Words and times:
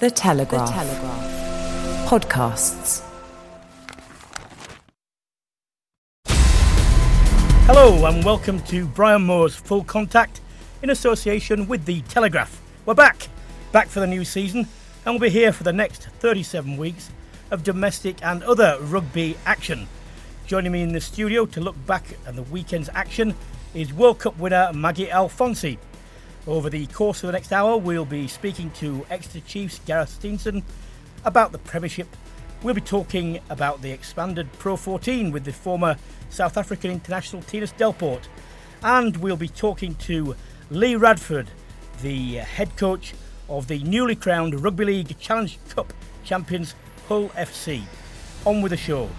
The 0.00 0.10
Telegraph. 0.10 0.66
The 0.66 0.72
Telegraph. 0.72 2.08
Podcasts. 2.08 3.02
Hello 7.66 8.06
and 8.06 8.24
welcome 8.24 8.62
to 8.62 8.86
Brian 8.86 9.20
Moore's 9.20 9.54
Full 9.54 9.84
Contact 9.84 10.40
in 10.82 10.88
association 10.88 11.68
with 11.68 11.84
The 11.84 12.00
Telegraph. 12.00 12.62
We're 12.86 12.94
back, 12.94 13.28
back 13.72 13.88
for 13.88 14.00
the 14.00 14.06
new 14.06 14.24
season, 14.24 14.60
and 15.04 15.12
we'll 15.12 15.18
be 15.18 15.28
here 15.28 15.52
for 15.52 15.64
the 15.64 15.72
next 15.74 16.06
37 16.06 16.78
weeks 16.78 17.10
of 17.50 17.62
domestic 17.62 18.24
and 18.24 18.42
other 18.44 18.78
rugby 18.80 19.36
action. 19.44 19.86
Joining 20.46 20.72
me 20.72 20.80
in 20.80 20.94
the 20.94 21.00
studio 21.02 21.44
to 21.44 21.60
look 21.60 21.76
back 21.84 22.04
at 22.26 22.36
the 22.36 22.44
weekend's 22.44 22.88
action 22.94 23.34
is 23.74 23.92
World 23.92 24.20
Cup 24.20 24.38
winner 24.38 24.72
Maggie 24.72 25.08
Alphonsi. 25.08 25.76
Over 26.46 26.70
the 26.70 26.86
course 26.86 27.22
of 27.22 27.26
the 27.26 27.32
next 27.32 27.52
hour, 27.52 27.76
we'll 27.76 28.06
be 28.06 28.26
speaking 28.26 28.70
to 28.72 29.04
Exeter 29.10 29.46
Chiefs 29.46 29.78
Gareth 29.84 30.18
Steenson 30.20 30.62
about 31.24 31.52
the 31.52 31.58
Premiership. 31.58 32.08
We'll 32.62 32.74
be 32.74 32.80
talking 32.80 33.40
about 33.50 33.82
the 33.82 33.90
expanded 33.90 34.50
Pro 34.54 34.76
14 34.76 35.32
with 35.32 35.44
the 35.44 35.52
former 35.52 35.96
South 36.30 36.56
African 36.56 36.90
international 36.90 37.42
Thinus 37.42 37.74
Delport. 37.76 38.22
And 38.82 39.18
we'll 39.18 39.36
be 39.36 39.48
talking 39.48 39.94
to 39.96 40.34
Lee 40.70 40.96
Radford, 40.96 41.48
the 42.00 42.36
head 42.36 42.74
coach 42.76 43.12
of 43.50 43.68
the 43.68 43.80
newly 43.80 44.14
crowned 44.14 44.62
Rugby 44.62 44.86
League 44.86 45.18
Challenge 45.18 45.58
Cup 45.68 45.92
champions 46.24 46.74
Hull 47.06 47.28
FC. 47.30 47.82
On 48.46 48.62
with 48.62 48.70
the 48.70 48.78
show. 48.78 49.10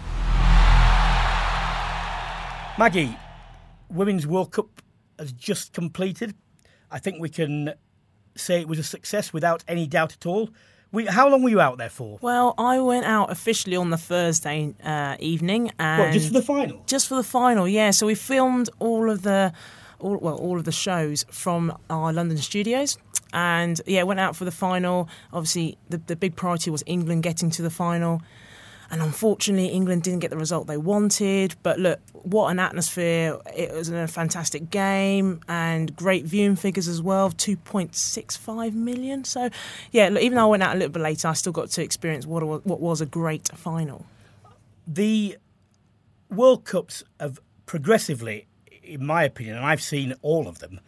Maggie, 2.80 3.16
Women's 3.90 4.26
World 4.26 4.52
Cup 4.52 4.82
has 5.20 5.32
just 5.32 5.72
completed. 5.72 6.34
I 6.92 7.00
think 7.00 7.20
we 7.20 7.30
can 7.30 7.74
say 8.36 8.62
it 8.62 8.68
was 8.68 8.80
a 8.80 8.84
success 8.84 9.34
without 9.34 9.64
any 9.68 9.88
doubt 9.88 10.14
at 10.14 10.26
all. 10.26 10.50
We, 10.92 11.06
how 11.06 11.30
long 11.30 11.42
were 11.42 11.50
you 11.50 11.62
out 11.62 11.78
there 11.78 11.90
for? 11.90 12.20
Well, 12.22 12.54
I 12.58 12.80
went 12.82 13.06
out 13.06 13.32
officially 13.32 13.78
on 13.78 13.92
the 13.92 13.98
Thursday 13.98 14.74
uh, 14.84 15.16
evening, 15.20 15.72
and 15.80 16.04
what, 16.04 16.12
just 16.12 16.28
for 16.28 16.34
the 16.34 16.42
final. 16.42 16.84
Just 16.86 17.08
for 17.08 17.16
the 17.16 17.24
final, 17.24 17.66
yeah. 17.66 17.92
So 17.92 18.08
we 18.08 18.16
filmed 18.16 18.70
all 18.80 19.10
of 19.10 19.22
the, 19.22 19.54
all, 20.00 20.18
well, 20.18 20.36
all 20.36 20.58
of 20.58 20.66
the 20.66 20.72
shows 20.74 21.26
from 21.32 21.78
our 21.90 22.12
London 22.12 22.38
studios, 22.38 22.98
and 23.32 23.80
yeah, 23.86 24.04
went 24.04 24.20
out 24.20 24.36
for 24.36 24.44
the 24.44 24.52
final. 24.52 25.08
Obviously, 25.32 25.78
the 25.90 25.98
the 25.98 26.18
big 26.18 26.36
priority 26.36 26.70
was 26.70 26.84
England 26.86 27.24
getting 27.24 27.50
to 27.52 27.62
the 27.62 27.70
final. 27.70 28.22
And 28.92 29.02
unfortunately, 29.02 29.70
England 29.70 30.04
didn't 30.04 30.20
get 30.20 30.32
the 30.32 30.38
result 30.38 30.68
they 30.68 30.78
wanted. 30.78 31.56
But 31.64 31.80
look, 31.80 32.00
what 32.12 32.50
an 32.50 32.60
atmosphere. 32.60 33.40
It 33.56 33.74
was 33.74 33.88
a 33.88 34.06
fantastic 34.06 34.70
game 34.70 35.40
and 35.48 35.96
great 35.96 36.26
viewing 36.26 36.58
figures 36.58 36.90
as 36.90 37.02
well 37.02 37.32
2.65 37.32 38.74
million. 38.74 39.24
So, 39.24 39.50
yeah, 39.92 40.10
look, 40.10 40.22
even 40.22 40.36
though 40.36 40.44
I 40.44 40.50
went 40.50 40.64
out 40.64 40.76
a 40.76 40.78
little 40.78 40.92
bit 40.92 41.02
later, 41.02 41.30
I 41.30 41.34
still 41.34 41.54
got 41.54 41.70
to 41.70 41.82
experience 41.82 42.26
what, 42.26 42.44
what 42.66 42.82
was 42.82 43.00
a 43.00 43.06
great 43.06 43.50
final. 43.56 44.06
The 44.86 45.38
World 46.30 46.66
Cups 46.66 47.06
have 47.18 47.40
progressively, 47.66 48.48
in 48.84 49.06
my 49.06 49.24
opinion, 49.24 49.56
and 49.56 49.66
I've 49.66 49.82
seen 49.82 50.16
all 50.22 50.50
of 50.50 50.60
them, 50.60 50.82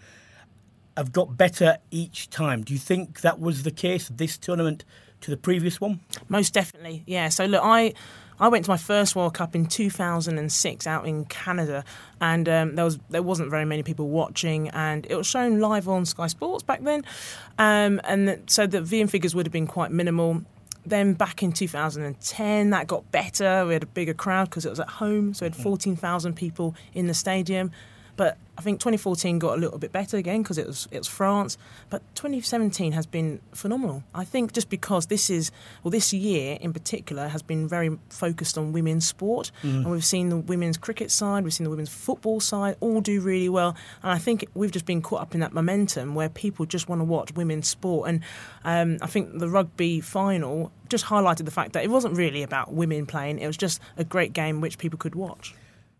have 0.97 1.13
got 1.13 1.37
better 1.37 1.77
each 1.89 2.29
time. 2.29 2.63
Do 2.63 2.73
you 2.73 2.79
think 2.79 3.21
that 3.21 3.39
was 3.39 3.63
the 3.63 3.71
case 3.71 4.09
this 4.09 4.37
tournament 4.37 4.83
to 5.23 5.31
the 5.31 5.37
previous 5.37 5.81
one? 5.81 5.99
Most 6.29 6.53
definitely, 6.53 7.03
yeah. 7.05 7.29
So 7.29 7.45
look, 7.45 7.61
I 7.63 7.93
I 8.39 8.47
went 8.47 8.65
to 8.65 8.71
my 8.71 8.77
first 8.77 9.15
World 9.15 9.33
Cup 9.33 9.55
in 9.55 9.65
2006 9.65 10.87
out 10.87 11.07
in 11.07 11.25
Canada, 11.25 11.83
and 12.19 12.47
um, 12.49 12.75
there 12.75 12.85
was 12.85 12.99
there 13.09 13.23
wasn't 13.23 13.49
very 13.49 13.65
many 13.65 13.83
people 13.83 14.09
watching, 14.09 14.69
and 14.69 15.05
it 15.09 15.15
was 15.15 15.27
shown 15.27 15.59
live 15.59 15.87
on 15.87 16.05
Sky 16.05 16.27
Sports 16.27 16.63
back 16.63 16.81
then, 16.83 17.03
um, 17.57 18.01
and 18.03 18.41
so 18.47 18.67
the 18.67 18.81
viewing 18.81 19.07
figures 19.07 19.35
would 19.35 19.45
have 19.45 19.53
been 19.53 19.67
quite 19.67 19.91
minimal. 19.91 20.41
Then 20.85 21.13
back 21.13 21.41
in 21.41 21.53
2010, 21.53 22.69
that 22.71 22.87
got 22.87 23.09
better. 23.09 23.65
We 23.65 23.73
had 23.73 23.83
a 23.83 23.87
bigger 23.87 24.13
crowd 24.13 24.49
because 24.49 24.65
it 24.65 24.69
was 24.69 24.81
at 24.81 24.89
home, 24.89 25.33
so 25.33 25.45
we 25.45 25.47
had 25.47 25.53
mm-hmm. 25.53 25.63
14,000 25.63 26.33
people 26.35 26.75
in 26.93 27.07
the 27.07 27.13
stadium. 27.13 27.71
But 28.15 28.37
I 28.55 28.61
think 28.61 28.79
2014 28.79 29.39
got 29.39 29.57
a 29.57 29.59
little 29.59 29.79
bit 29.79 29.91
better 29.91 30.17
again 30.17 30.43
because 30.43 30.59
it 30.59 30.67
was 30.67 30.87
it 30.91 30.99
was 30.99 31.07
France. 31.07 31.57
But 31.89 32.03
2017 32.15 32.91
has 32.91 33.07
been 33.07 33.41
phenomenal. 33.53 34.03
I 34.13 34.25
think 34.25 34.53
just 34.53 34.69
because 34.69 35.07
this 35.07 35.29
is 35.29 35.51
well, 35.83 35.91
this 35.91 36.13
year 36.13 36.57
in 36.61 36.73
particular 36.73 37.27
has 37.29 37.41
been 37.41 37.67
very 37.67 37.97
focused 38.09 38.57
on 38.57 38.71
women's 38.71 39.07
sport, 39.07 39.51
mm. 39.63 39.77
and 39.77 39.89
we've 39.89 40.05
seen 40.05 40.29
the 40.29 40.37
women's 40.37 40.77
cricket 40.77 41.09
side, 41.09 41.43
we've 41.43 41.53
seen 41.53 41.63
the 41.63 41.71
women's 41.71 41.89
football 41.89 42.39
side 42.39 42.75
all 42.79 43.01
do 43.01 43.21
really 43.21 43.49
well. 43.49 43.75
And 44.03 44.11
I 44.11 44.19
think 44.19 44.45
we've 44.53 44.71
just 44.71 44.85
been 44.85 45.01
caught 45.01 45.21
up 45.21 45.33
in 45.33 45.39
that 45.39 45.53
momentum 45.53 46.13
where 46.13 46.29
people 46.29 46.65
just 46.65 46.87
want 46.87 46.99
to 46.99 47.05
watch 47.05 47.33
women's 47.33 47.67
sport. 47.67 48.09
And 48.09 48.21
um, 48.63 48.97
I 49.01 49.07
think 49.07 49.39
the 49.39 49.49
rugby 49.49 49.99
final 49.99 50.71
just 50.89 51.05
highlighted 51.05 51.45
the 51.45 51.51
fact 51.51 51.73
that 51.73 51.83
it 51.83 51.89
wasn't 51.89 52.15
really 52.15 52.43
about 52.43 52.71
women 52.71 53.07
playing; 53.07 53.39
it 53.39 53.47
was 53.47 53.57
just 53.57 53.81
a 53.97 54.03
great 54.03 54.33
game 54.33 54.61
which 54.61 54.77
people 54.77 54.99
could 54.99 55.15
watch. 55.15 55.55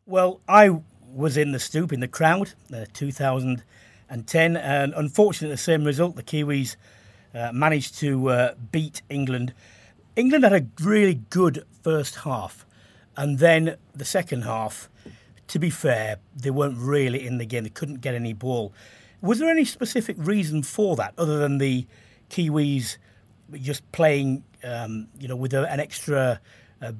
Well, 0.05 0.41
I 0.47 0.81
was 1.13 1.37
in 1.37 1.51
the 1.51 1.59
stoop 1.59 1.93
in 1.93 1.99
the 1.99 2.07
crowd, 2.07 2.53
uh, 2.73 2.85
2010, 2.93 4.57
and 4.57 4.93
unfortunately, 4.93 5.53
the 5.53 5.57
same 5.57 5.83
result. 5.83 6.15
The 6.15 6.23
Kiwis 6.23 6.75
uh, 7.33 7.51
managed 7.53 7.97
to 7.99 8.29
uh, 8.29 8.53
beat 8.71 9.01
England. 9.09 9.53
England 10.15 10.43
had 10.43 10.53
a 10.53 10.65
really 10.81 11.15
good 11.29 11.65
first 11.81 12.17
half, 12.17 12.65
and 13.15 13.39
then 13.39 13.77
the 13.93 14.05
second 14.05 14.43
half. 14.43 14.89
To 15.47 15.59
be 15.59 15.69
fair, 15.69 16.17
they 16.35 16.49
weren't 16.49 16.77
really 16.77 17.27
in 17.27 17.37
the 17.37 17.45
game. 17.45 17.63
They 17.63 17.69
couldn't 17.69 18.01
get 18.01 18.15
any 18.15 18.33
ball. 18.33 18.73
Was 19.21 19.39
there 19.39 19.49
any 19.49 19.65
specific 19.65 20.15
reason 20.17 20.63
for 20.63 20.95
that, 20.95 21.13
other 21.17 21.37
than 21.37 21.57
the 21.57 21.85
Kiwis 22.29 22.97
just 23.53 23.89
playing, 23.91 24.43
um, 24.63 25.09
you 25.19 25.27
know, 25.27 25.35
with 25.35 25.53
an 25.53 25.79
extra 25.79 26.39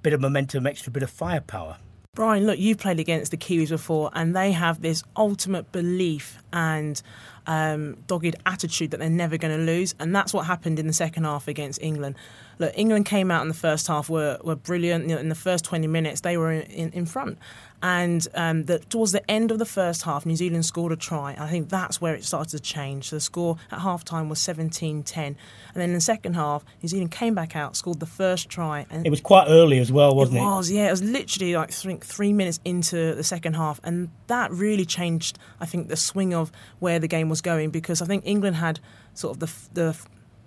bit 0.01 0.13
of 0.13 0.21
momentum, 0.21 0.67
extra 0.67 0.91
bit 0.91 1.03
of 1.03 1.09
firepower? 1.09 1.77
Brian, 2.15 2.45
look, 2.45 2.59
you've 2.59 2.77
played 2.77 2.99
against 2.99 3.31
the 3.31 3.37
Kiwis 3.37 3.69
before, 3.69 4.11
and 4.13 4.35
they 4.35 4.51
have 4.51 4.83
this 4.83 5.03
ultimate 5.17 5.71
belief 5.71 6.37
and 6.53 7.01
um, 7.47 7.97
dogged 8.05 8.35
attitude 8.45 8.91
that 8.91 8.97
they're 8.97 9.09
never 9.09 9.35
going 9.35 9.57
to 9.57 9.63
lose, 9.63 9.95
and 9.99 10.15
that's 10.15 10.31
what 10.31 10.45
happened 10.45 10.77
in 10.77 10.85
the 10.85 10.93
second 10.93 11.23
half 11.23 11.47
against 11.47 11.81
England. 11.81 12.13
Look, 12.59 12.71
England 12.77 13.07
came 13.07 13.31
out 13.31 13.41
in 13.41 13.47
the 13.47 13.55
first 13.55 13.87
half 13.87 14.11
were 14.11 14.37
were 14.43 14.55
brilliant. 14.55 15.09
In 15.09 15.29
the 15.29 15.33
first 15.33 15.65
twenty 15.65 15.87
minutes, 15.87 16.21
they 16.21 16.37
were 16.37 16.51
in, 16.51 16.91
in 16.91 17.07
front, 17.07 17.39
and 17.83 18.25
um, 18.33 18.63
the, 18.63 18.79
towards 18.79 19.11
the 19.11 19.29
end 19.29 19.51
of 19.51 19.59
the 19.59 19.65
first 19.65 20.03
half, 20.03 20.25
New 20.25 20.37
Zealand 20.37 20.65
scored 20.65 20.93
a 20.93 20.95
try. 20.95 21.35
I 21.37 21.49
think 21.49 21.67
that's 21.67 21.99
where 21.99 22.15
it 22.15 22.23
started 22.23 22.51
to 22.51 22.59
change. 22.61 23.09
So 23.09 23.17
the 23.17 23.19
score 23.19 23.57
at 23.73 23.81
half 23.81 24.05
time 24.05 24.29
was 24.29 24.39
17 24.39 25.03
10. 25.03 25.25
And 25.25 25.35
then 25.75 25.89
in 25.89 25.93
the 25.93 25.99
second 25.99 26.35
half, 26.35 26.63
New 26.81 26.87
Zealand 26.87 27.11
came 27.11 27.35
back 27.35 27.57
out, 27.57 27.75
scored 27.75 27.99
the 27.99 28.05
first 28.05 28.47
try. 28.47 28.85
And 28.89 29.05
it 29.05 29.09
was 29.09 29.19
quite 29.19 29.47
early 29.49 29.79
as 29.79 29.91
well, 29.91 30.15
wasn't 30.15 30.37
it? 30.37 30.41
It 30.41 30.45
was, 30.45 30.71
yeah. 30.71 30.87
It 30.87 30.91
was 30.91 31.03
literally 31.03 31.55
like 31.57 31.71
three, 31.71 31.97
three 31.97 32.31
minutes 32.31 32.61
into 32.63 33.15
the 33.15 33.23
second 33.23 33.57
half. 33.57 33.81
And 33.83 34.09
that 34.27 34.49
really 34.51 34.85
changed, 34.85 35.37
I 35.59 35.65
think, 35.65 35.89
the 35.89 35.97
swing 35.97 36.33
of 36.33 36.53
where 36.79 36.99
the 36.99 37.09
game 37.09 37.27
was 37.27 37.41
going 37.41 37.71
because 37.71 38.01
I 38.01 38.05
think 38.05 38.25
England 38.25 38.55
had 38.55 38.79
sort 39.13 39.35
of 39.35 39.39
the, 39.41 39.81
the 39.81 39.97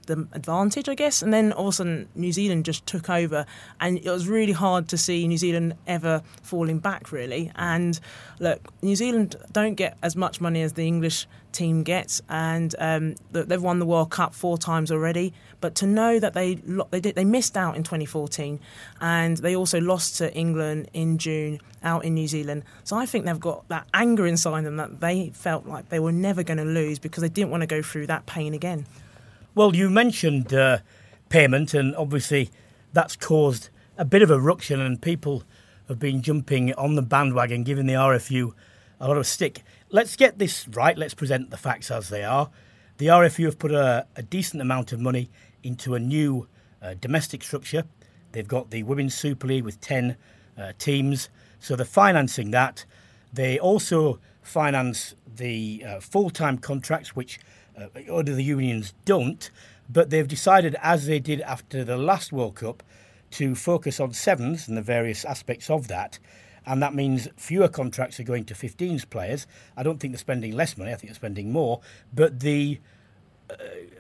the 0.06 0.26
advantage, 0.32 0.88
I 0.88 0.94
guess. 0.94 1.22
And 1.22 1.32
then 1.32 1.52
all 1.52 1.68
of 1.68 1.74
a 1.74 1.76
sudden, 1.76 2.08
New 2.14 2.32
Zealand 2.32 2.64
just 2.64 2.86
took 2.86 3.10
over, 3.10 3.46
and 3.80 3.98
it 3.98 4.10
was 4.10 4.28
really 4.28 4.52
hard 4.52 4.88
to 4.88 4.98
see 4.98 5.26
New 5.28 5.38
Zealand 5.38 5.74
ever 5.86 6.22
falling 6.42 6.78
back, 6.78 7.12
really. 7.12 7.52
And 7.56 7.98
look, 8.38 8.60
New 8.82 8.96
Zealand 8.96 9.36
don't 9.52 9.74
get 9.74 9.96
as 10.02 10.16
much 10.16 10.40
money 10.40 10.62
as 10.62 10.74
the 10.74 10.86
English 10.86 11.26
team 11.52 11.82
gets, 11.82 12.20
and 12.28 12.74
um, 12.78 13.14
they've 13.32 13.62
won 13.62 13.78
the 13.78 13.86
World 13.86 14.10
Cup 14.10 14.34
four 14.34 14.58
times 14.58 14.92
already. 14.92 15.32
But 15.60 15.74
to 15.76 15.86
know 15.86 16.18
that 16.18 16.34
they 16.34 16.56
they 16.90 17.00
did 17.00 17.14
they 17.14 17.24
missed 17.24 17.56
out 17.56 17.76
in 17.76 17.82
2014, 17.82 18.60
and 19.00 19.36
they 19.38 19.56
also 19.56 19.80
lost 19.80 20.18
to 20.18 20.32
England 20.34 20.88
in 20.92 21.18
June 21.18 21.60
out 21.82 22.04
in 22.04 22.14
New 22.14 22.28
Zealand. 22.28 22.62
So 22.84 22.96
I 22.96 23.06
think 23.06 23.24
they've 23.24 23.40
got 23.40 23.66
that 23.68 23.86
anger 23.94 24.26
inside 24.26 24.64
them 24.64 24.76
that 24.76 25.00
they 25.00 25.30
felt 25.30 25.66
like 25.66 25.88
they 25.88 26.00
were 26.00 26.12
never 26.12 26.42
going 26.42 26.58
to 26.58 26.64
lose 26.64 26.98
because 26.98 27.22
they 27.22 27.28
didn't 27.28 27.50
want 27.50 27.62
to 27.62 27.66
go 27.66 27.82
through 27.82 28.08
that 28.08 28.26
pain 28.26 28.52
again. 28.54 28.86
Well, 29.56 29.74
you 29.74 29.88
mentioned 29.88 30.52
uh, 30.52 30.80
payment, 31.30 31.72
and 31.72 31.96
obviously 31.96 32.50
that's 32.92 33.16
caused 33.16 33.70
a 33.96 34.04
bit 34.04 34.20
of 34.20 34.30
a 34.30 34.38
ruction, 34.38 34.82
and 34.82 35.00
people 35.00 35.44
have 35.88 35.98
been 35.98 36.20
jumping 36.20 36.74
on 36.74 36.94
the 36.94 37.00
bandwagon, 37.00 37.64
giving 37.64 37.86
the 37.86 37.94
RFU 37.94 38.52
a 39.00 39.08
lot 39.08 39.16
of 39.16 39.26
stick. 39.26 39.62
Let's 39.88 40.14
get 40.14 40.38
this 40.38 40.68
right. 40.68 40.98
Let's 40.98 41.14
present 41.14 41.48
the 41.48 41.56
facts 41.56 41.90
as 41.90 42.10
they 42.10 42.22
are. 42.22 42.50
The 42.98 43.06
RFU 43.06 43.46
have 43.46 43.58
put 43.58 43.72
a, 43.72 44.06
a 44.14 44.22
decent 44.22 44.60
amount 44.60 44.92
of 44.92 45.00
money 45.00 45.30
into 45.62 45.94
a 45.94 45.98
new 45.98 46.48
uh, 46.82 46.92
domestic 47.00 47.42
structure. 47.42 47.84
They've 48.32 48.46
got 48.46 48.70
the 48.70 48.82
Women's 48.82 49.14
Super 49.14 49.46
League 49.46 49.64
with 49.64 49.80
10 49.80 50.18
uh, 50.58 50.72
teams, 50.78 51.30
so 51.60 51.76
they're 51.76 51.86
financing 51.86 52.50
that. 52.50 52.84
They 53.32 53.58
also 53.58 54.18
finance 54.42 55.14
the 55.26 55.82
uh, 55.88 56.00
full 56.00 56.28
time 56.28 56.58
contracts, 56.58 57.16
which 57.16 57.40
uh, 57.78 58.12
other 58.12 58.40
unions 58.40 58.94
don't, 59.04 59.50
but 59.88 60.10
they've 60.10 60.28
decided, 60.28 60.76
as 60.82 61.06
they 61.06 61.20
did 61.20 61.40
after 61.42 61.84
the 61.84 61.96
last 61.96 62.32
World 62.32 62.56
Cup, 62.56 62.82
to 63.32 63.54
focus 63.54 64.00
on 64.00 64.12
sevens 64.12 64.68
and 64.68 64.76
the 64.76 64.82
various 64.82 65.24
aspects 65.24 65.68
of 65.70 65.88
that. 65.88 66.18
And 66.64 66.82
that 66.82 66.94
means 66.94 67.28
fewer 67.36 67.68
contracts 67.68 68.18
are 68.18 68.24
going 68.24 68.44
to 68.46 68.54
15s 68.54 69.08
players. 69.08 69.46
I 69.76 69.82
don't 69.82 70.00
think 70.00 70.12
they're 70.12 70.18
spending 70.18 70.52
less 70.52 70.76
money, 70.76 70.90
I 70.90 70.94
think 70.94 71.10
they're 71.10 71.14
spending 71.14 71.52
more. 71.52 71.80
But 72.12 72.40
the 72.40 72.80
uh, 73.50 73.54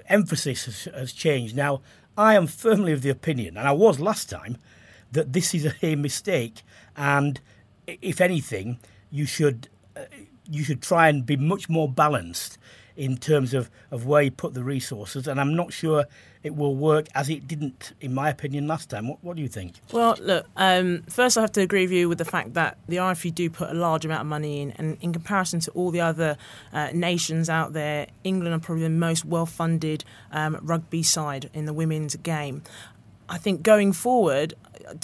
emphasis 0.08 0.64
has, 0.64 0.84
has 0.94 1.12
changed. 1.12 1.54
Now, 1.54 1.82
I 2.18 2.34
am 2.34 2.46
firmly 2.46 2.92
of 2.92 3.02
the 3.02 3.10
opinion, 3.10 3.56
and 3.56 3.68
I 3.68 3.72
was 3.72 4.00
last 4.00 4.28
time, 4.30 4.56
that 5.12 5.32
this 5.32 5.54
is 5.54 5.72
a 5.82 5.94
mistake. 5.96 6.62
And 6.96 7.40
if 7.86 8.20
anything, 8.20 8.78
you 9.10 9.26
should 9.26 9.68
uh, 9.96 10.04
you 10.48 10.62
should 10.62 10.82
try 10.82 11.08
and 11.08 11.26
be 11.26 11.36
much 11.36 11.68
more 11.68 11.88
balanced 11.88 12.58
in 12.96 13.16
terms 13.16 13.54
of, 13.54 13.70
of 13.90 14.06
where 14.06 14.22
you 14.22 14.30
put 14.30 14.54
the 14.54 14.64
resources. 14.64 15.28
And 15.28 15.40
I'm 15.40 15.54
not 15.54 15.72
sure 15.72 16.06
it 16.42 16.54
will 16.54 16.76
work 16.76 17.06
as 17.14 17.28
it 17.28 17.48
didn't, 17.48 17.92
in 18.00 18.14
my 18.14 18.30
opinion, 18.30 18.66
last 18.66 18.88
time. 18.88 19.08
What, 19.08 19.22
what 19.22 19.36
do 19.36 19.42
you 19.42 19.48
think? 19.48 19.74
Well, 19.92 20.16
look, 20.20 20.46
um, 20.56 21.02
first 21.08 21.36
I 21.36 21.40
have 21.40 21.52
to 21.52 21.60
agree 21.60 21.82
with 21.82 21.92
you 21.92 22.08
with 22.08 22.18
the 22.18 22.24
fact 22.24 22.54
that 22.54 22.78
the 22.88 22.96
RFU 22.96 23.34
do 23.34 23.50
put 23.50 23.70
a 23.70 23.74
large 23.74 24.04
amount 24.04 24.20
of 24.22 24.26
money 24.26 24.60
in, 24.60 24.70
and 24.72 24.96
in 25.00 25.12
comparison 25.12 25.60
to 25.60 25.70
all 25.72 25.90
the 25.90 26.00
other 26.00 26.36
uh, 26.72 26.90
nations 26.94 27.50
out 27.50 27.72
there, 27.72 28.06
England 28.24 28.54
are 28.54 28.60
probably 28.60 28.84
the 28.84 28.90
most 28.90 29.24
well 29.24 29.46
funded 29.46 30.04
um, 30.30 30.58
rugby 30.62 31.02
side 31.02 31.50
in 31.52 31.64
the 31.66 31.72
women's 31.72 32.16
game. 32.16 32.62
I 33.28 33.38
think 33.38 33.62
going 33.62 33.92
forward, 33.92 34.54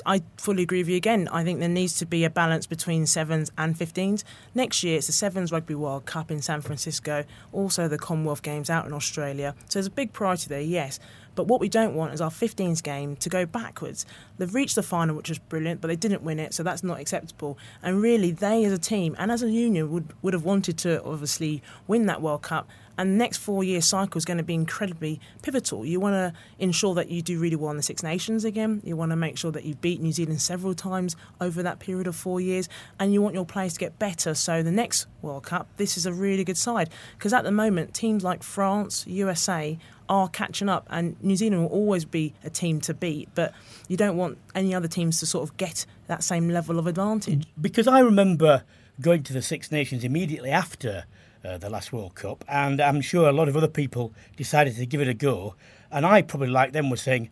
I 0.06 0.22
fully 0.36 0.62
agree 0.62 0.78
with 0.78 0.88
you 0.88 0.96
again. 0.96 1.28
I 1.32 1.42
think 1.42 1.58
there 1.58 1.68
needs 1.68 1.98
to 1.98 2.06
be 2.06 2.24
a 2.24 2.30
balance 2.30 2.66
between 2.66 3.06
sevens 3.06 3.50
and 3.58 3.76
15s. 3.76 4.22
Next 4.54 4.84
year, 4.84 4.98
it's 4.98 5.08
the 5.08 5.12
Sevens 5.12 5.50
Rugby 5.50 5.74
World 5.74 6.06
Cup 6.06 6.30
in 6.30 6.40
San 6.40 6.60
Francisco, 6.60 7.24
also 7.52 7.88
the 7.88 7.98
Commonwealth 7.98 8.42
Games 8.42 8.70
out 8.70 8.86
in 8.86 8.92
Australia. 8.92 9.54
So 9.68 9.78
there's 9.78 9.88
a 9.88 9.90
big 9.90 10.12
priority 10.12 10.48
there, 10.48 10.60
yes. 10.60 11.00
But 11.34 11.48
what 11.48 11.60
we 11.60 11.68
don't 11.68 11.94
want 11.94 12.12
is 12.12 12.20
our 12.20 12.30
15s 12.30 12.82
game 12.82 13.16
to 13.16 13.28
go 13.28 13.46
backwards. 13.46 14.04
They've 14.38 14.54
reached 14.54 14.74
the 14.74 14.82
final, 14.82 15.16
which 15.16 15.30
was 15.30 15.38
brilliant, 15.38 15.80
but 15.80 15.88
they 15.88 15.96
didn't 15.96 16.22
win 16.22 16.38
it, 16.38 16.54
so 16.54 16.62
that's 16.62 16.84
not 16.84 17.00
acceptable. 17.00 17.58
And 17.82 18.00
really, 18.00 18.30
they 18.30 18.64
as 18.64 18.72
a 18.72 18.78
team 18.78 19.16
and 19.18 19.32
as 19.32 19.42
a 19.42 19.50
union 19.50 19.90
would, 19.90 20.12
would 20.22 20.34
have 20.34 20.44
wanted 20.44 20.78
to 20.78 21.02
obviously 21.02 21.62
win 21.88 22.06
that 22.06 22.22
World 22.22 22.42
Cup 22.42 22.68
and 22.98 23.12
the 23.12 23.16
next 23.16 23.38
four 23.38 23.64
year 23.64 23.80
cycle 23.80 24.18
is 24.18 24.24
going 24.24 24.38
to 24.38 24.44
be 24.44 24.54
incredibly 24.54 25.20
pivotal. 25.42 25.84
You 25.84 26.00
want 26.00 26.14
to 26.14 26.32
ensure 26.58 26.94
that 26.94 27.10
you 27.10 27.22
do 27.22 27.38
really 27.38 27.56
well 27.56 27.70
in 27.70 27.76
the 27.76 27.82
Six 27.82 28.02
Nations 28.02 28.44
again. 28.44 28.80
You 28.84 28.96
want 28.96 29.10
to 29.10 29.16
make 29.16 29.38
sure 29.38 29.50
that 29.52 29.64
you 29.64 29.74
beat 29.76 30.00
New 30.00 30.12
Zealand 30.12 30.40
several 30.42 30.74
times 30.74 31.16
over 31.40 31.62
that 31.62 31.78
period 31.78 32.06
of 32.06 32.14
four 32.14 32.40
years. 32.40 32.68
And 32.98 33.12
you 33.12 33.22
want 33.22 33.34
your 33.34 33.46
players 33.46 33.74
to 33.74 33.80
get 33.80 33.98
better. 33.98 34.34
So 34.34 34.62
the 34.62 34.70
next 34.70 35.06
World 35.22 35.44
Cup, 35.44 35.68
this 35.76 35.96
is 35.96 36.06
a 36.06 36.12
really 36.12 36.44
good 36.44 36.58
side. 36.58 36.90
Because 37.16 37.32
at 37.32 37.44
the 37.44 37.52
moment, 37.52 37.94
teams 37.94 38.22
like 38.22 38.42
France, 38.42 39.06
USA, 39.06 39.78
are 40.08 40.28
catching 40.28 40.68
up, 40.68 40.86
and 40.90 41.16
New 41.22 41.36
Zealand 41.36 41.62
will 41.62 41.70
always 41.70 42.04
be 42.04 42.34
a 42.44 42.50
team 42.50 42.80
to 42.82 42.92
beat. 42.92 43.28
But 43.34 43.54
you 43.88 43.96
don't 43.96 44.16
want 44.16 44.36
any 44.54 44.74
other 44.74 44.88
teams 44.88 45.18
to 45.20 45.26
sort 45.26 45.48
of 45.48 45.56
get 45.56 45.86
that 46.08 46.22
same 46.22 46.48
level 46.50 46.78
of 46.78 46.86
advantage. 46.86 47.46
Because 47.58 47.86
I 47.88 48.00
remember 48.00 48.64
going 49.00 49.22
to 49.22 49.32
the 49.32 49.42
Six 49.42 49.72
Nations 49.72 50.04
immediately 50.04 50.50
after 50.50 51.04
uh, 51.44 51.58
the 51.58 51.70
last 51.70 51.92
World 51.92 52.14
Cup, 52.14 52.44
and 52.48 52.80
I'm 52.80 53.00
sure 53.00 53.28
a 53.28 53.32
lot 53.32 53.48
of 53.48 53.56
other 53.56 53.68
people 53.68 54.12
decided 54.36 54.76
to 54.76 54.86
give 54.86 55.00
it 55.00 55.08
a 55.08 55.14
go. 55.14 55.54
And 55.90 56.06
I 56.06 56.22
probably, 56.22 56.48
like 56.48 56.72
them, 56.72 56.88
was 56.90 57.02
saying, 57.02 57.30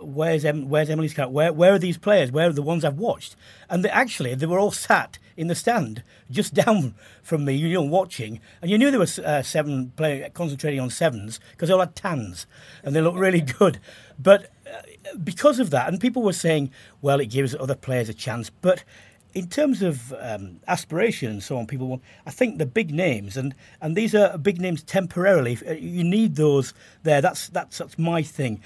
"Where's 0.00 0.44
em- 0.44 0.68
Where's 0.68 0.90
Emily 0.90 1.08
Scarratt? 1.08 1.30
Where 1.30 1.52
Where 1.52 1.74
are 1.74 1.78
these 1.78 1.98
players? 1.98 2.30
Where 2.30 2.48
are 2.48 2.52
the 2.52 2.62
ones 2.62 2.84
I've 2.84 2.98
watched?" 2.98 3.36
And 3.68 3.84
they, 3.84 3.90
actually, 3.90 4.34
they 4.34 4.46
were 4.46 4.58
all 4.58 4.70
sat 4.70 5.18
in 5.36 5.46
the 5.46 5.54
stand 5.54 6.02
just 6.30 6.54
down 6.64 6.94
from 7.22 7.44
me, 7.44 7.54
you 7.54 7.72
know, 7.72 7.82
watching. 7.82 8.40
And 8.60 8.70
you 8.70 8.78
knew 8.78 8.90
there 8.90 9.00
were 9.00 9.24
uh, 9.24 9.42
seven 9.42 9.92
playing, 9.96 10.30
concentrating 10.32 10.80
on 10.80 10.90
sevens 10.90 11.40
because 11.52 11.68
they 11.68 11.72
all 11.72 11.80
had 11.80 11.96
tans 11.96 12.46
and 12.82 12.94
they 12.94 13.00
looked 13.00 13.18
really 13.18 13.40
good. 13.40 13.80
But 14.18 14.50
uh, 14.66 14.82
because 15.24 15.58
of 15.58 15.70
that, 15.70 15.88
and 15.88 16.00
people 16.00 16.22
were 16.22 16.32
saying, 16.32 16.70
"Well, 17.00 17.20
it 17.20 17.26
gives 17.26 17.54
other 17.54 17.74
players 17.74 18.08
a 18.08 18.14
chance," 18.14 18.50
but 18.50 18.84
in 19.34 19.48
terms 19.48 19.82
of 19.82 20.12
um, 20.20 20.60
aspiration 20.66 21.30
and 21.30 21.42
so 21.42 21.56
on, 21.56 21.66
people 21.66 21.86
want. 21.86 22.02
I 22.26 22.30
think 22.30 22.58
the 22.58 22.66
big 22.66 22.92
names, 22.92 23.36
and, 23.36 23.54
and 23.80 23.96
these 23.96 24.14
are 24.14 24.36
big 24.38 24.60
names 24.60 24.82
temporarily. 24.82 25.58
Uh, 25.66 25.72
you 25.72 26.04
need 26.04 26.36
those 26.36 26.74
there. 27.02 27.20
That's 27.20 27.48
that's 27.48 27.78
that's 27.78 27.98
my 27.98 28.22
thing. 28.22 28.60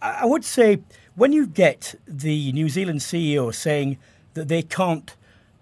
I 0.00 0.24
would 0.24 0.44
say 0.44 0.80
when 1.14 1.32
you 1.32 1.46
get 1.46 1.94
the 2.06 2.52
New 2.52 2.68
Zealand 2.68 3.00
CEO 3.00 3.54
saying 3.54 3.98
that 4.34 4.48
they 4.48 4.62
can't 4.62 5.14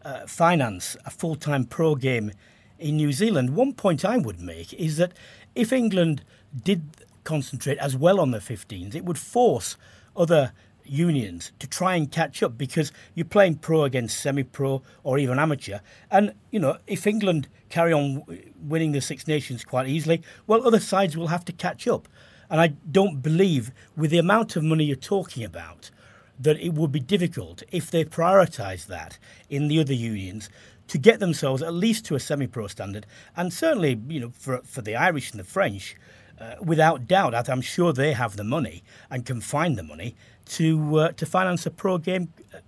uh, 0.05 0.27
finance 0.27 0.97
a 1.05 1.11
full 1.11 1.37
time 1.37 1.65
pro 1.65 1.95
game 1.95 2.33
in 2.79 2.97
New 2.97 3.13
Zealand, 3.13 3.57
one 3.57 3.73
point 3.73 4.05
I 4.05 4.19
would 4.19 4.41
make 4.41 4.73
is 4.75 4.97
that 4.99 5.13
if 5.55 5.73
England 5.73 6.25
did 6.63 6.83
concentrate 7.25 7.79
as 7.79 7.97
well 7.97 8.21
on 8.21 8.31
the 8.31 8.39
15s, 8.39 8.95
it 8.95 9.05
would 9.05 9.19
force 9.19 9.77
other 10.17 10.53
unions 10.85 11.53
to 11.59 11.67
try 11.67 11.95
and 11.97 12.11
catch 12.11 12.43
up 12.43 12.57
because 12.59 12.93
you're 13.15 13.25
playing 13.25 13.57
pro 13.57 13.85
against 13.85 14.21
semi-pro 14.21 14.83
or 15.03 15.19
even 15.19 15.39
amateur. 15.39 15.79
And 16.11 16.35
you 16.51 16.61
know 16.61 16.79
if 16.87 17.07
England 17.07 17.49
carry 17.69 17.93
on 17.93 18.25
winning 18.61 18.93
the 18.93 19.01
Six 19.01 19.27
Nations 19.27 19.65
quite 19.65 19.89
easily 19.89 20.23
well 20.47 20.67
other 20.67 20.81
sides 20.81 21.17
will 21.17 21.29
have 21.29 21.45
to 21.47 21.53
catch 21.53 21.87
up. 21.89 22.09
And 22.51 22.61
I 22.61 22.69
don't 22.91 23.23
believe 23.23 23.73
with 23.97 24.11
the 24.11 24.19
amount 24.19 24.57
of 24.57 24.63
money 24.63 24.85
you're 24.85 24.97
talking 24.97 25.45
about 25.45 25.91
that 26.39 26.61
it 26.61 26.75
would 26.75 26.93
be 26.93 27.01
difficult 27.01 27.63
if 27.71 27.91
they 27.91 28.05
prioritise 28.05 28.87
that 28.87 29.19
in 29.49 29.69
the 29.69 29.81
other 29.81 29.95
unions 29.95 30.51
to 30.89 30.99
get 30.99 31.21
themselves 31.21 31.63
at 31.63 31.73
least 31.73 32.05
to 32.05 32.15
a 32.15 32.21
semi-pro 32.21 32.67
standard. 32.67 33.07
And 33.37 33.53
certainly 33.53 34.01
you 34.09 34.21
know 34.21 34.31
for 34.31 34.59
for 34.65 34.83
the 34.83 34.97
Irish 34.97 35.31
and 35.31 35.41
the 35.41 35.45
French 35.45 35.97
uh, 36.39 36.57
without 36.61 37.07
doubt 37.07 37.49
I'm 37.49 37.61
sure 37.61 37.93
they 37.93 38.13
have 38.13 38.37
the 38.37 38.45
money 38.45 38.83
and 39.11 39.25
can 39.25 39.41
find 39.41 39.79
the 39.79 39.83
money 39.83 40.17
to 40.47 40.99
uh, 40.99 41.13
to 41.13 41.27
finance 41.27 41.67
a 41.67 41.71
pro 41.71 41.99
game. 41.99 42.33
Uh, 42.53 42.59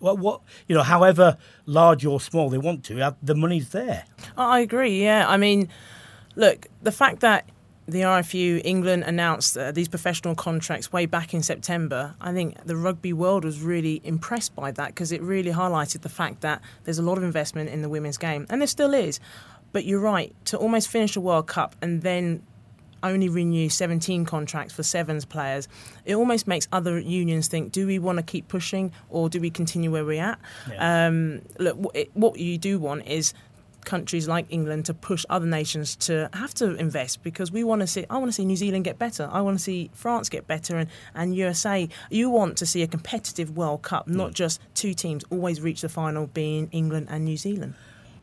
well, 0.00 0.16
what 0.16 0.40
you 0.66 0.74
know, 0.74 0.82
however 0.82 1.36
large 1.66 2.04
or 2.04 2.20
small 2.20 2.50
they 2.50 2.58
want 2.58 2.84
to, 2.84 3.16
the 3.22 3.34
money's 3.34 3.70
there. 3.70 4.04
I 4.36 4.60
agree. 4.60 5.02
Yeah, 5.02 5.26
I 5.28 5.36
mean, 5.36 5.68
look, 6.34 6.66
the 6.82 6.92
fact 6.92 7.20
that 7.20 7.48
the 7.86 8.02
RFU 8.02 8.60
England 8.64 9.04
announced 9.04 9.56
uh, 9.56 9.72
these 9.72 9.88
professional 9.88 10.34
contracts 10.34 10.92
way 10.92 11.06
back 11.06 11.34
in 11.34 11.42
September. 11.42 12.14
I 12.20 12.32
think 12.32 12.64
the 12.64 12.76
rugby 12.76 13.12
world 13.12 13.44
was 13.44 13.60
really 13.60 14.00
impressed 14.04 14.54
by 14.54 14.70
that 14.72 14.88
because 14.88 15.10
it 15.12 15.20
really 15.20 15.50
highlighted 15.50 16.02
the 16.02 16.08
fact 16.08 16.42
that 16.42 16.60
there's 16.84 16.98
a 16.98 17.02
lot 17.02 17.18
of 17.18 17.24
investment 17.24 17.70
in 17.70 17.82
the 17.82 17.88
women's 17.88 18.18
game, 18.18 18.46
and 18.48 18.60
there 18.60 18.68
still 18.68 18.94
is. 18.94 19.18
But 19.72 19.84
you're 19.84 20.00
right 20.00 20.34
to 20.46 20.58
almost 20.58 20.88
finish 20.88 21.16
a 21.16 21.20
World 21.20 21.46
Cup 21.46 21.74
and 21.80 22.02
then 22.02 22.42
only 23.02 23.28
renew 23.28 23.68
17 23.68 24.24
contracts 24.24 24.72
for 24.72 24.82
sevens 24.82 25.24
players, 25.24 25.68
it 26.04 26.14
almost 26.14 26.46
makes 26.46 26.68
other 26.72 26.98
unions 26.98 27.48
think: 27.48 27.72
Do 27.72 27.86
we 27.86 27.98
want 27.98 28.18
to 28.18 28.22
keep 28.22 28.48
pushing, 28.48 28.92
or 29.10 29.28
do 29.28 29.40
we 29.40 29.50
continue 29.50 29.90
where 29.90 30.04
we're 30.04 30.22
at? 30.22 30.38
Yeah. 30.70 31.06
Um, 31.06 31.42
look, 31.58 31.78
what 32.14 32.38
you 32.38 32.58
do 32.58 32.78
want 32.78 33.06
is 33.06 33.34
countries 33.84 34.28
like 34.28 34.46
England 34.48 34.86
to 34.86 34.94
push 34.94 35.24
other 35.28 35.46
nations 35.46 35.96
to 35.96 36.28
have 36.32 36.54
to 36.54 36.74
invest 36.76 37.22
because 37.22 37.50
we 37.50 37.64
want 37.64 37.80
to 37.80 37.86
see 37.86 38.04
I 38.08 38.18
want 38.18 38.28
to 38.28 38.32
see 38.32 38.44
New 38.44 38.56
Zealand 38.56 38.84
get 38.84 38.98
better. 38.98 39.28
I 39.30 39.40
want 39.40 39.58
to 39.58 39.62
see 39.62 39.90
France 39.92 40.28
get 40.28 40.46
better 40.46 40.76
and, 40.76 40.88
and 41.14 41.34
USA. 41.34 41.88
You 42.10 42.30
want 42.30 42.56
to 42.58 42.66
see 42.66 42.82
a 42.82 42.86
competitive 42.86 43.56
World 43.56 43.82
Cup, 43.82 44.06
not 44.08 44.30
mm. 44.30 44.34
just 44.34 44.60
two 44.74 44.94
teams 44.94 45.24
always 45.30 45.60
reach 45.60 45.80
the 45.80 45.88
final 45.88 46.26
being 46.28 46.68
England 46.72 47.08
and 47.10 47.24
New 47.24 47.36
Zealand. 47.36 47.74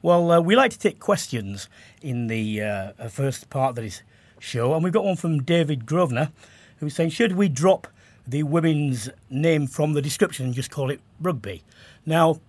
Well, 0.01 0.31
uh, 0.31 0.39
we 0.39 0.55
like 0.55 0.71
to 0.71 0.79
take 0.79 0.99
questions 0.99 1.67
in 2.01 2.27
the 2.27 2.61
uh, 2.61 3.09
first 3.09 3.49
part 3.49 3.75
that 3.75 3.83
is 3.83 4.01
show, 4.39 4.73
and 4.73 4.83
we've 4.83 4.93
got 4.93 5.05
one 5.05 5.15
from 5.15 5.43
David 5.43 5.85
Grosvenor, 5.85 6.31
who's 6.77 6.95
saying, 6.95 7.11
should 7.11 7.33
we 7.33 7.49
drop 7.49 7.87
the 8.27 8.43
women's 8.43 9.09
name 9.29 9.67
from 9.67 9.93
the 9.93 10.01
description 10.01 10.45
and 10.47 10.55
just 10.55 10.71
call 10.71 10.89
it 10.89 11.01
rugby? 11.19 11.63
Now, 12.05 12.39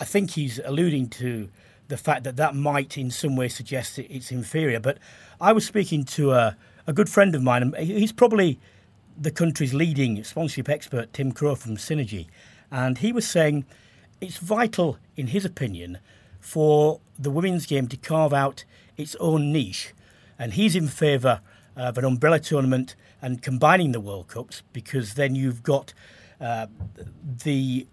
I 0.00 0.04
think 0.04 0.32
he's 0.32 0.58
alluding 0.64 1.08
to 1.10 1.48
the 1.88 1.96
fact 1.96 2.24
that 2.24 2.36
that 2.36 2.54
might 2.54 2.96
in 2.96 3.10
some 3.10 3.36
way 3.36 3.48
suggest 3.48 3.98
it's 3.98 4.32
inferior. 4.32 4.80
But 4.80 4.98
I 5.40 5.52
was 5.52 5.66
speaking 5.66 6.04
to 6.06 6.32
a, 6.32 6.56
a 6.86 6.92
good 6.92 7.08
friend 7.08 7.34
of 7.34 7.42
mine, 7.42 7.62
and 7.62 7.76
he's 7.76 8.12
probably 8.12 8.58
the 9.20 9.30
country's 9.30 9.74
leading 9.74 10.24
sponsorship 10.24 10.68
expert, 10.68 11.12
Tim 11.12 11.32
Crow 11.32 11.54
from 11.54 11.76
Synergy. 11.76 12.26
And 12.70 12.98
he 12.98 13.12
was 13.12 13.26
saying 13.26 13.66
it's 14.20 14.38
vital, 14.38 14.98
in 15.16 15.28
his 15.28 15.44
opinion, 15.44 15.98
for 16.40 17.00
the 17.18 17.30
women's 17.30 17.66
game 17.66 17.88
to 17.88 17.96
carve 17.96 18.32
out 18.32 18.64
its 18.96 19.14
own 19.20 19.52
niche. 19.52 19.92
And 20.42 20.54
he's 20.54 20.74
in 20.74 20.88
favour 20.88 21.40
of 21.76 21.96
an 21.96 22.04
umbrella 22.04 22.40
tournament 22.40 22.96
and 23.22 23.40
combining 23.40 23.92
the 23.92 24.00
World 24.00 24.26
Cups 24.26 24.64
because 24.72 25.14
then 25.14 25.36
you've 25.36 25.62
got 25.62 25.94
uh, 26.40 26.66
the 27.44 27.86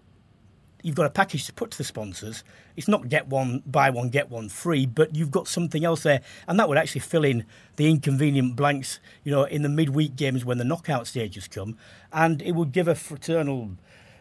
you've 0.82 0.96
got 0.96 1.06
a 1.06 1.10
package 1.10 1.46
to 1.46 1.52
put 1.52 1.70
to 1.70 1.78
the 1.78 1.84
sponsors. 1.84 2.42
It's 2.74 2.88
not 2.88 3.08
get 3.08 3.28
one, 3.28 3.62
buy 3.66 3.90
one, 3.90 4.08
get 4.08 4.30
one 4.30 4.48
free, 4.48 4.84
but 4.84 5.14
you've 5.14 5.30
got 5.30 5.46
something 5.46 5.84
else 5.84 6.02
there, 6.02 6.22
and 6.48 6.58
that 6.58 6.68
would 6.68 6.76
actually 6.76 7.02
fill 7.02 7.24
in 7.24 7.44
the 7.76 7.88
inconvenient 7.88 8.56
blanks, 8.56 8.98
you 9.22 9.30
know, 9.30 9.44
in 9.44 9.62
the 9.62 9.68
midweek 9.68 10.16
games 10.16 10.44
when 10.44 10.58
the 10.58 10.64
knockout 10.64 11.06
stages 11.06 11.46
come, 11.46 11.78
and 12.12 12.42
it 12.42 12.56
would 12.56 12.72
give 12.72 12.88
a 12.88 12.96
fraternal 12.96 13.76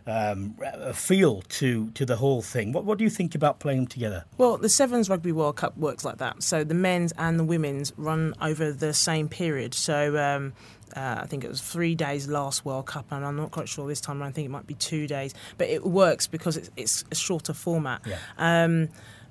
um, 0.09 0.55
a 0.61 0.93
feel 0.93 1.41
to 1.41 1.89
to 1.91 2.05
the 2.05 2.15
whole 2.15 2.41
thing. 2.41 2.71
What 2.71 2.85
what 2.85 2.97
do 2.97 3.03
you 3.03 3.09
think 3.09 3.35
about 3.35 3.59
playing 3.59 3.79
them 3.79 3.87
together? 3.87 4.25
Well, 4.37 4.57
the 4.57 4.69
Sevens 4.69 5.09
Rugby 5.09 5.31
World 5.31 5.57
Cup 5.57 5.77
works 5.77 6.03
like 6.03 6.17
that. 6.17 6.43
So 6.43 6.63
the 6.63 6.73
men's 6.73 7.13
and 7.17 7.39
the 7.39 7.43
women's 7.43 7.93
run 7.97 8.33
over 8.41 8.71
the 8.71 8.93
same 8.93 9.29
period. 9.29 9.73
So. 9.73 10.17
Um, 10.17 10.53
uh, 10.95 11.19
I 11.21 11.27
think 11.27 11.43
it 11.43 11.47
was 11.47 11.61
three 11.61 11.93
days 11.93 12.27
last 12.27 12.65
World 12.65 12.87
Cup, 12.87 13.05
and 13.11 13.23
I'm 13.23 13.35
not 13.35 13.51
quite 13.51 13.69
sure 13.69 13.87
this 13.87 14.01
time. 14.01 14.23
I 14.23 14.31
think 14.31 14.45
it 14.45 14.49
might 14.49 14.65
be 14.65 14.73
two 14.73 15.05
days, 15.05 15.35
but 15.59 15.67
it 15.67 15.85
works 15.85 16.25
because 16.25 16.57
it's, 16.57 16.71
it's 16.75 17.03
a 17.11 17.15
shorter 17.15 17.53
format. 17.53 18.01
Yeah. 18.07 18.17
Um, 18.39 18.89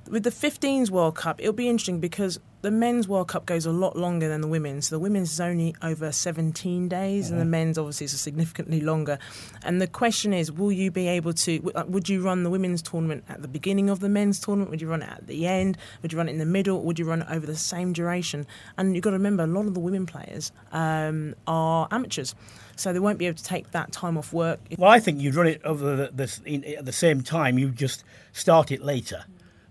with 0.09 0.23
the 0.23 0.31
15s 0.31 0.89
World 0.91 1.17
Cup, 1.17 1.41
it'll 1.41 1.53
be 1.53 1.69
interesting 1.69 1.99
because 1.99 2.39
the 2.61 2.71
men's 2.71 3.07
World 3.07 3.29
Cup 3.29 3.47
goes 3.47 3.67
a 3.67 3.71
lot 3.71 3.97
longer 3.97 4.29
than 4.29 4.41
the 4.41 4.49
women's. 4.49 4.89
The 4.89 4.99
women's 4.99 5.33
is 5.33 5.41
only 5.41 5.75
over 5.83 6.11
17 6.11 6.89
days, 6.89 7.27
mm-hmm. 7.27 7.33
and 7.33 7.41
the 7.41 7.45
mm-hmm. 7.45 7.51
men's 7.51 7.79
obviously 7.79 8.07
is 8.07 8.21
significantly 8.21 8.81
longer. 8.81 9.19
And 9.63 9.81
the 9.81 9.87
question 9.87 10.33
is, 10.33 10.51
will 10.51 10.73
you 10.73 10.91
be 10.91 11.09
able 11.09 11.33
to? 11.35 11.73
Uh, 11.75 11.85
would 11.87 12.09
you 12.09 12.23
run 12.23 12.43
the 12.43 12.51
women's 12.51 12.83
tournament 12.83 13.25
at 13.29 13.43
the 13.43 13.49
beginning 13.49 13.91
of 13.91 14.01
the 14.01 14.09
men's 14.09 14.41
tournament? 14.41 14.71
Would 14.71 14.81
you 14.81 14.89
run 14.89 15.03
it 15.03 15.11
at 15.11 15.27
the 15.27 15.47
end? 15.47 15.79
Would 16.03 16.13
you 16.13 16.19
run 16.19 16.29
it 16.29 16.33
in 16.33 16.39
the 16.39 16.47
middle? 16.47 16.83
Would 16.83 16.99
you 16.99 17.05
run 17.05 17.23
it 17.23 17.29
over 17.31 17.47
the 17.47 17.57
same 17.57 17.93
duration? 17.93 18.47
And 18.77 18.95
you've 18.95 19.05
got 19.05 19.11
to 19.11 19.17
remember, 19.17 19.45
a 19.45 19.47
lot 19.47 19.67
of 19.67 19.75
the 19.75 19.81
women 19.81 20.07
players 20.07 20.53
um, 20.73 21.35
are 21.47 21.89
amateurs 21.91 22.35
so 22.79 22.93
they 22.93 23.01
won't 23.01 23.19
be 23.19 23.27
able 23.27 23.37
to 23.37 23.45
take 23.45 23.73
that 23.73 23.91
time 23.93 24.17
off 24.17 24.33
work. 24.33 24.61
Well, 24.79 24.91
I 24.91 25.01
think 25.01 25.21
you'd 25.21 25.35
run 25.35 25.49
it 25.49 25.61
over 25.65 25.97
the, 25.97 26.11
the, 26.15 26.41
in, 26.47 26.65
at 26.65 26.85
the 26.85 26.93
same 26.93 27.23
time. 27.23 27.59
You 27.59 27.71
just 27.71 28.05
start 28.33 28.71
it 28.71 28.83
later, 28.83 29.25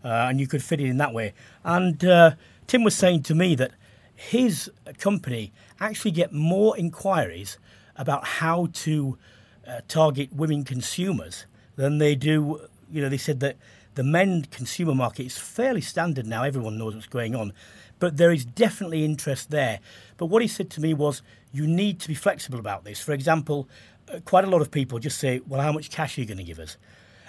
uh, 0.03 0.27
and 0.29 0.39
you 0.39 0.47
could 0.47 0.61
fit 0.61 0.81
it 0.81 0.87
in 0.87 0.97
that 0.97 1.13
way. 1.13 1.33
And 1.63 2.03
uh, 2.03 2.31
Tim 2.67 2.83
was 2.83 2.95
saying 2.95 3.23
to 3.23 3.35
me 3.35 3.55
that 3.55 3.71
his 4.13 4.69
company 4.97 5.53
actually 5.79 6.11
get 6.11 6.33
more 6.33 6.77
inquiries 6.77 7.57
about 7.95 8.25
how 8.25 8.67
to 8.73 9.17
uh, 9.65 9.79
target 9.87 10.33
women 10.33 10.65
consumers 10.65 11.45
than 11.77 11.97
they 11.97 12.13
do. 12.13 12.67
You 12.91 13.01
know, 13.01 13.09
they 13.09 13.17
said 13.17 13.39
that 13.39 13.55
the 13.95 14.03
men 14.03 14.45
consumer 14.51 14.93
market 14.93 15.25
is 15.25 15.37
fairly 15.37 15.81
standard 15.81 16.27
now. 16.27 16.43
Everyone 16.43 16.77
knows 16.77 16.93
what's 16.93 17.07
going 17.07 17.35
on, 17.35 17.53
but 17.99 18.17
there 18.17 18.31
is 18.31 18.43
definitely 18.43 19.05
interest 19.05 19.49
there. 19.49 19.79
But 20.17 20.25
what 20.25 20.41
he 20.41 20.47
said 20.47 20.69
to 20.71 20.81
me 20.81 20.93
was, 20.93 21.21
you 21.53 21.65
need 21.65 21.99
to 22.01 22.07
be 22.07 22.15
flexible 22.15 22.59
about 22.59 22.83
this. 22.83 23.01
For 23.01 23.13
example, 23.13 23.69
uh, 24.13 24.19
quite 24.25 24.43
a 24.43 24.49
lot 24.49 24.61
of 24.61 24.71
people 24.71 24.99
just 24.99 25.17
say, 25.17 25.41
"Well, 25.47 25.61
how 25.61 25.71
much 25.71 25.89
cash 25.89 26.17
are 26.17 26.21
you 26.21 26.27
going 26.27 26.37
to 26.37 26.43
give 26.43 26.59
us?" 26.59 26.77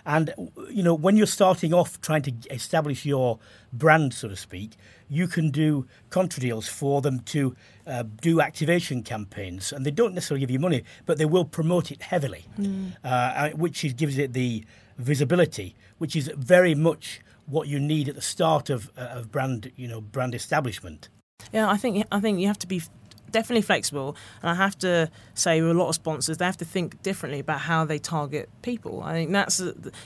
And 0.08 0.32
you 0.70 0.82
know, 0.82 0.94
when 0.94 1.18
you're 1.18 1.26
starting 1.26 1.74
off 1.74 2.00
trying 2.00 2.22
to 2.22 2.32
establish 2.50 3.04
your 3.04 3.38
brand, 3.74 4.14
so 4.14 4.26
to 4.28 4.36
speak, 4.36 4.70
you 5.08 5.28
can 5.28 5.50
do 5.50 5.86
contra 6.08 6.40
deals 6.40 6.66
for 6.66 7.02
them 7.02 7.20
to 7.20 7.54
uh, 7.86 8.04
do 8.22 8.40
activation 8.40 9.02
campaigns, 9.02 9.70
and 9.70 9.84
they 9.84 9.90
don't 9.90 10.14
necessarily 10.14 10.40
give 10.40 10.50
you 10.50 10.58
money, 10.58 10.82
but 11.04 11.18
they 11.18 11.26
will 11.26 11.44
promote 11.44 11.90
it 11.90 12.00
heavily, 12.00 12.46
mm. 12.58 12.96
uh, 13.04 13.50
which 13.50 13.84
is, 13.84 13.92
gives 13.92 14.16
it 14.16 14.32
the 14.32 14.64
visibility, 14.96 15.76
which 15.98 16.16
is 16.16 16.32
very 16.34 16.74
much 16.74 17.20
what 17.44 17.68
you 17.68 17.78
need 17.78 18.08
at 18.08 18.14
the 18.14 18.22
start 18.22 18.70
of, 18.70 18.90
uh, 18.96 19.02
of 19.02 19.30
brand, 19.30 19.70
you 19.76 19.86
know, 19.86 20.00
brand 20.00 20.34
establishment. 20.34 21.10
Yeah, 21.52 21.68
I 21.68 21.76
think 21.76 22.06
I 22.10 22.20
think 22.20 22.40
you 22.40 22.46
have 22.46 22.58
to 22.60 22.66
be 22.66 22.82
definitely 23.30 23.62
flexible. 23.62 24.16
And 24.42 24.50
I 24.50 24.54
have 24.54 24.78
to 24.78 25.10
say, 25.34 25.60
with 25.60 25.70
a 25.70 25.74
lot 25.74 25.88
of 25.88 25.94
sponsors, 25.94 26.38
they 26.38 26.44
have 26.44 26.56
to 26.58 26.64
think 26.64 27.02
differently 27.02 27.40
about 27.40 27.60
how 27.60 27.84
they 27.84 27.98
target 27.98 28.48
people. 28.62 29.02
I 29.02 29.12
think 29.12 29.32
that's 29.32 29.60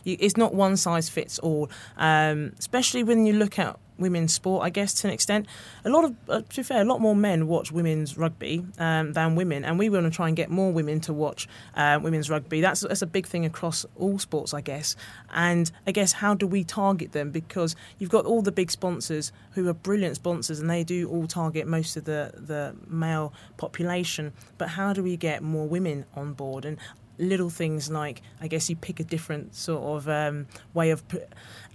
it's 0.05 0.37
not 0.37 0.55
one 0.55 0.76
size 0.76 1.09
fits 1.09 1.38
all, 1.38 1.71
um, 1.97 2.52
especially 2.59 3.02
when 3.02 3.26
you 3.26 3.35
look 3.35 3.59
at 3.59 3.79
women's 4.03 4.35
sport, 4.35 4.65
I 4.65 4.71
guess, 4.71 4.93
to 4.95 5.09
an 5.09 5.15
extent. 5.15 5.47
A 5.85 5.91
lot 5.91 6.05
of, 6.05 6.15
uh, 6.29 6.41
to 6.43 6.57
be 6.57 6.63
fair, 6.63 6.83
a 6.83 6.85
lot 6.85 7.01
more 7.01 7.17
men 7.17 7.47
watch 7.47 7.73
women's 7.73 8.19
rugby 8.19 8.67
um, 8.79 9.13
than 9.13 9.37
women, 9.37 9.65
and 9.65 9.79
we 9.79 9.89
want 9.89 10.05
to 10.05 10.11
try 10.11 10.29
and 10.29 10.37
get 10.37 10.51
more 10.51 10.73
women 10.73 11.01
to 11.01 11.13
watch 11.13 11.49
uh, 11.75 11.99
women's 12.03 12.29
rugby. 12.29 12.61
That's 12.61 12.81
that's 12.81 13.03
a 13.03 13.07
big 13.07 13.27
thing 13.27 13.45
across 13.45 13.87
all 13.97 14.19
sports, 14.19 14.53
I 14.53 14.61
guess. 14.61 14.97
And 15.33 15.71
I 15.87 15.93
guess 15.93 16.13
how 16.13 16.35
do 16.35 16.47
we 16.47 16.65
target 16.65 17.13
them? 17.13 17.31
Because 17.31 17.75
you've 17.99 18.11
got 18.11 18.27
all 18.27 18.43
the 18.43 18.53
big 18.53 18.71
sponsors 18.71 19.33
who 19.53 19.69
are 19.69 19.75
brilliant 19.75 20.17
sponsors, 20.17 20.61
and 20.61 20.69
they 20.69 20.85
do 20.85 21.09
all 21.09 21.27
target 21.27 21.67
most 21.67 21.97
of 21.97 22.05
the 22.05 22.33
the 22.35 22.75
male 22.87 23.33
population. 23.57 24.33
But 24.59 24.69
how 24.71 24.93
do 24.93 25.03
we 25.03 25.17
get 25.17 25.43
more 25.43 25.67
women 25.67 26.05
on 26.15 26.35
board? 26.35 26.65
And 26.65 26.79
little 27.23 27.50
things 27.50 27.91
like 27.91 28.21
I 28.41 28.49
guess 28.49 28.69
you 28.69 28.76
pick 28.76 29.00
a 29.00 29.05
different 29.05 29.55
sort 29.55 29.83
of 29.83 30.09
um, 30.09 30.47
way 30.75 30.91
of 30.91 31.07
p- 31.09 31.21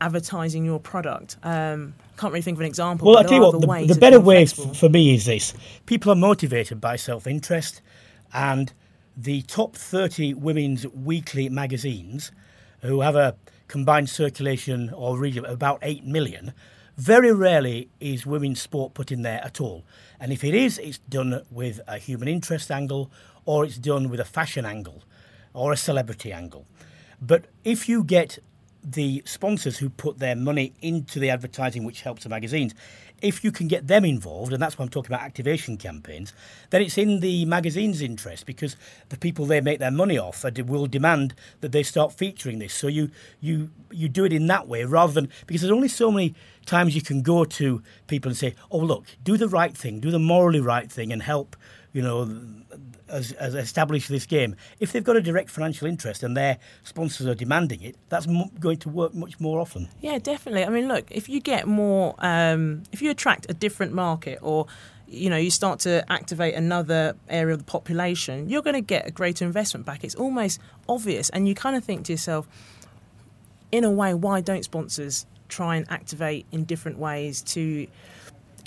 advertising 0.02 0.66
your 0.66 0.80
product. 0.80 1.38
Um, 1.44 1.96
can't 2.18 2.34
really 2.34 2.42
think 2.42 2.58
of 2.58 2.62
an 2.62 2.68
example. 2.68 3.08
Well, 3.08 3.18
I 3.18 3.24
tell 3.24 3.34
you 3.34 3.42
what, 3.42 3.62
the, 3.88 3.94
the 3.94 4.00
better 4.00 4.20
way 4.20 4.44
f- 4.44 4.78
for 4.78 4.90
me 4.90 5.14
is 5.16 5.26
this: 5.26 5.54
people 5.86 6.12
are 6.12 6.16
motivated 6.16 6.80
by 6.82 6.96
self-interest, 6.96 7.82
and 8.34 8.74
the 9.16 9.42
top 9.44 9.76
30 9.76 10.36
women's 10.36 10.86
weekly 10.88 11.50
magazines, 11.50 12.32
who 12.82 13.02
have 13.02 13.16
a 13.16 13.36
combined 13.68 14.10
circulation 14.10 14.92
or 14.94 15.18
region 15.18 15.46
of 15.46 15.52
about 15.52 15.80
eight 15.82 16.06
million. 16.06 16.54
Very 16.98 17.32
rarely 17.32 17.90
is 18.00 18.26
women's 18.26 18.60
sport 18.60 18.96
put 18.96 19.12
in 19.12 19.22
there 19.22 19.40
at 19.44 19.62
all. 19.62 19.86
And 20.20 20.34
if 20.34 20.44
it 20.44 20.56
is, 20.56 20.80
it's 20.80 20.98
done 20.98 21.44
with 21.52 21.80
a 21.88 22.00
human 22.00 22.28
interest 22.28 22.72
angle 22.72 23.12
or 23.46 23.66
it's 23.66 23.78
done 23.78 24.10
with 24.10 24.20
a 24.20 24.26
fashion 24.26 24.66
angle 24.66 25.04
or 25.58 25.72
a 25.72 25.78
celebrity 25.78 26.32
angle. 26.32 26.66
But 27.22 27.46
if 27.64 27.90
you 27.90 28.04
get 28.04 28.40
the 28.84 29.24
sponsors 29.26 29.80
who 29.80 29.90
put 29.90 30.20
their 30.20 30.36
money 30.36 30.74
into 30.82 31.20
the 31.20 31.30
advertising, 31.30 31.84
which 31.84 32.02
helps 32.02 32.24
the 32.24 32.30
magazines, 32.30 32.74
if 33.22 33.44
you 33.44 33.52
can 33.52 33.68
get 33.68 33.88
them 33.88 34.06
involved, 34.06 34.54
and 34.54 34.62
that's 34.62 34.78
why 34.78 34.84
I'm 34.84 34.90
talking 34.90 35.12
about 35.12 35.26
activation 35.26 35.76
campaigns, 35.78 36.34
then 36.70 36.84
it's 36.84 36.98
in 36.98 37.20
the 37.20 37.46
magazine's 37.46 38.02
interest 38.02 38.46
because 38.46 38.76
the 39.10 39.18
people 39.18 39.48
they 39.48 39.60
make 39.60 39.80
their 39.80 39.92
money 39.92 40.20
off 40.20 40.46
will 40.68 40.86
demand 40.86 41.34
that 41.62 41.72
they 41.72 41.82
start 41.82 42.14
featuring 42.14 42.60
this. 42.60 42.74
So 42.74 42.88
you 42.88 43.10
you 43.42 43.72
you 43.92 44.08
do 44.08 44.24
it 44.24 44.34
in 44.34 44.46
that 44.48 44.68
way 44.68 44.84
rather 44.84 45.14
than 45.14 45.30
because 45.48 45.62
there's 45.62 45.72
only 45.72 45.88
so 45.88 46.12
many 46.12 46.36
times 46.68 46.96
you 46.96 47.02
can 47.02 47.24
go 47.24 47.44
to 47.44 47.82
people 48.06 48.30
and 48.30 48.38
say, 48.38 48.54
"Oh, 48.70 48.78
look, 48.78 49.06
do 49.24 49.36
the 49.38 49.50
right 49.50 49.76
thing, 49.76 50.00
do 50.00 50.12
the 50.12 50.20
morally 50.20 50.60
right 50.62 50.92
thing, 50.92 51.12
and 51.12 51.24
help." 51.24 51.56
You 51.94 52.04
know, 52.04 52.26
as, 53.10 53.32
as 53.34 53.56
establish 53.56 54.08
this 54.08 54.26
game. 54.26 54.56
If 54.80 54.92
they've 54.92 55.04
got 55.04 55.16
a 55.16 55.22
direct 55.22 55.50
financial 55.50 55.88
interest 55.88 56.24
and 56.24 56.36
their 56.36 56.58
sponsors 56.84 57.28
are 57.28 57.36
demanding 57.36 57.82
it, 57.82 57.96
that's 58.10 58.28
m- 58.28 58.50
going 58.60 58.78
to 58.80 58.90
work 58.90 59.14
much 59.14 59.40
more 59.40 59.60
often. 59.60 59.90
Yeah, 60.02 60.20
definitely. 60.20 60.66
I 60.66 60.70
mean, 60.70 60.88
look, 60.88 61.12
if 61.12 61.30
you 61.30 61.40
get 61.40 61.68
more, 61.68 62.16
um, 62.20 62.84
if 62.92 63.02
you 63.02 63.12
attract 63.12 63.46
a 63.50 63.54
different 63.54 63.94
market 63.94 64.40
or 64.42 64.68
you 65.10 65.30
know, 65.30 65.38
you 65.38 65.50
start 65.50 65.80
to 65.80 66.04
activate 66.12 66.54
another 66.54 67.16
area 67.30 67.54
of 67.54 67.60
the 67.60 67.72
population, 67.72 68.50
you're 68.50 68.62
going 68.62 68.74
to 68.74 68.82
get 68.82 69.08
a 69.08 69.12
greater 69.12 69.46
investment 69.46 69.86
back. 69.86 70.04
It's 70.04 70.16
almost 70.16 70.60
obvious. 70.90 71.30
And 71.30 71.48
you 71.48 71.56
kind 71.56 71.78
of 71.78 71.84
think 71.86 72.06
to 72.06 72.14
yourself, 72.14 72.46
in 73.72 73.84
a 73.84 73.92
way, 73.92 74.14
why 74.14 74.42
don't 74.42 74.64
sponsors 74.64 75.26
try 75.48 75.78
and 75.78 75.90
activate 75.90 76.46
in 76.52 76.66
different 76.66 77.00
ways 77.00 77.42
to 77.42 77.88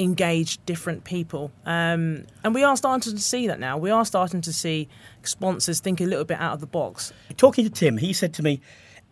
engage 0.00 0.64
different 0.64 1.04
people. 1.04 1.52
Um, 1.66 2.24
and 2.42 2.54
we 2.54 2.64
are 2.64 2.76
starting 2.76 3.12
to 3.12 3.18
see 3.20 3.46
that 3.46 3.60
now. 3.60 3.76
We 3.76 3.90
are 3.90 4.04
starting 4.04 4.40
to 4.40 4.52
see 4.52 4.88
sponsors 5.22 5.80
think 5.80 6.00
a 6.00 6.04
little 6.04 6.24
bit 6.24 6.40
out 6.40 6.54
of 6.54 6.60
the 6.60 6.66
box. 6.66 7.12
Talking 7.36 7.64
to 7.64 7.70
Tim, 7.70 7.98
he 7.98 8.12
said 8.12 8.32
to 8.34 8.42
me, 8.42 8.60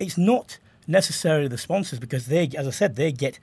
it's 0.00 0.16
not 0.16 0.58
necessarily 0.86 1.46
the 1.46 1.58
sponsors 1.58 1.98
because 1.98 2.26
they, 2.26 2.48
as 2.56 2.66
I 2.66 2.70
said, 2.70 2.96
they 2.96 3.12
get 3.12 3.38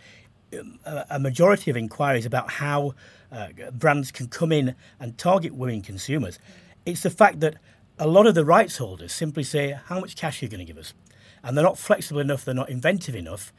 um, 0.58 0.80
a 1.10 1.20
majority 1.20 1.70
of 1.70 1.78
inquiries 1.78 2.26
about 2.26 2.50
how 2.50 2.96
uh, 3.32 3.50
brands 3.72 4.12
can 4.12 4.28
come 4.28 4.52
in 4.52 4.76
and 5.00 5.18
target 5.18 5.54
women 5.54 5.82
consumers. 5.82 6.40
It's 6.86 7.04
the 7.04 7.12
fact 7.12 7.42
that 7.42 7.58
a 8.00 8.08
lot 8.08 8.26
of 8.26 8.34
the 8.34 8.44
rights 8.44 8.78
holders 8.78 9.14
simply 9.14 9.44
say, 9.44 9.78
How 9.86 10.00
much 10.00 10.16
cash 10.16 10.42
are 10.42 10.46
you 10.46 10.50
going 10.50 10.66
to 10.66 10.66
give 10.66 10.78
us? 10.78 10.94
And 11.44 11.56
they're 11.56 11.64
not 11.64 11.78
flexible 11.78 12.20
enough, 12.20 12.44
they're 12.44 12.56
not 12.56 12.70
inventive 12.70 13.16
enough 13.16 13.54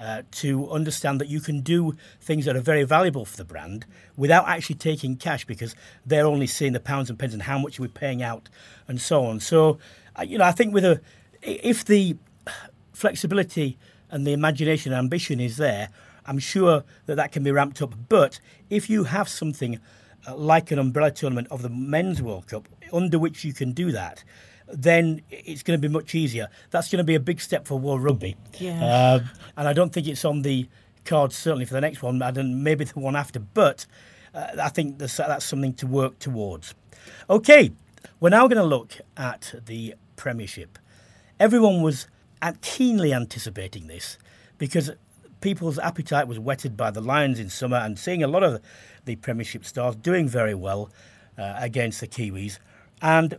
uh, 0.00 0.22
to 0.30 0.70
understand 0.70 1.20
that 1.20 1.28
you 1.28 1.40
can 1.40 1.60
do 1.60 1.94
things 2.20 2.46
that 2.46 2.56
are 2.56 2.60
very 2.60 2.84
valuable 2.84 3.24
for 3.26 3.36
the 3.36 3.44
brand 3.44 3.84
without 4.16 4.48
actually 4.48 4.76
taking 4.76 5.14
cash 5.14 5.44
because 5.44 5.74
they're 6.06 6.26
only 6.26 6.46
seeing 6.46 6.72
the 6.72 6.80
pounds 6.80 7.10
and 7.10 7.18
pence 7.18 7.34
and 7.34 7.42
how 7.42 7.58
much 7.58 7.78
we're 7.78 7.88
paying 7.88 8.22
out 8.22 8.48
and 8.88 9.00
so 9.00 9.24
on. 9.24 9.40
So, 9.40 9.78
uh, 10.18 10.22
you 10.22 10.38
know, 10.38 10.44
I 10.44 10.52
think 10.52 10.72
with 10.72 10.84
a 10.84 11.00
if 11.42 11.84
the 11.84 12.16
flexibility 12.92 13.78
and 14.10 14.26
the 14.26 14.32
imagination 14.32 14.92
and 14.92 14.98
ambition 14.98 15.38
is 15.38 15.56
there, 15.58 15.90
I'm 16.26 16.38
sure 16.38 16.84
that 17.06 17.16
that 17.16 17.32
can 17.32 17.42
be 17.42 17.50
ramped 17.50 17.80
up. 17.82 17.94
But 18.08 18.40
if 18.68 18.88
you 18.88 19.04
have 19.04 19.28
something 19.28 19.80
uh, 20.26 20.34
like 20.36 20.70
an 20.70 20.78
umbrella 20.78 21.10
tournament 21.10 21.48
of 21.50 21.62
the 21.62 21.70
Men's 21.70 22.22
World 22.22 22.46
Cup 22.46 22.68
under 22.92 23.18
which 23.18 23.44
you 23.44 23.52
can 23.52 23.72
do 23.72 23.92
that, 23.92 24.24
then 24.72 25.22
it's 25.30 25.62
going 25.62 25.80
to 25.80 25.88
be 25.88 25.92
much 25.92 26.14
easier. 26.14 26.48
That's 26.70 26.90
going 26.90 26.98
to 26.98 27.04
be 27.04 27.14
a 27.14 27.20
big 27.20 27.40
step 27.40 27.66
for 27.66 27.78
World 27.78 28.02
Rugby. 28.02 28.36
Yeah. 28.58 28.84
Uh, 28.84 29.20
and 29.56 29.68
I 29.68 29.72
don't 29.72 29.92
think 29.92 30.06
it's 30.06 30.24
on 30.24 30.42
the 30.42 30.68
cards, 31.04 31.36
certainly 31.36 31.64
for 31.64 31.74
the 31.74 31.80
next 31.80 32.02
one, 32.02 32.20
and 32.22 32.64
maybe 32.64 32.84
the 32.84 32.98
one 32.98 33.16
after. 33.16 33.40
But 33.40 33.86
uh, 34.34 34.48
I 34.60 34.68
think 34.68 34.98
that's, 34.98 35.16
that's 35.16 35.44
something 35.44 35.74
to 35.74 35.86
work 35.86 36.18
towards. 36.18 36.74
Okay, 37.28 37.72
we're 38.20 38.30
now 38.30 38.46
going 38.46 38.58
to 38.58 38.64
look 38.64 38.98
at 39.16 39.54
the 39.66 39.94
Premiership. 40.16 40.78
Everyone 41.38 41.82
was 41.82 42.06
keenly 42.60 43.12
anticipating 43.12 43.86
this 43.86 44.18
because 44.58 44.90
people's 45.40 45.78
appetite 45.78 46.28
was 46.28 46.38
whetted 46.38 46.76
by 46.76 46.90
the 46.90 47.00
Lions 47.00 47.38
in 47.38 47.48
summer 47.48 47.78
and 47.78 47.98
seeing 47.98 48.22
a 48.22 48.28
lot 48.28 48.42
of 48.42 48.60
the 49.04 49.16
Premiership 49.16 49.64
stars 49.64 49.96
doing 49.96 50.28
very 50.28 50.54
well 50.54 50.90
uh, 51.38 51.54
against 51.58 52.00
the 52.00 52.06
Kiwis. 52.06 52.58
And 53.00 53.38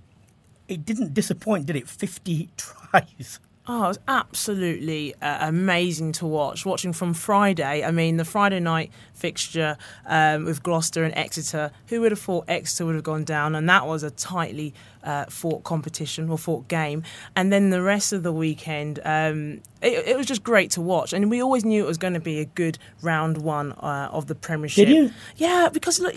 it 0.71 0.85
didn't 0.85 1.13
disappoint, 1.13 1.65
did 1.65 1.75
it? 1.75 1.87
50 1.87 2.49
tries. 2.57 3.39
Oh, 3.67 3.85
it 3.85 3.87
was 3.89 3.99
absolutely 4.07 5.13
uh, 5.21 5.37
amazing 5.47 6.13
to 6.13 6.25
watch. 6.25 6.65
Watching 6.65 6.93
from 6.93 7.13
Friday, 7.13 7.83
I 7.83 7.91
mean, 7.91 8.17
the 8.17 8.25
Friday 8.25 8.59
night 8.59 8.91
fixture 9.13 9.77
um, 10.07 10.45
with 10.45 10.63
Gloucester 10.63 11.03
and 11.03 11.15
Exeter. 11.15 11.71
Who 11.87 12.01
would 12.01 12.11
have 12.11 12.19
thought 12.19 12.45
Exeter 12.47 12.87
would 12.87 12.95
have 12.95 13.03
gone 13.03 13.23
down? 13.23 13.53
And 13.53 13.69
that 13.69 13.85
was 13.85 14.01
a 14.01 14.09
tightly 14.09 14.73
uh, 15.03 15.25
fought 15.25 15.63
competition 15.63 16.27
or 16.27 16.39
fought 16.39 16.67
game. 16.69 17.03
And 17.35 17.53
then 17.53 17.69
the 17.69 17.83
rest 17.83 18.13
of 18.13 18.23
the 18.23 18.33
weekend, 18.33 18.99
um, 19.05 19.61
it, 19.81 20.07
it, 20.07 20.17
was 20.17 20.25
just 20.25 20.43
great 20.43 20.71
to 20.71 20.81
watch. 20.81 21.13
And 21.13 21.29
we 21.29 21.39
always 21.39 21.63
knew 21.63 21.83
it 21.83 21.87
was 21.87 21.99
going 21.99 22.15
to 22.15 22.19
be 22.19 22.39
a 22.39 22.45
good 22.45 22.79
round 23.03 23.37
one 23.37 23.73
uh, 23.73 24.09
of 24.11 24.25
the 24.25 24.33
Premiership. 24.33 24.87
Did 24.87 24.95
you? 24.95 25.11
Yeah, 25.35 25.69
because 25.71 25.99
look, 25.99 26.15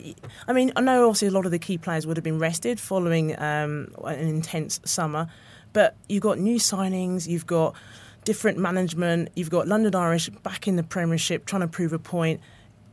I 0.48 0.54
mean, 0.54 0.72
I 0.76 0.80
know 0.80 1.08
obviously 1.08 1.28
a 1.28 1.32
lot 1.32 1.44
of 1.44 1.50
the 1.50 1.58
key 1.58 1.76
players 1.76 2.06
would 2.06 2.16
have 2.16 2.24
been 2.24 2.38
rested 2.38 2.80
following 2.80 3.38
um, 3.38 3.94
an 4.02 4.28
intense 4.28 4.80
summer. 4.86 5.28
But 5.74 5.96
you've 6.08 6.22
got 6.22 6.38
new 6.38 6.56
signings, 6.56 7.26
you've 7.26 7.46
got 7.46 7.74
different 8.24 8.56
management, 8.56 9.28
you've 9.36 9.50
got 9.50 9.68
London 9.68 9.94
Irish 9.94 10.30
back 10.30 10.66
in 10.66 10.76
the 10.76 10.82
Premiership 10.82 11.44
trying 11.44 11.60
to 11.60 11.68
prove 11.68 11.92
a 11.92 11.98
point. 11.98 12.40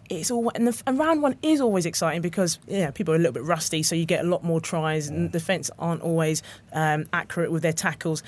It's 0.09 0.29
all 0.29 0.51
and, 0.55 0.67
the, 0.67 0.83
and 0.85 0.99
round 0.99 1.21
one 1.21 1.37
is 1.41 1.61
always 1.61 1.85
exciting 1.85 2.21
because 2.21 2.59
yeah 2.67 2.91
people 2.91 3.13
are 3.13 3.15
a 3.15 3.19
little 3.19 3.31
bit 3.31 3.43
rusty, 3.43 3.81
so 3.81 3.95
you 3.95 4.05
get 4.05 4.25
a 4.25 4.27
lot 4.27 4.43
more 4.43 4.59
tries, 4.59 5.07
and 5.07 5.29
the 5.29 5.39
defence 5.39 5.71
aren't 5.79 6.01
always 6.01 6.43
um, 6.73 7.05
accurate 7.13 7.49
with 7.49 7.61
their 7.61 7.71
tackles. 7.71 8.21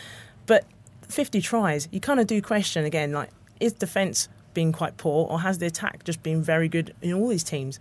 But 0.45 0.65
50 1.09 1.41
tries, 1.41 1.89
you 1.91 1.99
kind 1.99 2.21
of 2.21 2.27
do 2.27 2.41
question 2.41 2.85
again, 2.85 3.11
like 3.11 3.31
is 3.59 3.73
defence 3.73 4.29
being 4.53 4.71
quite 4.71 4.97
poor, 4.97 5.27
or 5.29 5.41
has 5.41 5.57
the 5.57 5.65
attack 5.65 6.05
just 6.05 6.23
been 6.23 6.41
very 6.41 6.69
good 6.69 6.95
in 7.01 7.11
all 7.13 7.27
these 7.27 7.43
teams? 7.43 7.79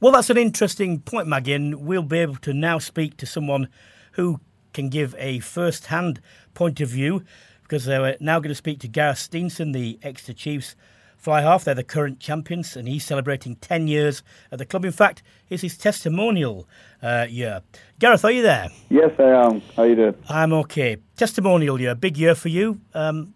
Well, 0.00 0.12
that's 0.12 0.28
an 0.28 0.36
interesting 0.36 1.00
point, 1.00 1.28
Maggie, 1.28 1.54
and 1.54 1.86
we'll 1.86 2.02
be 2.02 2.18
able 2.18 2.36
to 2.36 2.52
now 2.52 2.78
speak 2.78 3.16
to 3.18 3.26
someone 3.26 3.68
who 4.12 4.40
can 4.74 4.90
give 4.90 5.14
a 5.18 5.38
first 5.38 5.86
hand 5.86 6.20
point 6.52 6.80
of 6.80 6.90
view 6.90 7.24
because 7.62 7.86
they're 7.86 8.16
now 8.20 8.38
going 8.38 8.50
to 8.50 8.54
speak 8.54 8.80
to 8.80 8.88
Gareth 8.88 9.16
Steenson, 9.16 9.72
the 9.72 9.98
Exeter 10.02 10.34
Chiefs 10.34 10.76
fly 11.16 11.40
half. 11.40 11.64
They're 11.64 11.74
the 11.74 11.82
current 11.82 12.20
champions, 12.20 12.76
and 12.76 12.86
he's 12.86 13.04
celebrating 13.04 13.56
10 13.56 13.88
years 13.88 14.22
at 14.52 14.58
the 14.58 14.66
club. 14.66 14.84
In 14.84 14.92
fact, 14.92 15.22
it's 15.48 15.62
his 15.62 15.78
testimonial 15.78 16.68
uh, 17.02 17.26
year. 17.28 17.62
Gareth, 17.98 18.24
are 18.24 18.30
you 18.30 18.42
there? 18.42 18.68
Yes, 18.90 19.10
I 19.18 19.46
am. 19.46 19.62
How 19.74 19.84
are 19.84 19.88
you 19.88 19.96
doing? 19.96 20.14
I'm 20.28 20.52
okay. 20.52 20.98
Testimonial 21.16 21.80
year, 21.80 21.94
big 21.94 22.18
year 22.18 22.34
for 22.34 22.50
you. 22.50 22.80
Um, 22.92 23.32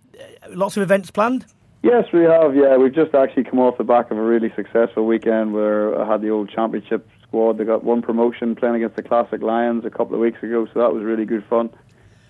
lots 0.50 0.76
of 0.76 0.82
events 0.82 1.10
planned? 1.10 1.46
Yes, 1.82 2.04
we 2.12 2.24
have. 2.24 2.54
Yeah, 2.54 2.76
we've 2.76 2.94
just 2.94 3.14
actually 3.14 3.44
come 3.44 3.60
off 3.60 3.78
the 3.78 3.84
back 3.84 4.10
of 4.10 4.18
a 4.18 4.22
really 4.22 4.52
successful 4.54 5.06
weekend 5.06 5.54
where 5.54 5.98
I 5.98 6.10
had 6.10 6.20
the 6.20 6.28
old 6.28 6.50
championship 6.50 7.08
squad. 7.28 7.58
They 7.58 7.64
got 7.64 7.84
one 7.84 8.02
promotion 8.02 8.56
playing 8.56 8.76
against 8.76 8.96
the 8.96 9.02
Classic 9.02 9.40
Lions 9.40 9.84
a 9.84 9.90
couple 9.90 10.14
of 10.14 10.20
weeks 10.20 10.42
ago, 10.42 10.66
so 10.66 10.80
that 10.80 10.92
was 10.92 11.04
really 11.04 11.24
good 11.24 11.44
fun. 11.44 11.70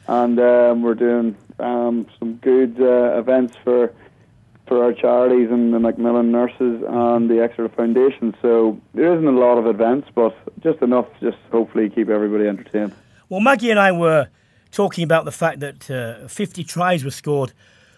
And 0.06 0.38
um, 0.38 0.82
we're 0.82 0.94
doing 0.94 1.36
um, 1.58 2.06
some 2.18 2.34
good 2.36 2.80
uh, 2.80 3.18
events 3.18 3.56
for 3.64 3.92
for 4.66 4.84
our 4.84 4.92
charities 4.92 5.50
and 5.50 5.72
the 5.72 5.80
Macmillan 5.80 6.30
Nurses 6.30 6.82
and 6.86 7.30
the 7.30 7.42
Exeter 7.42 7.70
Foundation. 7.70 8.36
So 8.42 8.78
there 8.92 9.14
isn't 9.14 9.26
a 9.26 9.30
lot 9.30 9.56
of 9.56 9.66
events, 9.66 10.08
but 10.14 10.36
just 10.62 10.82
enough, 10.82 11.06
just 11.20 11.38
hopefully 11.50 11.88
keep 11.88 12.10
everybody 12.10 12.46
entertained. 12.46 12.92
Well, 13.30 13.40
Maggie 13.40 13.70
and 13.70 13.80
I 13.80 13.92
were 13.92 14.28
talking 14.70 15.04
about 15.04 15.24
the 15.24 15.32
fact 15.32 15.60
that 15.60 15.90
uh, 15.90 16.28
50 16.28 16.64
tries 16.64 17.02
were 17.02 17.10
scored 17.10 17.54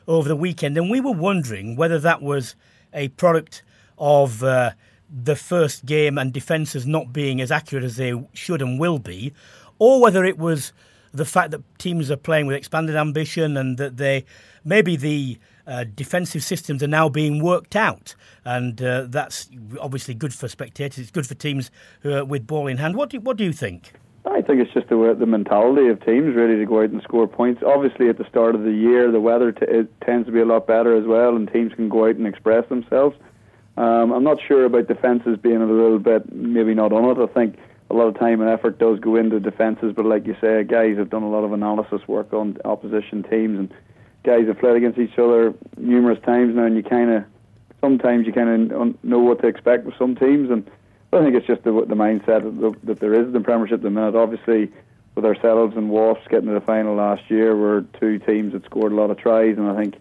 over 0.07 0.29
the 0.29 0.37
weekend, 0.37 0.77
and 0.77 0.89
we 0.89 1.01
were 1.01 1.13
wondering 1.13 1.75
whether 1.75 1.99
that 1.99 2.23
was 2.23 2.55
a 2.95 3.09
product 3.09 3.65
of 3.99 4.45
uh, 4.45 4.71
the 5.11 5.37
first 5.37 5.85
game 5.85 6.19
and 6.19 6.33
defences 6.33 6.87
not 6.87 7.13
being 7.13 7.41
as 7.41 7.51
accurate 7.51 7.85
as 7.85 7.97
they 7.97 8.13
should 8.33 8.63
and 8.63 8.79
will 8.79 8.99
be, 8.99 9.33
or 9.79 10.01
whether 10.01 10.25
it 10.25 10.39
was 10.39 10.73
the 11.13 11.25
fact 11.25 11.51
that 11.51 11.63
teams 11.79 12.11
are 12.11 12.17
playing 12.17 12.47
with 12.47 12.57
expanded 12.57 12.97
ambition 12.97 13.57
and 13.57 13.77
that 13.79 13.97
they 13.97 14.25
maybe 14.65 14.97
the 14.97 15.39
uh, 15.67 15.85
defensive 15.95 16.43
systems 16.43 16.83
are 16.83 16.89
now 16.89 17.09
being 17.09 17.43
worked 17.43 17.77
out, 17.77 18.15
and 18.45 18.83
uh, 18.83 19.07
that's 19.09 19.49
obviously 19.81 20.15
good 20.15 20.35
for 20.35 20.49
spectators. 20.49 20.99
It's 20.99 21.11
good 21.11 21.27
for 21.27 21.35
teams 21.35 21.71
uh, 22.05 22.25
with 22.25 22.47
ball 22.47 22.67
in 22.67 22.79
hand. 22.79 22.97
What 22.97 23.11
do 23.11 23.21
what 23.21 23.37
do 23.37 23.45
you 23.45 23.53
think? 23.53 23.93
I 24.27 24.43
think 24.43 24.61
it's 24.61 24.73
just 24.73 24.89
the, 24.89 25.17
the 25.19 25.27
mentality 25.27 25.89
of 25.89 26.05
teams 26.05 26.37
really 26.37 26.57
to 26.57 26.67
go 26.67 26.83
out 26.83 26.91
and 26.91 27.03
score 27.03 27.27
points. 27.27 27.63
Obviously, 27.67 28.09
at 28.09 28.19
the 28.19 28.29
start 28.29 28.55
of 28.55 28.65
the 28.65 28.73
year, 28.73 29.11
the 29.11 29.21
weather 29.21 29.51
t- 29.51 29.67
tends 30.05 30.27
to 30.27 30.33
be 30.33 30.41
a 30.41 30.45
lot 30.45 30.67
better 30.67 30.95
as 30.95 31.07
well, 31.07 31.37
and 31.37 31.51
teams 31.51 31.73
can 31.73 31.89
go 31.89 32.07
out 32.07 32.17
and 32.17 32.27
express 32.27 32.69
themselves. 32.69 33.17
Um, 33.81 34.13
I'm 34.13 34.25
not 34.25 34.37
sure 34.47 34.67
about 34.67 34.89
defences 34.89 35.39
being 35.39 35.63
a 35.63 35.65
little 35.65 35.99
bit 35.99 36.31
maybe 36.31 36.75
not 36.75 36.93
on 36.93 37.17
it. 37.17 37.23
I 37.23 37.33
think 37.33 37.57
a 37.89 37.95
lot 37.95 38.09
of 38.09 38.19
time 38.19 38.43
and 38.43 38.51
effort 38.51 38.79
does 38.79 39.01
go 39.01 39.17
into 39.17 39.41
defences, 39.41 39.95
but 39.97 40.05
like 40.05 40.27
you 40.27 40.37
say, 40.39 40.65
guys 40.65 40.99
have 40.99 41.09
done 41.09 41.23
a 41.23 41.31
lot 41.31 41.45
of 41.45 41.55
analysis 41.55 42.07
work 42.07 42.35
on 42.35 42.59
opposition 42.67 43.23
teams, 43.23 43.59
and 43.59 43.73
guys 44.23 44.47
have 44.49 44.59
played 44.59 44.77
against 44.77 44.99
each 44.99 45.19
other 45.19 45.55
numerous 45.79 46.19
times 46.27 46.55
now, 46.55 46.65
and 46.65 46.77
you 46.77 46.83
kind 46.83 47.11
of 47.11 47.25
sometimes 47.81 48.27
you 48.27 48.35
kind 48.35 48.71
of 48.71 49.03
know 49.03 49.19
what 49.19 49.41
to 49.41 49.47
expect 49.47 49.87
with 49.87 49.95
some 49.99 50.15
teams, 50.15 50.51
and 50.51 50.71
I 51.15 51.23
think 51.23 51.35
it's 51.35 51.47
just 51.47 51.65
the, 51.65 51.73
the 51.89 51.95
mindset 51.95 52.43
that, 52.85 53.01
there 53.01 53.15
is 53.15 53.29
in 53.29 53.33
the 53.33 53.41
Premiership 53.41 53.79
at 53.79 53.83
the 53.83 53.89
minute. 53.89 54.15
Obviously, 54.15 54.71
with 55.15 55.25
ourselves 55.25 55.75
and 55.75 55.89
Wasps 55.89 56.29
getting 56.29 56.49
to 56.49 56.53
the 56.53 56.61
final 56.61 56.97
last 56.97 57.31
year, 57.31 57.57
we're 57.57 57.81
two 57.99 58.19
teams 58.19 58.53
that 58.53 58.67
scored 58.67 58.93
a 58.93 58.95
lot 58.95 59.11
of 59.11 59.17
tries, 59.17 59.57
and 59.57 59.67
I 59.71 59.81
think 59.81 59.95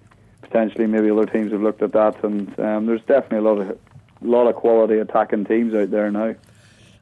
potentially 0.49 0.87
maybe 0.87 1.11
other 1.11 1.25
teams 1.25 1.51
have 1.51 1.61
looked 1.61 1.81
at 1.81 1.91
that, 1.93 2.23
and 2.23 2.59
um, 2.59 2.85
there's 2.85 3.01
definitely 3.01 3.37
a 3.37 3.41
lot 3.41 3.59
of 3.59 3.77
lot 4.21 4.47
of 4.47 4.55
quality 4.55 4.97
attacking 4.97 5.45
teams 5.45 5.73
out 5.73 5.91
there 5.91 6.11
now. 6.11 6.35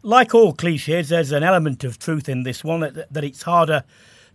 Like 0.04 0.36
all 0.36 0.54
cliches, 0.54 1.10
there's 1.10 1.32
an 1.32 1.44
element 1.44 1.84
of 1.84 1.98
truth 1.98 2.30
in 2.30 2.44
this 2.44 2.64
one 2.64 2.82
that, 2.82 3.12
that 3.12 3.24
it's 3.24 3.42
harder 3.42 3.84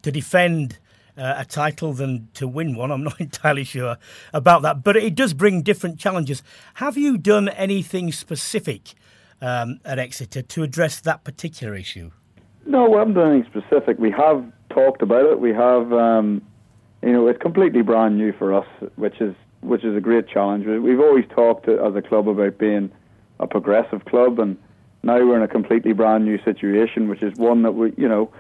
to 0.03 0.11
defend 0.11 0.79
uh, 1.17 1.35
a 1.39 1.45
title 1.45 1.93
than 1.93 2.29
to 2.35 2.49
win 2.49 2.75
one. 2.75 2.91
I'm 2.91 3.05
not 3.05 3.21
entirely 3.21 3.65
sure 3.65 3.97
about 4.33 4.63
that, 4.63 4.83
but 4.83 4.97
it 4.97 5.15
does 5.15 5.33
bring 5.33 5.63
different 5.63 5.99
challenges. 5.99 6.43
Have 6.75 6.97
you 6.97 7.17
done 7.17 7.49
anything 7.51 8.11
specific 8.11 8.95
um, 9.41 9.79
at 9.85 9.99
Exeter 9.99 10.43
to 10.43 10.63
address 10.63 11.01
that 11.01 11.23
particular 11.23 11.75
issue? 11.75 12.11
No, 12.67 12.89
we 12.89 12.97
haven't 12.97 13.15
done 13.15 13.33
anything 13.33 13.63
specific. 13.63 13.99
We 13.99 14.11
have 14.11 14.45
talked 14.71 15.03
about 15.03 15.27
it. 15.27 15.39
We 15.39 15.53
have 15.53 15.93
um, 15.93 16.43
you 17.03 17.13
know, 17.13 17.27
it's 17.27 17.41
completely 17.41 17.83
brand 17.83 18.17
new 18.17 18.33
for 18.33 18.55
us, 18.55 18.67
which 18.97 19.21
is 19.21 19.35
which 19.61 19.85
is 19.85 19.97
a 19.97 20.01
great 20.01 20.29
challenge. 20.29 20.67
We've 20.67 21.01
always 21.01 21.25
talked 21.31 21.69
as 21.69 21.95
a 21.95 22.03
club 22.03 22.29
about 22.29 22.59
being 22.59 22.91
a 23.39 23.47
progressive 23.47 24.05
club, 24.07 24.39
and 24.41 24.57
now 25.03 25.17
we're 25.17 25.37
in 25.37 25.43
a 25.43 25.49
completely 25.49 25.93
brand 25.93 26.25
new 26.25 26.43
situation, 26.43 27.09
which 27.09 27.23
is 27.23 27.37
one 27.39 27.63
that 27.63 27.73
we, 27.73 27.93
you 27.97 28.09
know, 28.09 28.31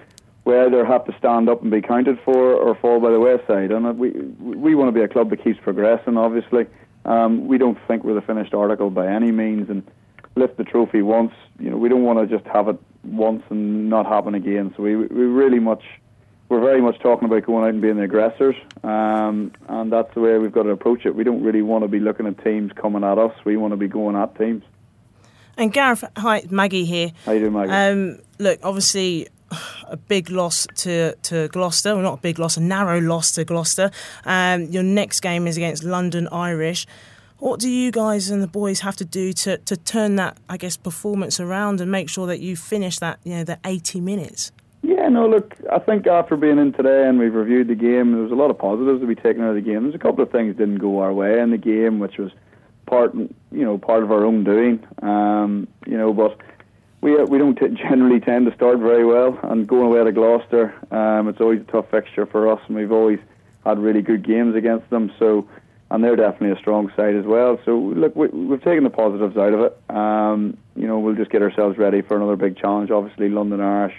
we 0.44 0.58
either 0.58 0.84
have 0.84 1.04
to 1.04 1.14
stand 1.18 1.48
up 1.48 1.62
and 1.62 1.70
be 1.70 1.80
counted 1.80 2.18
for 2.24 2.54
or 2.54 2.74
fall 2.74 3.00
by 3.00 3.10
the 3.10 3.20
wayside. 3.20 3.70
And 3.70 3.98
we 3.98 4.10
we 4.10 4.74
want 4.74 4.88
to 4.88 4.92
be 4.92 5.02
a 5.02 5.08
club 5.08 5.30
that 5.30 5.42
keeps 5.42 5.60
progressing. 5.60 6.16
Obviously, 6.16 6.66
um, 7.04 7.46
we 7.46 7.58
don't 7.58 7.78
think 7.86 8.04
we're 8.04 8.14
the 8.14 8.22
finished 8.22 8.54
article 8.54 8.90
by 8.90 9.06
any 9.06 9.32
means, 9.32 9.70
and 9.70 9.82
lift 10.36 10.56
the 10.56 10.64
trophy 10.64 11.02
once. 11.02 11.32
You 11.58 11.70
know, 11.70 11.76
we 11.76 11.88
don't 11.88 12.02
want 12.02 12.18
to 12.18 12.36
just 12.36 12.48
have 12.52 12.68
it 12.68 12.78
once 13.04 13.42
and 13.50 13.90
not 13.90 14.06
happen 14.06 14.34
again. 14.34 14.72
So 14.76 14.82
we 14.82 14.96
we 14.96 15.24
really 15.24 15.60
much 15.60 15.82
we're 16.52 16.60
very 16.60 16.82
much 16.82 16.98
talking 16.98 17.24
about 17.24 17.46
going 17.46 17.64
out 17.64 17.70
and 17.70 17.80
being 17.80 17.96
the 17.96 18.02
aggressors, 18.02 18.54
um, 18.84 19.52
and 19.68 19.90
that's 19.90 20.12
the 20.12 20.20
way 20.20 20.36
we've 20.36 20.52
got 20.52 20.64
to 20.64 20.68
approach 20.68 21.06
it. 21.06 21.14
We 21.14 21.24
don't 21.24 21.42
really 21.42 21.62
want 21.62 21.82
to 21.82 21.88
be 21.88 21.98
looking 21.98 22.26
at 22.26 22.44
teams 22.44 22.72
coming 22.74 23.02
at 23.04 23.16
us. 23.16 23.32
We 23.46 23.56
want 23.56 23.72
to 23.72 23.78
be 23.78 23.88
going 23.88 24.16
at 24.16 24.36
teams. 24.36 24.62
And 25.56 25.72
Gareth, 25.72 26.04
hi, 26.14 26.44
Maggie 26.50 26.84
here. 26.84 27.12
How 27.24 27.32
you 27.32 27.40
doing, 27.40 27.54
Maggie? 27.54 27.72
Um, 27.72 28.18
look, 28.38 28.60
obviously, 28.62 29.28
a 29.88 29.96
big 29.96 30.28
loss 30.28 30.66
to, 30.76 31.14
to 31.14 31.48
Gloucester. 31.48 31.94
Well, 31.94 32.02
not 32.02 32.18
a 32.18 32.20
big 32.20 32.38
loss, 32.38 32.58
a 32.58 32.60
narrow 32.60 33.00
loss 33.00 33.32
to 33.32 33.44
Gloucester. 33.46 33.90
Um, 34.26 34.64
your 34.64 34.82
next 34.82 35.20
game 35.20 35.46
is 35.46 35.56
against 35.56 35.84
London 35.84 36.28
Irish. 36.30 36.86
What 37.38 37.60
do 37.60 37.70
you 37.70 37.90
guys 37.90 38.28
and 38.28 38.42
the 38.42 38.46
boys 38.46 38.80
have 38.80 38.96
to 38.96 39.06
do 39.06 39.32
to, 39.32 39.56
to 39.56 39.76
turn 39.78 40.16
that, 40.16 40.36
I 40.50 40.58
guess, 40.58 40.76
performance 40.76 41.40
around 41.40 41.80
and 41.80 41.90
make 41.90 42.10
sure 42.10 42.26
that 42.26 42.40
you 42.40 42.56
finish 42.56 42.98
that, 42.98 43.20
you 43.24 43.36
know, 43.36 43.44
the 43.44 43.58
80 43.64 44.02
minutes? 44.02 44.52
No, 45.12 45.28
look, 45.28 45.54
I 45.70 45.78
think 45.78 46.06
after 46.06 46.36
being 46.36 46.58
in 46.58 46.72
today 46.72 47.06
and 47.06 47.18
we've 47.18 47.34
reviewed 47.34 47.68
the 47.68 47.74
game, 47.74 48.12
there 48.12 48.22
was 48.22 48.32
a 48.32 48.34
lot 48.34 48.50
of 48.50 48.56
positives 48.56 49.02
to 49.02 49.06
be 49.06 49.14
taken 49.14 49.42
out 49.42 49.50
of 49.50 49.56
the 49.56 49.60
game. 49.60 49.82
There's 49.82 49.94
a 49.94 49.98
couple 49.98 50.24
of 50.24 50.30
things 50.30 50.56
didn't 50.56 50.78
go 50.78 51.00
our 51.00 51.12
way 51.12 51.38
in 51.38 51.50
the 51.50 51.58
game, 51.58 51.98
which 51.98 52.16
was 52.16 52.32
part, 52.86 53.14
you 53.14 53.30
know, 53.50 53.76
part 53.76 54.02
of 54.02 54.10
our 54.10 54.24
own 54.24 54.42
doing. 54.42 54.82
Um, 55.02 55.68
you 55.86 55.98
know, 55.98 56.14
but 56.14 56.38
we 57.02 57.14
we 57.24 57.36
don't 57.36 57.56
t- 57.56 57.68
generally 57.68 58.20
tend 58.20 58.46
to 58.46 58.54
start 58.54 58.78
very 58.78 59.04
well, 59.04 59.38
and 59.42 59.68
going 59.68 59.84
away 59.84 60.02
to 60.02 60.12
Gloucester, 60.12 60.74
um, 60.90 61.28
it's 61.28 61.42
always 61.42 61.60
a 61.60 61.64
tough 61.64 61.90
fixture 61.90 62.24
for 62.24 62.50
us, 62.50 62.60
and 62.66 62.76
we've 62.76 62.92
always 62.92 63.18
had 63.66 63.78
really 63.78 64.00
good 64.00 64.26
games 64.26 64.56
against 64.56 64.88
them. 64.88 65.12
So 65.18 65.46
and 65.90 66.02
they're 66.02 66.16
definitely 66.16 66.56
a 66.56 66.58
strong 66.58 66.90
side 66.96 67.16
as 67.16 67.26
well. 67.26 67.60
So 67.66 67.76
look, 67.76 68.16
we, 68.16 68.28
have 68.48 68.62
taken 68.62 68.82
the 68.82 68.88
positives 68.88 69.36
out 69.36 69.52
of 69.52 69.60
it. 69.60 69.94
Um, 69.94 70.56
you 70.74 70.86
know, 70.86 70.98
we'll 70.98 71.16
just 71.16 71.30
get 71.30 71.42
ourselves 71.42 71.76
ready 71.76 72.00
for 72.00 72.16
another 72.16 72.36
big 72.36 72.56
challenge. 72.56 72.90
Obviously, 72.90 73.28
London 73.28 73.60
Irish 73.60 73.94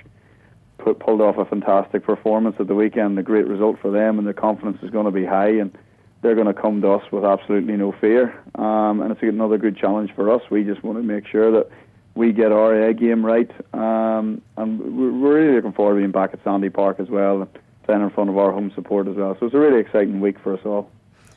put, 0.83 0.99
pulled 0.99 1.21
off 1.21 1.37
a 1.37 1.45
fantastic 1.45 2.03
performance 2.03 2.55
at 2.59 2.67
the 2.67 2.75
weekend, 2.75 3.17
a 3.17 3.23
great 3.23 3.47
result 3.47 3.79
for 3.81 3.91
them, 3.91 4.17
and 4.17 4.27
their 4.27 4.33
confidence 4.33 4.77
is 4.83 4.89
going 4.89 5.05
to 5.05 5.11
be 5.11 5.25
high, 5.25 5.49
and 5.49 5.75
they're 6.21 6.35
going 6.35 6.47
to 6.47 6.53
come 6.53 6.81
to 6.81 6.91
us 6.91 7.11
with 7.11 7.23
absolutely 7.23 7.75
no 7.75 7.91
fear. 7.91 8.33
Um, 8.55 9.01
and 9.01 9.11
it's 9.11 9.21
another 9.21 9.57
good 9.57 9.77
challenge 9.77 10.11
for 10.15 10.31
us. 10.31 10.41
We 10.49 10.63
just 10.63 10.83
want 10.83 10.97
to 10.97 11.03
make 11.03 11.27
sure 11.27 11.51
that 11.51 11.69
we 12.15 12.31
get 12.31 12.51
our 12.51 12.89
A 12.89 12.93
game 12.93 13.25
right, 13.25 13.49
um, 13.73 14.41
and 14.57 14.79
we're 14.79 15.09
really 15.09 15.55
looking 15.55 15.73
forward 15.73 15.95
to 15.95 15.99
being 15.99 16.11
back 16.11 16.31
at 16.33 16.43
Sandy 16.43 16.69
Park 16.69 16.99
as 16.99 17.09
well, 17.09 17.41
and 17.41 17.59
playing 17.83 18.01
in 18.01 18.09
front 18.11 18.29
of 18.29 18.37
our 18.37 18.51
home 18.51 18.71
support 18.75 19.07
as 19.07 19.15
well. 19.15 19.35
So 19.39 19.47
it's 19.47 19.55
a 19.55 19.59
really 19.59 19.79
exciting 19.79 20.21
week 20.21 20.39
for 20.39 20.53
us 20.53 20.61
all. 20.65 20.89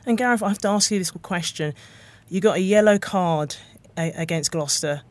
And 0.05 0.17
Gareth, 0.17 0.43
I 0.43 0.49
have 0.49 0.59
to 0.59 0.69
ask 0.69 0.91
you 0.91 0.99
this 0.99 1.11
question. 1.11 1.73
You 2.29 2.41
got 2.41 2.57
a 2.57 2.61
yellow 2.61 2.97
card 2.97 3.55
against 3.97 4.51
Gloucester. 4.51 5.01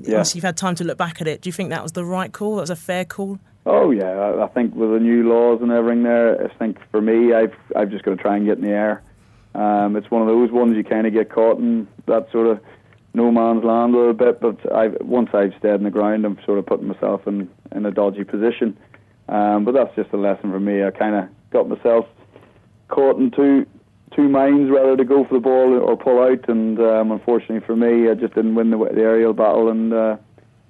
Yeah. 0.00 0.24
you've 0.32 0.44
had 0.44 0.56
time 0.56 0.76
to 0.76 0.84
look 0.84 0.96
back 0.96 1.20
at 1.20 1.26
it. 1.26 1.40
Do 1.40 1.48
you 1.48 1.52
think 1.52 1.70
that 1.70 1.82
was 1.82 1.92
the 1.92 2.04
right 2.04 2.32
call? 2.32 2.56
That 2.56 2.62
was 2.62 2.70
a 2.70 2.76
fair 2.76 3.04
call? 3.04 3.40
Oh 3.70 3.90
yeah, 3.90 4.42
I 4.42 4.46
think 4.46 4.74
with 4.74 4.92
the 4.92 4.98
new 4.98 5.28
laws 5.28 5.60
and 5.60 5.70
everything 5.70 6.02
there, 6.02 6.42
I 6.42 6.48
think 6.54 6.78
for 6.90 7.02
me, 7.02 7.34
I've 7.34 7.52
I've 7.76 7.90
just 7.90 8.02
got 8.02 8.12
to 8.12 8.16
try 8.16 8.34
and 8.34 8.46
get 8.46 8.56
in 8.56 8.64
the 8.64 8.70
air. 8.70 9.02
Um, 9.54 9.94
it's 9.94 10.10
one 10.10 10.22
of 10.22 10.28
those 10.28 10.50
ones 10.50 10.74
you 10.74 10.82
kind 10.82 11.06
of 11.06 11.12
get 11.12 11.30
caught 11.30 11.58
in 11.58 11.86
that 12.06 12.32
sort 12.32 12.46
of 12.46 12.60
no 13.12 13.30
man's 13.30 13.64
land 13.64 13.94
a 13.94 13.98
little 13.98 14.14
bit. 14.14 14.40
But 14.40 14.72
I've, 14.74 14.96
once 15.02 15.28
I've 15.34 15.52
stayed 15.58 15.74
in 15.74 15.82
the 15.82 15.90
ground, 15.90 16.24
I'm 16.24 16.38
sort 16.46 16.58
of 16.58 16.64
putting 16.64 16.88
myself 16.88 17.26
in 17.26 17.50
in 17.70 17.84
a 17.84 17.90
dodgy 17.90 18.24
position. 18.24 18.74
Um, 19.28 19.66
but 19.66 19.72
that's 19.72 19.94
just 19.94 20.14
a 20.14 20.16
lesson 20.16 20.50
for 20.50 20.60
me. 20.60 20.82
I 20.82 20.90
kind 20.90 21.14
of 21.14 21.28
got 21.50 21.68
myself 21.68 22.06
caught 22.88 23.18
in 23.18 23.30
two 23.30 23.66
two 24.16 24.30
minds 24.30 24.70
whether 24.70 24.96
to 24.96 25.04
go 25.04 25.26
for 25.26 25.34
the 25.34 25.40
ball 25.40 25.78
or 25.78 25.94
pull 25.94 26.22
out. 26.22 26.48
And 26.48 26.80
um, 26.80 27.12
unfortunately 27.12 27.60
for 27.66 27.76
me, 27.76 28.08
I 28.08 28.14
just 28.14 28.34
didn't 28.34 28.54
win 28.54 28.70
the, 28.70 28.78
the 28.78 29.02
aerial 29.02 29.34
battle. 29.34 29.68
And 29.68 29.92
uh, 29.92 30.16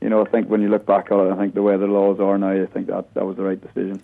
you 0.01 0.09
know, 0.09 0.25
I 0.25 0.29
think 0.31 0.49
when 0.49 0.61
you 0.61 0.69
look 0.69 0.87
back 0.87 1.11
on 1.11 1.27
it, 1.27 1.33
I 1.33 1.37
think 1.37 1.55
the 1.55 1.63
way 1.63 1.77
the 1.77 1.87
laws 1.87 2.21
are 2.21 2.39
now, 2.39 2.51
I 2.51 2.67
think 2.67 2.87
that 2.87 3.15
that 3.15 3.27
was 3.27 3.37
the 3.37 3.43
right 3.43 3.61
decision. 3.61 4.01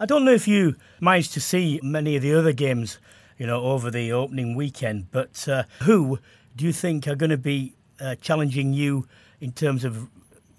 I 0.00 0.06
don't 0.06 0.24
know 0.24 0.32
if 0.32 0.48
you 0.48 0.76
managed 1.00 1.32
to 1.34 1.40
see 1.40 1.80
many 1.82 2.16
of 2.16 2.22
the 2.22 2.34
other 2.34 2.52
games, 2.52 2.98
you 3.38 3.46
know, 3.46 3.62
over 3.62 3.90
the 3.90 4.12
opening 4.12 4.54
weekend, 4.56 5.10
but 5.10 5.48
uh, 5.48 5.64
who 5.82 6.18
do 6.56 6.64
you 6.64 6.72
think 6.72 7.06
are 7.06 7.14
going 7.14 7.30
to 7.30 7.36
be 7.36 7.74
uh, 8.00 8.16
challenging 8.16 8.72
you 8.72 9.06
in 9.40 9.52
terms 9.52 9.84
of, 9.84 10.08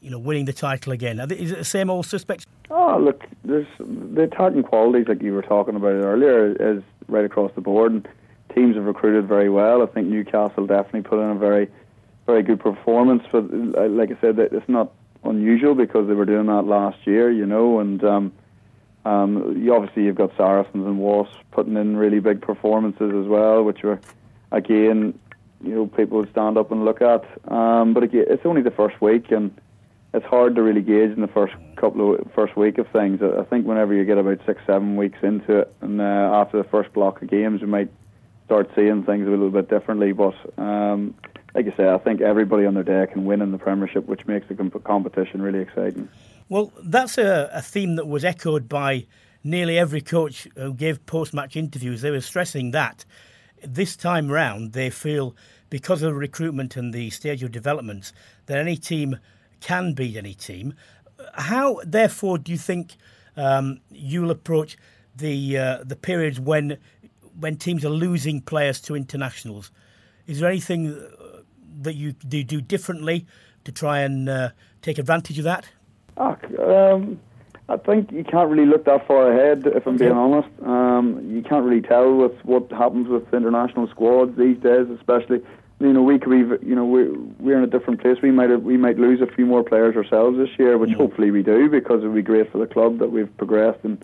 you 0.01 0.09
know, 0.09 0.19
winning 0.19 0.45
the 0.45 0.53
title 0.53 0.93
again? 0.93 1.19
Is 1.19 1.51
it 1.51 1.57
the 1.57 1.65
same 1.65 1.89
old 1.89 2.05
suspects? 2.05 2.45
Oh, 2.69 2.97
look, 2.97 3.23
there's 3.43 3.67
the 3.79 4.23
attacking 4.23 4.63
qualities 4.63 5.07
like 5.07 5.21
you 5.21 5.33
were 5.33 5.41
talking 5.41 5.75
about 5.75 5.93
earlier 5.93 6.53
is 6.53 6.81
right 7.07 7.25
across 7.25 7.51
the 7.55 7.61
board, 7.61 7.91
and 7.91 8.07
teams 8.55 8.75
have 8.75 8.85
recruited 8.85 9.27
very 9.27 9.49
well. 9.49 9.83
I 9.83 9.87
think 9.87 10.07
Newcastle 10.07 10.65
definitely 10.65 11.01
put 11.01 11.19
in 11.19 11.29
a 11.29 11.35
very, 11.35 11.69
very 12.25 12.43
good 12.43 12.59
performance. 12.59 13.23
But 13.31 13.51
like 13.51 14.11
I 14.11 14.21
said, 14.21 14.39
it's 14.39 14.69
not 14.69 14.91
unusual 15.23 15.75
because 15.75 16.07
they 16.07 16.13
were 16.13 16.25
doing 16.25 16.47
that 16.47 16.63
last 16.63 17.05
year, 17.05 17.31
you 17.31 17.45
know, 17.45 17.79
and 17.79 18.03
um, 18.03 18.33
um, 19.05 19.61
you 19.61 19.73
obviously 19.73 20.03
you've 20.03 20.15
got 20.15 20.35
Saracens 20.37 20.85
and 20.85 20.99
Wasps 20.99 21.35
putting 21.51 21.75
in 21.75 21.97
really 21.97 22.19
big 22.19 22.41
performances 22.41 23.11
as 23.13 23.27
well, 23.27 23.63
which 23.63 23.83
were 23.83 23.99
again, 24.51 25.17
you 25.63 25.75
know, 25.75 25.87
people 25.87 26.19
would 26.19 26.31
stand 26.31 26.57
up 26.57 26.71
and 26.71 26.85
look 26.85 27.01
at. 27.01 27.25
Um, 27.51 27.93
but 27.93 28.03
again, 28.03 28.25
it's 28.29 28.45
only 28.45 28.61
the 28.61 28.71
first 28.71 29.01
week, 29.01 29.31
and 29.31 29.51
it's 30.13 30.25
hard 30.25 30.55
to 30.55 30.61
really 30.61 30.81
gauge 30.81 31.11
in 31.11 31.21
the 31.21 31.27
first 31.27 31.53
couple 31.75 32.15
of 32.15 32.31
first 32.33 32.55
week 32.55 32.77
of 32.77 32.87
things. 32.89 33.21
I 33.21 33.43
think 33.43 33.65
whenever 33.65 33.93
you 33.93 34.05
get 34.05 34.17
about 34.17 34.39
six, 34.45 34.61
seven 34.65 34.95
weeks 34.95 35.17
into 35.21 35.59
it, 35.59 35.73
and 35.81 35.99
uh, 35.99 36.03
after 36.03 36.57
the 36.57 36.69
first 36.69 36.93
block 36.93 37.21
of 37.21 37.29
games, 37.29 37.61
you 37.61 37.67
might 37.67 37.91
start 38.45 38.69
seeing 38.75 39.03
things 39.03 39.27
a 39.27 39.29
little 39.29 39.49
bit 39.49 39.69
differently. 39.69 40.11
But 40.11 40.35
um, 40.57 41.15
like 41.55 41.65
you 41.65 41.73
say, 41.77 41.87
I 41.87 41.97
think 41.97 42.21
everybody 42.21 42.65
on 42.65 42.73
their 42.73 42.83
day 42.83 43.05
can 43.11 43.25
win 43.25 43.41
in 43.41 43.51
the 43.51 43.57
Premiership, 43.57 44.07
which 44.07 44.25
makes 44.25 44.47
the 44.47 44.55
comp- 44.55 44.83
competition 44.83 45.41
really 45.41 45.59
exciting. 45.59 46.09
Well, 46.49 46.71
that's 46.83 47.17
a, 47.17 47.49
a 47.53 47.61
theme 47.61 47.95
that 47.95 48.07
was 48.07 48.25
echoed 48.25 48.67
by 48.67 49.05
nearly 49.43 49.77
every 49.77 50.01
coach 50.01 50.47
who 50.55 50.73
gave 50.73 51.05
post-match 51.05 51.55
interviews. 51.55 52.01
They 52.01 52.11
were 52.11 52.21
stressing 52.21 52.71
that 52.71 53.05
this 53.63 53.95
time 53.95 54.29
round 54.29 54.73
they 54.73 54.89
feel 54.89 55.35
because 55.69 56.01
of 56.01 56.15
recruitment 56.15 56.75
and 56.75 56.93
the 56.93 57.09
stage 57.09 57.43
of 57.43 57.51
developments 57.51 58.13
that 58.47 58.57
any 58.57 58.75
team 58.75 59.17
can 59.61 59.93
beat 59.93 60.17
any 60.17 60.33
team. 60.33 60.73
How, 61.35 61.79
therefore, 61.85 62.37
do 62.37 62.51
you 62.51 62.57
think 62.57 62.95
um, 63.37 63.79
you'll 63.89 64.31
approach 64.31 64.77
the 65.15 65.57
uh, 65.57 65.83
the 65.83 65.95
periods 65.95 66.39
when 66.39 66.77
when 67.39 67.55
teams 67.55 67.85
are 67.85 67.89
losing 67.89 68.41
players 68.41 68.81
to 68.81 68.95
internationals? 68.95 69.71
Is 70.27 70.39
there 70.39 70.49
anything 70.49 70.95
that 71.81 71.95
you 71.95 72.13
do, 72.13 72.43
do 72.43 72.61
differently 72.61 73.25
to 73.65 73.71
try 73.71 73.99
and 73.99 74.29
uh, 74.29 74.49
take 74.81 74.97
advantage 74.97 75.37
of 75.37 75.45
that? 75.45 75.69
Oh, 76.17 76.37
um, 76.59 77.19
I 77.69 77.77
think 77.77 78.11
you 78.11 78.23
can't 78.23 78.49
really 78.49 78.65
look 78.65 78.85
that 78.85 79.07
far 79.07 79.31
ahead, 79.31 79.65
if 79.65 79.87
I'm 79.87 79.97
being 79.97 80.11
honest. 80.11 80.49
Um, 80.63 81.31
you 81.33 81.41
can't 81.41 81.65
really 81.65 81.81
tell 81.81 82.13
with 82.13 82.33
what 82.43 82.71
happens 82.71 83.07
with 83.07 83.33
international 83.33 83.87
squads 83.87 84.37
these 84.37 84.57
days, 84.57 84.87
especially 84.89 85.41
you 85.83 85.91
know, 85.91 86.01
we 86.01 86.17
could 86.17 86.29
be, 86.29 86.67
you 86.67 86.75
know, 86.75 86.85
we're, 86.85 87.13
we're 87.39 87.57
in 87.57 87.63
a 87.63 87.67
different 87.67 88.01
place. 88.01 88.17
We 88.21 88.31
might 88.31 88.49
we 88.61 88.77
might 88.77 88.97
lose 88.97 89.21
a 89.21 89.27
few 89.27 89.45
more 89.45 89.63
players 89.63 89.95
ourselves 89.95 90.37
this 90.37 90.49
year, 90.57 90.77
which 90.77 90.91
hopefully 90.91 91.29
we 91.31 91.43
do 91.43 91.69
because 91.69 92.03
it 92.03 92.07
would 92.07 92.15
be 92.15 92.21
great 92.21 92.51
for 92.51 92.57
the 92.57 92.67
club 92.67 92.99
that 92.99 93.11
we've 93.11 93.35
progressed 93.37 93.79
and, 93.83 94.03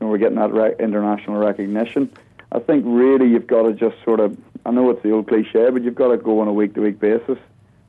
and 0.00 0.08
we're 0.08 0.18
getting 0.18 0.38
that 0.38 0.52
re- 0.52 0.74
international 0.78 1.36
recognition. 1.36 2.10
I 2.50 2.60
think 2.60 2.84
really 2.86 3.28
you've 3.28 3.46
got 3.46 3.62
to 3.62 3.72
just 3.72 3.96
sort 4.04 4.20
of, 4.20 4.38
I 4.64 4.70
know 4.70 4.90
it's 4.90 5.02
the 5.02 5.10
old 5.10 5.28
cliche, 5.28 5.70
but 5.70 5.82
you've 5.82 5.94
got 5.94 6.08
to 6.08 6.16
go 6.16 6.40
on 6.40 6.48
a 6.48 6.52
week 6.52 6.74
to 6.74 6.80
week 6.80 7.00
basis. 7.00 7.38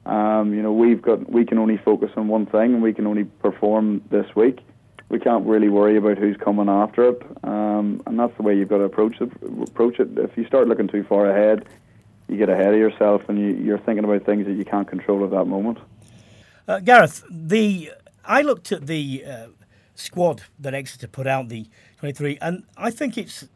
Um, 0.05 0.53
you 0.53 0.61
know, 0.61 0.73
we've 0.73 1.01
got 1.01 1.29
we 1.31 1.45
can 1.45 1.57
only 1.57 1.77
focus 1.77 2.11
on 2.17 2.27
one 2.27 2.45
thing 2.45 2.73
and 2.73 2.81
we 2.81 2.93
can 2.93 3.07
only 3.07 3.23
perform 3.23 4.01
this 4.09 4.35
week. 4.35 4.59
We 5.09 5.19
can't 5.19 5.45
really 5.45 5.69
worry 5.69 5.95
about 5.97 6.17
who's 6.17 6.35
coming 6.37 6.67
after 6.67 7.09
it, 7.09 7.21
um, 7.43 8.01
and 8.07 8.19
that's 8.19 8.35
the 8.35 8.43
way 8.43 8.57
you've 8.57 8.69
got 8.69 8.79
to 8.79 8.85
approach 8.85 9.21
it. 9.21 9.31
Approach 9.67 9.99
it. 9.99 10.17
If 10.17 10.35
you 10.35 10.45
start 10.47 10.67
looking 10.67 10.87
too 10.87 11.03
far 11.03 11.29
ahead, 11.29 11.67
you 12.27 12.37
get 12.37 12.49
ahead 12.49 12.73
of 12.73 12.79
yourself 12.79 13.29
and 13.29 13.39
you, 13.39 13.53
you're 13.63 13.77
thinking 13.77 14.03
about 14.03 14.25
things 14.25 14.45
that 14.47 14.53
you 14.53 14.65
can't 14.65 14.87
control 14.87 15.23
at 15.23 15.31
that 15.31 15.45
moment. 15.45 15.77
Uh, 16.67 16.79
Gareth, 16.79 17.23
the 17.29 17.91
I 18.25 18.41
looked 18.41 18.71
at 18.71 18.87
the 18.87 19.23
uh, 19.25 19.47
squad 19.95 20.43
that 20.59 20.73
Exeter 20.73 21.07
put 21.07 21.27
out, 21.27 21.49
the 21.49 21.67
23, 21.99 22.37
and 22.41 22.63
I 22.77 22.89
think 22.89 23.17
it's 23.17 23.47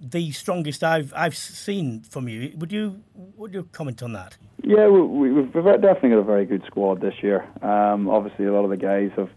the 0.00 0.32
strongest 0.32 0.82
I've 0.82 1.12
I've 1.16 1.36
seen 1.36 2.02
from 2.02 2.28
you. 2.28 2.52
Would 2.56 2.72
you 2.72 3.02
would 3.36 3.52
you 3.52 3.68
comment 3.72 4.02
on 4.02 4.12
that? 4.14 4.36
Yeah, 4.62 4.88
we, 4.88 5.34
have 5.34 5.52
definitely 5.52 6.10
got 6.10 6.18
a 6.18 6.22
very 6.22 6.44
good 6.44 6.62
squad 6.66 7.00
this 7.00 7.14
year. 7.22 7.46
Um, 7.62 8.08
obviously, 8.08 8.46
a 8.46 8.52
lot 8.52 8.64
of 8.64 8.70
the 8.70 8.76
guys 8.76 9.10
have. 9.16 9.30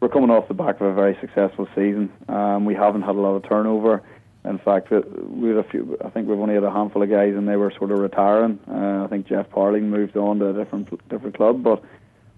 We're 0.00 0.08
coming 0.08 0.30
off 0.30 0.48
the 0.48 0.54
back 0.54 0.80
of 0.80 0.86
a 0.86 0.94
very 0.94 1.16
successful 1.20 1.68
season. 1.74 2.10
Um, 2.28 2.64
we 2.64 2.74
haven't 2.74 3.02
had 3.02 3.16
a 3.16 3.20
lot 3.20 3.34
of 3.34 3.46
turnover. 3.46 4.02
In 4.46 4.58
fact, 4.58 4.90
we 4.90 5.48
had 5.48 5.58
a 5.58 5.64
few. 5.64 5.98
I 6.02 6.08
think 6.08 6.26
we've 6.26 6.38
only 6.38 6.54
had 6.54 6.64
a 6.64 6.70
handful 6.70 7.02
of 7.02 7.10
guys, 7.10 7.34
and 7.34 7.46
they 7.46 7.56
were 7.56 7.70
sort 7.76 7.90
of 7.90 7.98
retiring. 7.98 8.58
Uh, 8.66 9.04
I 9.04 9.08
think 9.08 9.26
Geoff 9.26 9.50
Parling 9.50 9.90
moved 9.90 10.16
on 10.16 10.38
to 10.38 10.48
a 10.48 10.52
different 10.54 10.88
different 11.10 11.36
club, 11.36 11.62
but 11.62 11.82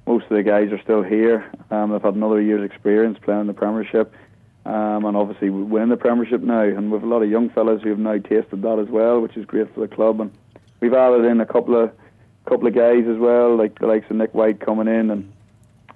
most 0.06 0.24
of 0.24 0.36
the 0.36 0.42
guys 0.42 0.72
are 0.72 0.82
still 0.82 1.02
here. 1.02 1.48
Um, 1.70 1.92
they've 1.92 2.02
had 2.02 2.14
another 2.14 2.40
year's 2.40 2.68
experience 2.68 3.18
playing 3.22 3.42
in 3.42 3.46
the 3.46 3.54
Premiership, 3.54 4.12
um, 4.64 5.04
and 5.04 5.16
obviously 5.16 5.50
we're 5.50 5.82
in 5.82 5.88
the 5.88 5.96
Premiership 5.96 6.40
now. 6.40 6.62
And 6.62 6.90
we've 6.90 7.02
a 7.02 7.06
lot 7.06 7.22
of 7.22 7.30
young 7.30 7.50
fellas 7.50 7.82
who 7.82 7.90
have 7.90 7.98
now 7.98 8.18
tasted 8.18 8.62
that 8.62 8.78
as 8.78 8.88
well, 8.88 9.20
which 9.20 9.36
is 9.36 9.44
great 9.44 9.72
for 9.74 9.80
the 9.80 9.94
club. 9.94 10.20
And 10.20 10.30
we've 10.80 10.94
added 10.94 11.24
in 11.24 11.40
a 11.40 11.46
couple 11.46 11.80
of 11.80 11.90
couple 12.44 12.66
of 12.66 12.74
guys 12.74 13.04
as 13.06 13.18
well, 13.18 13.56
like 13.56 13.78
the 13.78 13.86
likes 13.86 14.10
of 14.10 14.16
Nick 14.16 14.34
White 14.34 14.60
coming 14.60 14.88
in 14.88 15.10
and 15.10 15.32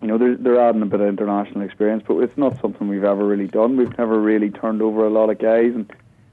you 0.03 0.09
know, 0.09 0.19
they're, 0.19 0.37
they're 0.37 0.61
adding 0.61 0.83
a 0.83 0.87
bit 0.87 1.01
of 1.01 1.09
international 1.09 1.63
experience, 1.63 2.05
but 2.07 2.19
it's 2.19 2.37
not 2.37 2.61
something 2.61 2.89
we've 2.89 3.05
ever 3.05 3.25
really 3.25 3.47
done. 3.47 3.77
We've 3.77 3.97
never 3.97 4.21
really 4.21 4.51
turned 4.51 4.83
over 4.83 5.07
a 5.07 5.11
lot 5.11 5.31
of 5.31 5.39
guys, 5.39 5.75
and 5.75 5.91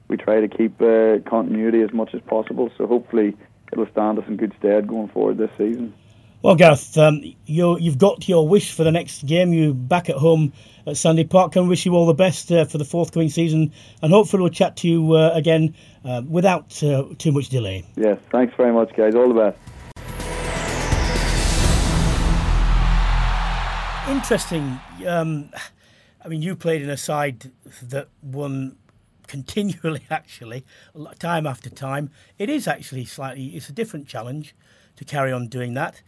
we 0.10 0.18
try 0.18 0.42
to 0.42 0.48
keep 0.48 0.82
uh, 0.82 1.20
continuity 1.30 1.82
as 1.82 1.94
much 1.94 2.14
as 2.14 2.22
possible. 2.22 2.70
So 2.78 2.88
hopefully, 2.88 3.38
it'll 3.72 3.88
stand 3.88 4.20
us 4.20 4.26
in 4.28 4.38
good 4.38 4.54
stead 4.60 4.88
going 4.88 5.08
forward 5.08 5.38
this 5.38 5.52
season. 5.58 5.94
Well, 6.42 6.56
Gareth, 6.56 6.98
um, 6.98 7.24
you 7.46 7.78
have 7.78 7.98
got 7.98 8.28
your 8.28 8.48
wish 8.48 8.74
for 8.74 8.84
the 8.84 8.92
next 8.92 9.26
game. 9.26 9.54
You 9.54 9.74
back 9.74 10.10
at 10.10 10.18
home 10.18 10.52
at 10.86 10.98
Sandy 10.98 11.24
Park. 11.24 11.54
Can 11.54 11.68
wish 11.68 11.86
you 11.86 11.96
all 11.96 12.06
the 12.06 12.14
best 12.14 12.52
uh, 12.52 12.66
for 12.66 12.78
the 12.78 12.86
forthcoming 12.86 13.30
season, 13.30 13.72
and 14.02 14.12
hopefully 14.12 14.42
we'll 14.42 14.52
chat 14.52 14.76
to 14.78 14.88
you 14.88 15.14
uh, 15.14 15.32
again 15.34 15.76
uh, 16.06 16.22
without 16.28 16.82
uh, 16.84 17.06
too 17.18 17.32
much 17.32 17.50
delay. 17.50 17.86
Yes, 17.96 18.20
thanks 18.32 18.54
very 18.56 18.74
much, 18.74 18.96
guys. 18.96 19.16
All 19.16 19.28
the 19.28 19.34
best. 19.34 19.58
Interesting. 24.10 24.80
Um, 25.08 25.50
I 26.24 26.28
mean, 26.28 26.42
you 26.42 26.56
played 26.56 26.82
in 26.82 26.90
a 26.90 26.98
side 26.98 27.52
that 27.82 28.10
won 28.22 28.78
continually, 29.28 30.04
actually, 30.10 30.66
time 31.20 31.48
after 31.48 31.70
time. 31.70 32.10
It 32.38 32.50
is 32.50 32.68
actually 32.68 33.06
slightly. 33.06 33.48
It's 33.48 33.70
a 33.70 33.74
different 33.74 34.08
challenge 34.08 34.56
to 34.98 35.06
carry 35.06 35.32
on 35.32 35.48
doing 35.48 35.74
that. 35.74 36.02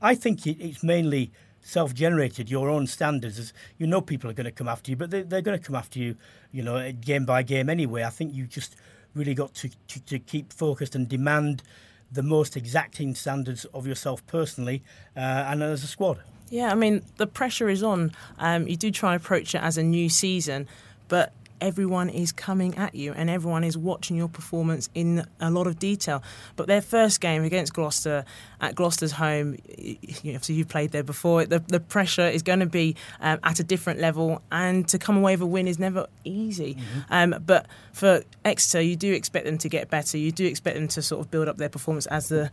I 0.00 0.14
think 0.14 0.46
it, 0.46 0.60
it's 0.60 0.82
mainly 0.82 1.30
self-generated. 1.62 2.50
Your 2.50 2.68
own 2.68 2.86
standards, 2.86 3.38
as 3.38 3.52
you 3.78 3.86
know, 3.86 4.00
people 4.00 4.30
are 4.30 4.34
going 4.34 4.44
to 4.44 4.52
come 4.52 4.68
after 4.68 4.90
you, 4.90 4.96
but 4.96 5.10
they, 5.10 5.20
are 5.20 5.40
going 5.40 5.58
to 5.58 5.64
come 5.64 5.76
after 5.76 5.98
you, 5.98 6.16
you 6.52 6.62
know, 6.62 6.92
game 6.92 7.24
by 7.24 7.42
game 7.42 7.70
anyway. 7.70 8.02
I 8.04 8.10
think 8.10 8.34
you 8.34 8.46
just 8.46 8.76
really 9.14 9.34
got 9.34 9.54
to, 9.54 9.70
to, 9.88 10.00
to 10.00 10.18
keep 10.18 10.52
focused 10.52 10.94
and 10.94 11.08
demand 11.08 11.62
the 12.10 12.22
most 12.22 12.56
exacting 12.56 13.14
standards 13.14 13.64
of 13.66 13.86
yourself 13.86 14.26
personally 14.26 14.82
uh, 15.16 15.20
and 15.48 15.62
as 15.62 15.82
a 15.82 15.86
squad. 15.86 16.18
Yeah, 16.50 16.70
I 16.70 16.74
mean 16.74 17.02
the 17.16 17.26
pressure 17.26 17.70
is 17.70 17.82
on. 17.82 18.12
Um, 18.38 18.68
you 18.68 18.76
do 18.76 18.90
try 18.90 19.14
and 19.14 19.22
approach 19.22 19.54
it 19.54 19.62
as 19.62 19.78
a 19.78 19.82
new 19.82 20.10
season, 20.10 20.68
but 21.08 21.32
everyone 21.62 22.10
is 22.10 22.32
coming 22.32 22.76
at 22.76 22.94
you 22.94 23.12
and 23.12 23.30
everyone 23.30 23.62
is 23.62 23.78
watching 23.78 24.16
your 24.16 24.28
performance 24.28 24.90
in 24.94 25.24
a 25.40 25.50
lot 25.50 25.66
of 25.66 25.78
detail. 25.78 26.22
But 26.56 26.66
their 26.66 26.82
first 26.82 27.20
game 27.20 27.44
against 27.44 27.72
Gloucester 27.72 28.24
at 28.60 28.74
Gloucester's 28.74 29.12
home, 29.12 29.56
you 29.78 30.32
know, 30.32 30.38
so 30.42 30.52
you've 30.52 30.68
played 30.68 30.90
there 30.90 31.04
before, 31.04 31.46
the, 31.46 31.60
the 31.60 31.80
pressure 31.80 32.26
is 32.26 32.42
going 32.42 32.60
to 32.60 32.66
be 32.66 32.96
um, 33.20 33.38
at 33.44 33.60
a 33.60 33.64
different 33.64 34.00
level 34.00 34.42
and 34.50 34.88
to 34.88 34.98
come 34.98 35.16
away 35.16 35.34
with 35.34 35.42
a 35.42 35.46
win 35.46 35.68
is 35.68 35.78
never 35.78 36.08
easy. 36.24 36.74
Mm-hmm. 36.74 37.00
Um, 37.34 37.42
but 37.46 37.66
for 37.92 38.22
Exeter, 38.44 38.80
you 38.82 38.96
do 38.96 39.12
expect 39.12 39.46
them 39.46 39.58
to 39.58 39.68
get 39.68 39.88
better. 39.88 40.18
You 40.18 40.32
do 40.32 40.44
expect 40.44 40.76
them 40.76 40.88
to 40.88 41.00
sort 41.00 41.20
of 41.20 41.30
build 41.30 41.48
up 41.48 41.58
their 41.58 41.68
performance 41.68 42.06
as 42.06 42.28
the 42.28 42.50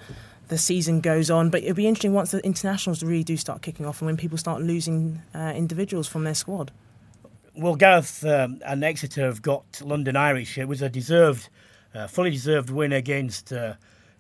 the 0.50 0.58
season 0.58 1.00
goes 1.00 1.30
on. 1.30 1.52
But 1.52 1.62
it'll 1.62 1.76
be 1.76 1.88
interesting 1.88 2.14
once 2.14 2.32
the 2.32 2.44
internationals 2.44 3.04
really 3.04 3.24
do 3.24 3.38
start 3.38 3.62
kicking 3.62 3.86
off 3.86 4.02
and 4.02 4.08
when 4.08 4.18
people 4.18 4.38
start 4.38 4.64
losing 4.64 5.22
uh, 5.34 5.54
individuals 5.56 6.08
from 6.08 6.24
their 6.24 6.34
squad. 6.34 6.72
Well, 7.60 7.76
Gareth 7.76 8.24
um, 8.24 8.62
and 8.66 8.86
Exeter 8.86 9.26
have 9.26 9.42
got 9.42 9.82
London 9.84 10.16
Irish. 10.16 10.58
It 10.58 10.70
was 10.70 10.82
a 10.82 10.88
deserved, 10.88 11.50
uh, 11.94 12.08
fully 12.08 12.32
deserved 12.32 12.70
win 12.70 12.94
against 12.94 13.52
uh, 13.52 13.74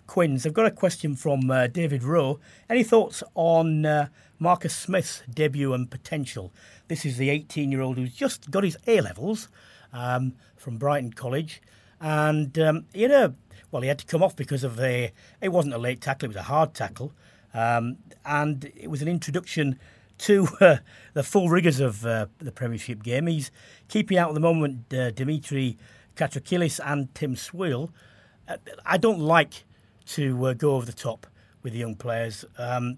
Quins. 0.07 0.45
I've 0.45 0.53
got 0.53 0.65
a 0.65 0.71
question 0.71 1.15
from 1.15 1.49
uh, 1.49 1.67
David 1.67 2.03
Rowe. 2.03 2.41
Any 2.69 2.83
thoughts 2.83 3.23
on 3.35 3.85
uh, 3.85 4.09
Marcus 4.39 4.75
Smith's 4.75 5.23
debut 5.33 5.73
and 5.73 5.89
potential? 5.89 6.51
This 6.89 7.05
is 7.05 7.15
the 7.15 7.29
18 7.29 7.71
year 7.71 7.79
old 7.79 7.97
who's 7.97 8.13
just 8.13 8.51
got 8.51 8.65
his 8.65 8.77
A 8.87 8.99
levels 8.99 9.47
um, 9.93 10.33
from 10.57 10.77
Brighton 10.77 11.13
College. 11.13 11.61
And 12.01 12.59
um, 12.59 12.87
a, 12.93 13.31
well, 13.71 13.81
he 13.81 13.87
had 13.87 13.99
to 13.99 14.05
come 14.05 14.21
off 14.21 14.35
because 14.35 14.65
of 14.65 14.81
a, 14.81 15.13
it 15.39 15.49
wasn't 15.53 15.75
a 15.75 15.77
late 15.77 16.01
tackle, 16.01 16.25
it 16.25 16.35
was 16.35 16.35
a 16.35 16.43
hard 16.43 16.73
tackle. 16.73 17.13
Um, 17.53 17.99
and 18.25 18.69
it 18.75 18.89
was 18.89 19.01
an 19.01 19.07
introduction 19.07 19.79
to 20.19 20.47
uh, 20.61 20.77
the 21.13 21.23
full 21.23 21.49
rigours 21.49 21.79
of 21.79 22.05
uh, 22.05 22.27
the 22.37 22.51
Premiership 22.51 23.03
game. 23.03 23.27
He's 23.27 23.51
keeping 23.87 24.17
out 24.17 24.29
at 24.29 24.33
the 24.33 24.39
moment 24.39 24.93
uh, 24.93 25.11
Demetri 25.11 25.77
Catrakilis 26.15 26.79
and 26.85 27.13
Tim 27.15 27.35
Swiel. 27.35 27.89
Uh, 28.47 28.57
I 28.85 28.97
don't 28.97 29.19
like 29.19 29.65
to 30.07 30.45
uh, 30.47 30.53
go 30.53 30.75
over 30.75 30.85
the 30.85 30.93
top 30.93 31.27
with 31.63 31.73
the 31.73 31.79
young 31.79 31.95
players 31.95 32.45
um, 32.57 32.97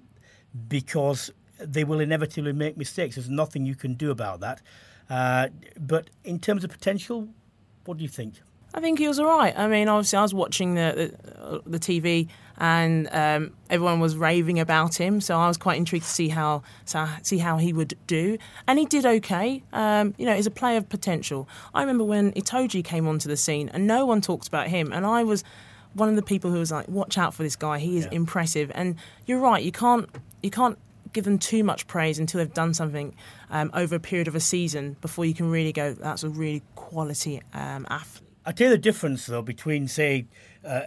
because 0.68 1.32
they 1.60 1.84
will 1.84 2.00
inevitably 2.00 2.54
make 2.54 2.78
mistakes. 2.78 3.16
There's 3.16 3.30
nothing 3.30 3.66
you 3.66 3.76
can 3.76 3.94
do 3.94 4.12
about 4.12 4.40
that. 4.40 4.62
Uh, 5.10 5.50
but 5.80 6.10
in 6.24 6.40
terms 6.40 6.64
of 6.64 6.72
potential, 6.72 7.28
what 7.86 7.98
do 7.98 8.04
you 8.04 8.10
think? 8.10 8.36
I 8.74 8.80
think 8.80 9.00
he 9.00 9.08
was 9.08 9.20
all 9.20 9.28
right. 9.28 9.58
I 9.58 9.68
mean, 9.68 9.90
obviously, 9.90 10.18
I 10.18 10.22
was 10.22 10.34
watching 10.34 10.76
the 10.76 11.14
the, 11.66 11.78
the 11.78 11.80
TV 11.80 12.30
and 12.62 13.10
um, 13.12 13.54
everyone 13.72 14.00
was 14.00 14.16
raving 14.16 14.60
about 14.60 14.94
him, 14.94 15.20
so 15.20 15.36
I 15.36 15.48
was 15.48 15.58
quite 15.58 15.78
intrigued 15.78 16.06
to 16.06 16.12
see 16.12 16.30
how 16.30 16.62
see 17.24 17.40
how 17.40 17.58
he 17.58 17.74
would 17.74 17.96
do, 18.06 18.38
and 18.68 18.78
he 18.78 18.86
did 18.86 19.04
okay. 19.04 19.64
Um, 19.74 20.14
you 20.20 20.28
know, 20.28 20.36
he's 20.36 20.46
a 20.46 20.52
player 20.52 20.78
of 20.78 20.88
potential. 20.88 21.50
I 21.74 21.82
remember 21.82 22.04
when 22.04 22.32
Itoje 22.34 22.84
came 22.86 23.08
onto 23.08 23.28
the 23.28 23.36
scene, 23.36 23.70
and 23.70 23.88
no 23.88 24.06
one 24.06 24.22
talked 24.22 24.48
about 24.48 24.68
him, 24.68 24.94
and 24.94 25.08
I 25.08 25.24
was 25.24 25.44
one 25.96 26.08
of 26.08 26.16
the 26.16 26.22
people 26.22 26.52
who 26.52 26.60
was 26.60 26.72
like, 26.72 26.88
"Watch 26.88 27.18
out 27.18 27.34
for 27.34 27.42
this 27.42 27.56
guy. 27.56 27.80
He 27.80 27.98
is 27.98 28.06
yeah. 28.06 28.12
impressive." 28.12 28.72
And 28.76 28.96
you're 29.26 29.40
right. 29.40 29.64
You 29.64 29.72
can't 29.72 30.08
you 30.44 30.52
can't 30.52 30.78
give 31.14 31.26
them 31.26 31.40
too 31.40 31.64
much 31.64 31.88
praise 31.88 32.20
until 32.20 32.38
they've 32.38 32.54
done 32.54 32.76
something 32.76 33.16
um, 33.50 33.72
over 33.74 33.96
a 33.96 34.00
period 34.00 34.28
of 34.28 34.36
a 34.36 34.40
season 34.40 34.98
before 35.02 35.26
you 35.26 35.34
can 35.34 35.50
really 35.50 35.74
go, 35.74 35.94
"That's 35.94 36.22
a 36.22 36.30
really 36.30 36.62
quality 36.76 37.42
um, 37.56 37.88
athlete." 37.90 38.28
I 38.46 38.52
tell 38.52 38.68
you 38.68 38.74
the 38.74 38.78
difference 38.78 39.26
though 39.26 39.42
between 39.42 39.88
say 39.88 40.28
uh, 40.66 40.82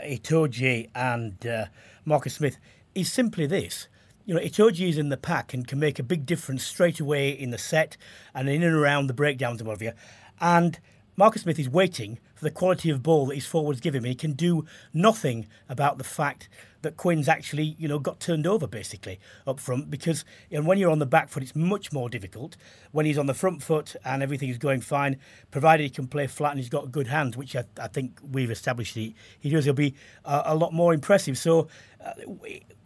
and 0.95 1.47
uh, 1.47 1.67
Marcus 2.05 2.35
Smith 2.35 2.59
is 2.95 3.13
simply 3.13 3.47
this. 3.47 3.89
You 4.27 4.35
know, 4.35 4.41
Itoje 4.41 4.89
is 4.89 4.99
in 4.99 5.11
the 5.11 5.17
pack 5.17 5.53
and 5.53 5.67
can 5.67 5.79
make 5.79 5.99
a 5.99 6.03
big 6.03 6.25
difference 6.25 6.65
straight 6.65 7.01
away 7.01 7.31
in 7.31 7.51
the 7.51 7.59
set 7.59 7.97
and 8.35 8.49
in 8.49 8.63
and 8.63 8.75
around 8.75 9.07
the 9.07 9.15
breakdowns 9.15 9.61
and 9.61 9.69
whatever. 9.69 9.95
And 10.41 10.79
Marcus 11.17 11.43
Smith 11.43 11.59
is 11.59 11.69
waiting 11.69 12.19
for 12.35 12.45
the 12.45 12.51
quality 12.51 12.91
of 12.91 13.03
ball 13.03 13.27
that 13.27 13.35
his 13.35 13.47
forwards 13.47 13.81
give 13.81 13.95
him. 13.95 14.05
He 14.05 14.15
can 14.15 14.33
do 14.33 14.65
nothing 14.93 15.47
about 15.69 15.99
the 15.99 16.05
fact 16.05 16.49
that 16.85 16.97
Quins 16.97 17.29
actually, 17.29 17.77
you 17.79 17.89
know, 17.89 17.99
got 17.99 18.21
turned 18.21 18.47
over 18.47 18.67
basically 18.67 19.19
up 19.47 19.61
front 19.61 19.91
because 19.91 20.25
and 20.51 20.67
when 20.67 20.79
you're 20.79 20.91
on 20.91 21.01
the 21.01 21.07
back 21.07 21.29
foot, 21.29 21.43
it's 21.43 21.57
much 21.57 21.93
more 21.93 22.09
difficult. 22.09 22.57
When 22.93 23.05
he's 23.05 23.19
on 23.19 23.27
the 23.27 23.35
front 23.35 23.63
foot 23.63 23.97
and 24.05 24.23
everything 24.23 24.49
is 24.49 24.59
going 24.59 24.81
fine, 24.81 25.19
provided 25.51 25.83
he 25.83 25.91
can 25.91 26.07
play 26.07 26.27
flat 26.27 26.53
and 26.53 26.61
he's 26.61 26.69
got 26.69 26.93
good 26.93 27.09
hands, 27.09 27.37
which 27.37 27.57
I, 27.57 27.65
I 27.81 27.89
think 27.89 28.19
we've 28.23 28.51
established 28.51 28.95
he, 28.95 29.15
he 29.41 29.51
does, 29.51 29.65
he'll 29.65 29.75
be 29.75 29.95
a, 30.25 30.43
a 30.47 30.55
lot 30.55 30.73
more 30.73 30.95
impressive. 30.95 31.37
So 31.37 31.69
uh, 32.05 32.13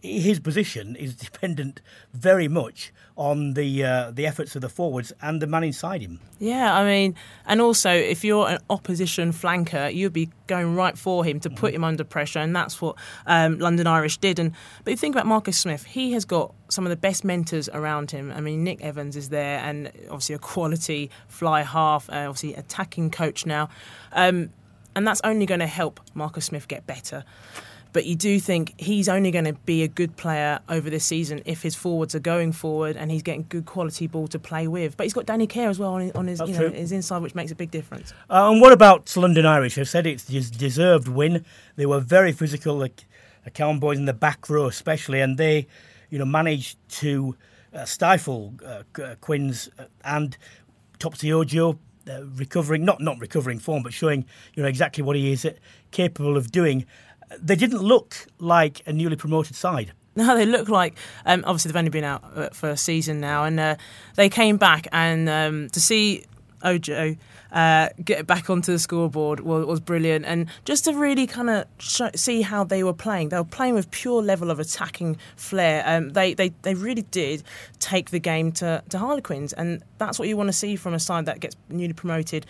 his 0.01 0.39
position 0.39 0.95
is 0.95 1.17
dependent 1.17 1.81
very 2.13 2.47
much 2.47 2.93
on 3.17 3.55
the 3.55 3.85
uh, 3.85 4.11
the 4.13 4.27
efforts 4.27 4.55
of 4.55 4.63
the 4.63 4.69
forwards 4.69 5.13
and 5.21 5.43
the 5.43 5.47
man 5.47 5.65
inside 5.65 6.01
him. 6.01 6.21
Yeah, 6.39 6.77
I 6.77 6.85
mean, 6.85 7.17
and 7.47 7.61
also 7.61 7.91
if 7.91 8.25
you're 8.25 8.49
an 8.49 8.59
opposition 8.71 9.33
flanker, 9.33 9.93
you'd 9.93 10.13
be 10.13 10.31
going 10.47 10.77
right 10.77 10.97
for 10.97 11.25
him 11.25 11.41
to 11.41 11.51
put 11.51 11.73
mm. 11.73 11.77
him 11.77 11.85
under 11.85 12.05
pressure, 12.05 12.39
and 12.39 12.55
that's 12.55 12.81
what 12.81 12.95
um, 13.27 13.59
London 13.59 13.89
Irish 13.89 14.19
did. 14.19 14.39
And 14.39 14.53
but 14.85 14.93
you 14.93 14.97
think 14.97 15.17
about 15.17 15.27
Marcus 15.27 15.59
Smith, 15.59 15.85
he 15.85 16.13
has 16.13 16.25
got 16.25 16.55
some 16.69 16.87
of 16.87 16.91
the 16.91 16.97
best 16.97 17.25
mentors 17.25 17.69
around 17.71 18.13
him. 18.13 18.31
I 18.31 18.41
mean, 18.41 18.63
Nick 18.63 18.81
Evans 18.83 19.17
is 19.17 19.31
there, 19.31 19.59
and 19.59 19.89
obviously 20.05 20.37
a 20.37 20.39
quality 20.39 21.11
fly 21.27 21.63
half, 21.63 22.09
uh, 22.09 22.27
obviously 22.29 22.55
attacking 22.55 23.11
coach 23.11 23.47
now, 23.47 23.69
um, 24.13 24.51
and 24.95 25.05
that's 25.05 25.21
only 25.25 25.45
going 25.45 25.61
to 25.61 25.67
help 25.67 25.99
Marcus 26.15 26.47
Smith 26.47 26.69
get 26.69 26.87
better 26.87 27.25
but 27.93 28.05
you 28.05 28.15
do 28.15 28.39
think 28.39 28.75
he's 28.79 29.09
only 29.09 29.31
going 29.31 29.45
to 29.45 29.53
be 29.53 29.83
a 29.83 29.89
good 29.89 30.17
player 30.17 30.61
over 30.69 30.91
this 30.91 31.05
season 31.05 31.43
if 31.45 31.63
his 31.63 31.75
forwards 31.75 32.15
are 32.15 32.21
going 32.21 32.53
forward 32.53 32.97
and 32.97 33.11
he's 33.11 33.23
getting 33.23 33.47
good 33.49 33.67
quality 33.67 34.07
ball 34.07 34.29
to 34.29 34.39
play 34.39 34.69
with. 34.69 34.97
But 34.97 35.05
he's 35.05 35.15
got 35.15 35.27
Danny 35.27 35.47
Care 35.47 35.69
as 35.69 35.79
well 35.79 35.95
on 35.95 36.01
his, 36.01 36.13
on 36.13 36.27
his, 36.27 36.41
you 36.41 36.59
know, 36.59 36.71
his 36.71 36.93
inside, 36.93 37.23
which 37.23 37.35
makes 37.35 37.51
a 37.51 37.55
big 37.55 37.71
difference. 37.71 38.13
Uh, 38.31 38.51
and 38.51 38.61
what 38.61 38.73
about 38.73 39.15
London 39.17 39.47
Irish? 39.47 39.79
I 39.79 39.85
said 39.85 40.07
it's 40.07 40.29
a 40.29 40.41
deserved 40.51 41.09
win. 41.09 41.45
They 41.77 41.87
were 41.87 42.01
very 42.01 42.33
physical, 42.33 42.77
like 42.77 43.05
the 43.45 43.51
Cowan 43.51 43.79
boys 43.79 43.99
in 43.99 44.05
the 44.05 44.13
back 44.13 44.49
row 44.49 44.67
especially, 44.67 45.21
and 45.21 45.39
they, 45.39 45.67
you 46.11 46.19
know, 46.19 46.27
managed 46.27 46.77
to 47.01 47.37
uh, 47.73 47.85
stifle 47.85 48.55
uh, 48.65 48.83
Quins 49.21 49.71
uh, 49.79 49.85
and 50.05 50.37
Topsy 50.99 51.33
Ojo. 51.33 51.79
Uh, 52.09 52.25
recovering, 52.37 52.87
not 52.87 53.03
not 53.03 53.21
recovering 53.21 53.59
form, 53.59 53.83
but 53.83 53.93
showing 53.93 54.25
you 54.55 54.63
know 54.63 54.69
exactly 54.69 55.05
what 55.05 55.15
he 55.15 55.31
is 55.31 55.47
capable 55.91 56.39
of 56.39 56.51
doing 56.51 56.87
they 57.41 57.57
didn't 57.57 57.83
look 57.83 58.27
like 58.39 58.83
a 58.87 58.93
newly 58.93 59.17
promoted 59.17 59.57
side. 59.57 59.93
No, 60.17 60.37
they 60.37 60.47
look 60.47 60.69
like 60.69 60.97
um, 61.27 61.45
obviously 61.47 61.69
they've 61.69 61.77
only 61.77 61.91
been 61.91 62.03
out 62.03 62.25
uh, 62.35 62.49
for 62.49 62.71
a 62.71 62.77
season 62.77 63.21
now, 63.21 63.45
and 63.45 63.61
uh, 63.61 63.77
they 64.17 64.29
came 64.29 64.57
back 64.57 64.89
and 64.91 65.29
um, 65.29 65.69
to 65.71 65.79
see 65.79 66.25
Ojo 66.65 67.17
uh, 67.53 67.89
get 68.05 68.27
back 68.27 68.51
onto 68.51 68.73
the 68.73 68.79
scoreboard 68.79 69.41
was, 69.41 69.65
was, 69.65 69.81
brilliant, 69.81 70.25
and 70.27 70.47
just 70.65 70.85
to 70.85 70.93
really 70.93 71.27
kind 71.27 71.49
of 71.49 71.67
see 72.15 72.43
how 72.43 72.65
they 72.65 72.85
were 72.85 72.93
playing. 72.93 73.31
They 73.31 73.39
were 73.39 73.45
playing 73.45 73.75
with 73.75 73.91
pure 73.91 74.23
level 74.23 74.51
of 74.51 74.61
attacking 74.61 75.17
flair. 75.37 75.83
Um, 75.87 76.11
they, 76.11 76.35
they 76.35 76.51
they 76.63 76.75
really 76.75 77.03
did 77.03 77.43
take 77.79 78.11
the 78.11 78.21
game 78.21 78.53
to 78.53 78.83
to 78.91 78.99
Harlequins, 78.99 79.53
and 79.53 79.83
that's 79.99 80.19
what 80.19 80.29
you 80.29 80.37
want 80.37 80.49
to 80.49 80.53
see 80.53 80.77
from 80.77 80.95
a 80.95 81.01
side 81.01 81.27
that 81.27 81.41
gets 81.41 81.57
newly 81.69 81.95
promoted. 81.95 82.45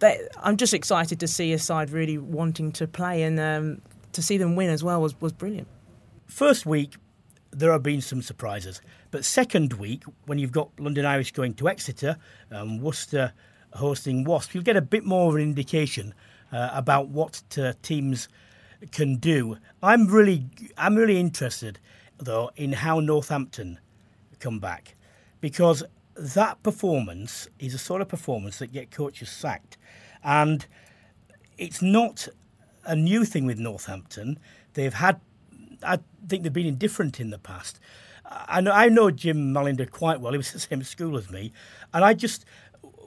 They, 0.00 0.20
I'm 0.42 0.56
just 0.56 0.74
excited 0.74 1.18
to 1.20 1.26
see 1.26 1.52
a 1.52 1.58
side 1.58 1.90
really 1.90 2.18
wanting 2.18 2.70
to 2.72 2.86
play 2.86 3.22
and 3.22 3.40
um, 3.40 3.82
to 4.12 4.22
see 4.22 4.38
them 4.38 4.56
win 4.56 4.70
as 4.70 4.82
well 4.82 5.00
was, 5.00 5.20
was 5.20 5.32
brilliant. 5.32 5.68
First 6.26 6.66
week, 6.66 6.94
there 7.50 7.72
have 7.72 7.82
been 7.82 8.00
some 8.00 8.22
surprises. 8.22 8.80
But 9.10 9.24
second 9.24 9.74
week, 9.74 10.04
when 10.26 10.38
you've 10.38 10.52
got 10.52 10.70
London 10.78 11.06
Irish 11.06 11.32
going 11.32 11.54
to 11.54 11.68
Exeter, 11.68 12.16
um, 12.50 12.80
Worcester 12.80 13.32
hosting 13.72 14.24
Wasp, 14.24 14.54
you'll 14.54 14.64
get 14.64 14.76
a 14.76 14.82
bit 14.82 15.04
more 15.04 15.30
of 15.30 15.36
an 15.36 15.42
indication 15.42 16.14
uh, 16.52 16.70
about 16.72 17.08
what 17.08 17.42
uh, 17.58 17.72
teams 17.82 18.28
can 18.92 19.16
do. 19.16 19.56
I'm 19.82 20.06
really, 20.06 20.46
I'm 20.76 20.94
really 20.94 21.18
interested 21.18 21.78
though, 22.18 22.50
in 22.56 22.72
how 22.72 23.00
Northampton 23.00 23.78
come 24.40 24.58
back 24.58 24.94
because 25.40 25.82
that 26.16 26.62
performance 26.62 27.48
is 27.58 27.74
a 27.74 27.78
sort 27.78 28.02
of 28.02 28.08
performance 28.08 28.58
that 28.58 28.72
get 28.72 28.90
coaches 28.90 29.28
sacked. 29.28 29.78
And 30.24 30.66
it's 31.56 31.80
not 31.80 32.28
a 32.88 32.96
new 32.96 33.24
thing 33.24 33.46
with 33.46 33.58
Northampton. 33.58 34.38
They've 34.74 34.94
had, 34.94 35.20
I 35.82 36.00
think 36.26 36.42
they've 36.42 36.52
been 36.52 36.66
indifferent 36.66 37.20
in 37.20 37.30
the 37.30 37.38
past. 37.38 37.78
I 38.24 38.60
know, 38.60 38.72
I 38.72 38.88
know 38.88 39.10
Jim 39.10 39.54
Mallinder 39.54 39.88
quite 39.90 40.20
well. 40.20 40.32
He 40.32 40.38
was 40.38 40.52
the 40.52 40.58
same 40.58 40.82
school 40.82 41.16
as 41.16 41.30
me. 41.30 41.52
And 41.94 42.04
I 42.04 42.14
just 42.14 42.44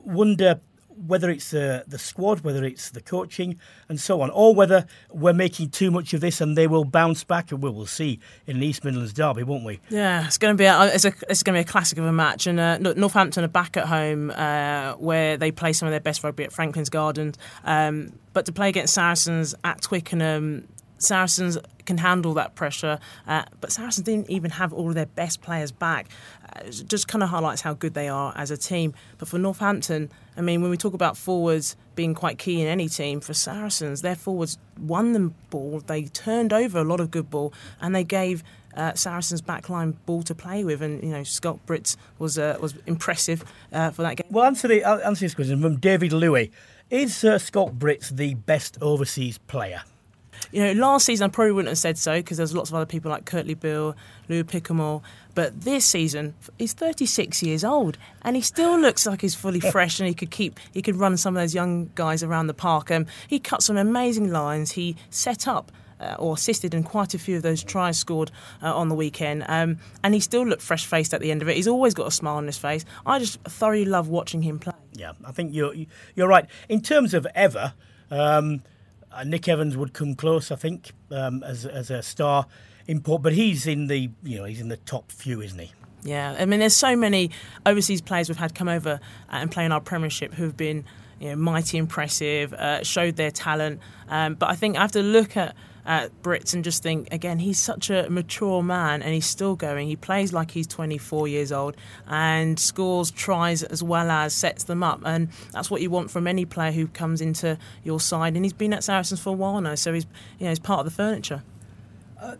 wonder 0.04 0.62
whether 0.96 1.30
it's 1.30 1.52
the, 1.52 1.84
the 1.88 2.00
squad, 2.00 2.42
whether 2.42 2.64
it's 2.64 2.90
the 2.90 3.02
coaching, 3.02 3.60
and 3.90 4.00
so 4.00 4.22
on, 4.22 4.30
or 4.32 4.56
whether 4.56 4.86
we're 5.12 5.34
making 5.34 5.70
too 5.70 5.92
much 5.92 6.14
of 6.14 6.22
this 6.22 6.42
and 6.42 6.58
they 6.58 6.68
will 6.68 6.86
bounce 6.86 7.24
back, 7.24 7.52
and 7.52 7.62
we 7.62 7.70
will 7.70 7.86
see 7.86 8.20
in 8.48 8.58
an 8.58 8.64
East 8.64 8.84
Midlands 8.84 9.14
derby, 9.14 9.44
won't 9.44 9.64
we? 9.64 9.80
Yeah, 9.90 10.26
it's 10.26 10.38
going 10.38 10.54
to 10.54 10.58
be 10.58 10.66
a, 10.66 10.86
it's, 10.94 11.06
a, 11.06 11.14
it's 11.30 11.44
going 11.44 11.56
to 11.56 11.64
be 11.64 11.70
a 11.70 11.72
classic 11.72 11.98
of 11.98 12.06
a 12.06 12.12
match, 12.12 12.48
and 12.48 12.60
uh, 12.60 12.78
Northampton 12.78 13.44
are 13.44 13.48
back 13.48 13.78
at 13.78 13.88
home 13.88 14.32
uh, 14.32 14.94
where 14.94 15.38
they 15.38 15.52
play 15.52 15.74
some 15.74 15.88
of 15.88 15.92
their 15.92 16.00
best 16.00 16.24
rugby 16.24 16.44
at 16.44 16.52
Franklin's 16.52 16.90
Gardens, 16.90 17.38
um, 17.64 18.14
but 18.34 18.46
to 18.46 18.52
play 18.52 18.70
against 18.70 18.94
Saracens 18.94 19.56
at 19.64 19.82
Twickenham 19.82 20.68
Saracens 21.04 21.58
can 21.86 21.98
handle 21.98 22.34
that 22.36 22.56
pressure, 22.56 23.00
uh, 23.28 23.44
but 23.60 23.72
Saracens 23.72 24.06
didn't 24.06 24.30
even 24.30 24.52
have 24.52 24.72
all 24.74 24.90
of 24.90 24.96
their 24.96 25.06
best 25.06 25.42
players 25.42 25.72
back. 25.72 26.08
Uh, 26.54 26.70
just 26.70 27.08
kind 27.08 27.24
of 27.24 27.30
highlights 27.30 27.62
how 27.62 27.74
good 27.74 27.94
they 27.94 28.08
are 28.08 28.34
as 28.36 28.52
a 28.52 28.58
team. 28.58 28.94
But 29.18 29.28
for 29.28 29.38
Northampton, 29.38 30.10
I 30.38 30.42
mean, 30.42 30.62
when 30.62 30.72
we 30.72 30.78
talk 30.78 30.94
about 30.94 31.18
forwards 31.18 31.76
being 31.96 32.14
quite 32.14 32.38
key 32.38 32.62
in 32.62 32.68
any 32.68 32.88
team, 32.88 33.20
for 33.20 33.34
Saracens, 33.34 34.02
their 34.02 34.16
forwards 34.16 34.58
won 34.80 35.14
the 35.14 35.32
ball, 35.50 35.82
they 35.86 36.04
turned 36.04 36.54
over 36.54 36.80
a 36.80 36.84
lot 36.84 37.00
of 37.00 37.12
good 37.12 37.30
ball, 37.30 37.54
and 37.80 37.96
they 37.96 38.04
gave 38.04 38.44
uh, 38.76 38.94
Saracens' 38.94 39.42
backline 39.42 39.96
ball 40.06 40.24
to 40.24 40.36
play 40.36 40.64
with, 40.64 40.82
and 40.82 41.04
you 41.04 41.10
know 41.10 41.24
Schalk 41.24 41.66
Brits 41.66 41.98
was 42.20 42.38
uh, 42.38 42.58
was 42.62 42.76
impressive 42.86 43.44
uh, 43.74 43.92
for 43.92 44.02
that 44.04 44.18
game. 44.18 44.28
Well, 44.30 44.46
answer 44.46 44.68
the 44.68 44.84
answer 44.84 45.26
this 45.26 45.36
question 45.36 45.62
from 45.62 45.78
David 45.78 46.14
Louis: 46.14 46.52
Is 46.90 47.24
uh, 47.24 47.38
Schalk 47.38 47.74
Brits 47.74 48.10
the 48.10 48.36
best 48.36 48.78
overseas 48.82 49.38
player? 49.40 49.84
You 50.52 50.64
know, 50.64 50.74
last 50.74 51.06
season 51.06 51.26
I 51.26 51.30
probably 51.30 51.54
wouldn't 51.54 51.70
have 51.70 51.78
said 51.78 51.98
so 51.98 52.18
because 52.18 52.38
there's 52.38 52.54
lots 52.54 52.70
of 52.70 52.76
other 52.76 52.86
people 52.86 53.10
like 53.10 53.26
Kurtley 53.26 53.58
Beale, 53.60 53.96
Lou 54.28 54.44
Picamoles. 54.44 55.02
But 55.34 55.62
this 55.62 55.86
season, 55.86 56.34
he's 56.58 56.74
36 56.74 57.42
years 57.42 57.64
old 57.64 57.98
and 58.22 58.36
he 58.36 58.42
still 58.42 58.78
looks 58.78 59.06
like 59.06 59.22
he's 59.22 59.36
fully 59.36 59.60
fresh 59.72 60.00
and 60.00 60.08
he 60.08 60.14
could 60.14 60.32
keep, 60.32 60.60
he 60.74 60.82
could 60.82 60.98
run 60.98 61.16
some 61.18 61.36
of 61.38 61.42
those 61.42 61.56
young 61.56 61.90
guys 61.96 62.22
around 62.22 62.48
the 62.48 62.54
park. 62.54 62.92
Um, 62.92 63.06
he 63.28 63.40
cut 63.40 63.64
some 63.64 63.78
amazing 63.78 64.30
lines. 64.32 64.74
He 64.74 64.98
set 65.10 65.48
up 65.48 65.72
uh, 66.02 66.16
or 66.20 66.34
assisted 66.34 66.74
in 66.74 66.84
quite 66.84 67.14
a 67.14 67.20
few 67.20 67.38
of 67.38 67.44
those 67.44 67.64
tries 67.64 67.98
scored 67.98 68.32
uh, 68.62 68.76
on 68.76 68.90
the 68.90 68.96
weekend. 68.96 69.46
Um, 69.48 69.78
and 70.04 70.14
he 70.14 70.20
still 70.20 70.46
looked 70.46 70.62
fresh 70.62 70.86
faced 70.86 71.14
at 71.14 71.22
the 71.22 71.32
end 71.32 71.42
of 71.42 71.48
it. 71.48 71.56
He's 71.56 71.68
always 71.68 71.94
got 71.94 72.08
a 72.08 72.12
smile 72.12 72.38
on 72.38 72.48
his 72.48 72.58
face. 72.58 72.84
I 73.06 73.20
just 73.20 73.42
thoroughly 73.44 73.86
love 73.86 74.10
watching 74.10 74.42
him 74.42 74.60
play. 74.60 74.74
Yeah, 74.94 75.14
I 75.24 75.32
think 75.32 75.54
you're 75.54 75.74
you're 76.16 76.28
right. 76.28 76.46
In 76.68 76.82
terms 76.82 77.14
of 77.14 77.26
ever, 77.34 77.74
um, 78.10 78.64
uh, 79.14 79.24
Nick 79.24 79.48
Evans 79.48 79.78
would 79.78 79.94
come 79.94 80.16
close, 80.16 80.52
I 80.52 80.56
think, 80.56 80.92
um, 81.12 81.44
as 81.44 81.66
as 81.66 81.90
a 81.90 82.02
star 82.02 82.46
import, 82.88 83.22
but 83.22 83.34
he's 83.34 83.68
in 83.68 83.88
the 83.88 84.10
you 84.24 84.38
know 84.38 84.46
he's 84.46 84.62
in 84.62 84.70
the 84.70 84.78
top 84.78 85.12
few, 85.12 85.42
isn't 85.42 85.60
he? 85.60 85.72
Yeah, 86.04 86.36
I 86.40 86.46
mean, 86.46 86.60
there's 86.60 86.76
so 86.76 86.96
many 86.96 87.30
overseas 87.66 88.02
players 88.02 88.28
we've 88.28 88.38
had 88.38 88.56
come 88.56 88.68
over 88.68 89.00
and 89.30 89.52
play 89.52 89.66
in 89.66 89.72
our 89.72 89.82
Premiership 89.82 90.34
who've 90.34 90.58
been 90.58 90.84
you 91.22 91.30
know, 91.30 91.36
mighty 91.36 91.78
impressive, 91.78 92.52
uh, 92.54 92.84
showed 92.84 93.16
their 93.16 93.32
talent. 93.32 93.80
Um, 94.10 94.34
but 94.34 94.50
I 94.50 94.56
think 94.56 94.76
I 94.76 94.82
have 94.82 94.92
to 94.94 95.04
look 95.04 95.38
at 95.38 95.56
at 95.84 96.22
Brits 96.22 96.54
and 96.54 96.64
just 96.64 96.84
think 96.84 97.08
again 97.12 97.40
he's 97.40 97.58
such 97.58 97.90
a 97.90 98.08
mature 98.08 98.62
man 98.62 99.02
and 99.02 99.14
he's 99.14 99.26
still 99.26 99.56
going. 99.56 99.88
He 99.88 99.96
plays 99.96 100.32
like 100.32 100.52
he's 100.52 100.68
24 100.68 101.28
years 101.28 101.52
old 101.52 101.76
and 102.08 102.60
scores 102.60 103.10
tries 103.10 103.64
as 103.64 103.82
well 103.82 104.12
as 104.12 104.34
sets 104.34 104.66
them 104.66 104.84
up. 104.84 105.02
And 105.06 105.30
that's 105.52 105.72
what 105.72 105.82
you 105.82 105.90
want 105.90 106.12
from 106.12 106.28
any 106.28 106.46
player 106.46 106.72
who 106.72 106.88
comes 106.88 107.20
into 107.20 107.58
your 107.84 108.00
side. 108.00 108.36
And 108.36 108.46
he's 108.46 108.54
been 108.54 108.74
at 108.74 108.84
Saracens 108.84 109.20
for 109.20 109.30
a 109.30 109.34
while 109.34 109.60
now 109.62 109.76
so 109.76 109.94
he's 109.94 110.06
you 110.38 110.46
know 110.46 110.50
he's 110.50 110.60
part 110.60 110.80
of 110.80 110.86
the 110.86 110.92
furniture. 110.92 111.44
Uh, 112.20 112.36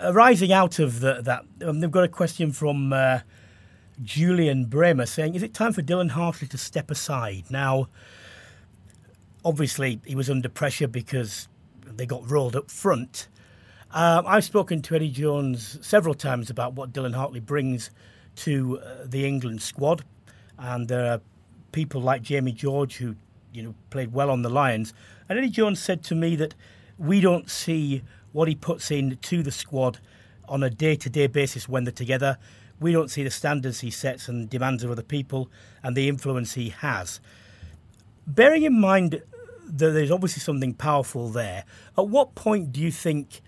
arising 0.00 0.52
out 0.52 0.78
of 0.78 1.00
the, 1.00 1.20
that 1.22 1.44
um, 1.66 1.80
they've 1.80 1.90
got 1.90 2.04
a 2.04 2.08
question 2.08 2.52
from 2.52 2.92
uh, 2.92 3.20
Julian 4.02 4.66
Bremer 4.66 5.06
saying 5.06 5.34
is 5.34 5.42
it 5.42 5.54
time 5.54 5.72
for 5.72 5.82
Dylan 5.82 6.10
Hartley 6.10 6.48
to 6.48 6.58
step 6.58 6.90
aside 6.90 7.44
now 7.50 7.88
obviously 9.44 10.00
he 10.04 10.14
was 10.14 10.28
under 10.28 10.48
pressure 10.48 10.88
because 10.88 11.48
they 11.96 12.06
got 12.06 12.28
rolled 12.30 12.56
up 12.56 12.70
front. 12.70 13.28
Um, 13.90 14.24
I've 14.26 14.44
spoken 14.44 14.82
to 14.82 14.94
Eddie 14.94 15.10
Jones 15.10 15.78
several 15.86 16.14
times 16.14 16.50
about 16.50 16.74
what 16.74 16.92
Dylan 16.92 17.14
Hartley 17.14 17.40
brings 17.40 17.90
to 18.36 18.78
uh, 18.80 19.06
the 19.06 19.26
England 19.26 19.62
squad, 19.62 20.04
and 20.58 20.88
there 20.88 21.10
are 21.10 21.20
people 21.72 22.00
like 22.00 22.22
Jamie 22.22 22.52
George 22.52 22.96
who 22.96 23.16
you 23.52 23.62
know 23.62 23.74
played 23.90 24.12
well 24.12 24.30
on 24.30 24.42
the 24.42 24.50
Lions. 24.50 24.92
And 25.28 25.38
Eddie 25.38 25.48
Jones 25.48 25.80
said 25.80 26.04
to 26.04 26.14
me 26.14 26.36
that 26.36 26.54
we 26.98 27.20
don't 27.20 27.50
see 27.50 28.02
what 28.32 28.48
he 28.48 28.54
puts 28.54 28.90
in 28.90 29.16
to 29.16 29.42
the 29.42 29.50
squad 29.50 29.98
on 30.48 30.62
a 30.62 30.70
day-to-day 30.70 31.26
basis 31.26 31.68
when 31.68 31.84
they're 31.84 31.92
together. 31.92 32.38
We 32.80 32.92
don't 32.92 33.10
see 33.10 33.24
the 33.24 33.30
standards 33.30 33.80
he 33.80 33.90
sets 33.90 34.28
and 34.28 34.48
demands 34.48 34.84
of 34.84 34.90
other 34.90 35.02
people 35.02 35.50
and 35.82 35.96
the 35.96 36.08
influence 36.08 36.54
he 36.54 36.70
has. 36.70 37.20
Bearing 38.26 38.62
in 38.62 38.78
mind 38.78 39.22
that 39.66 39.90
there's 39.90 40.10
obviously 40.10 40.40
something 40.40 40.74
powerful 40.74 41.28
there. 41.28 41.64
At 41.96 42.08
what 42.08 42.34
point 42.34 42.72
do 42.72 42.80
you 42.80 42.90
think 42.90 43.40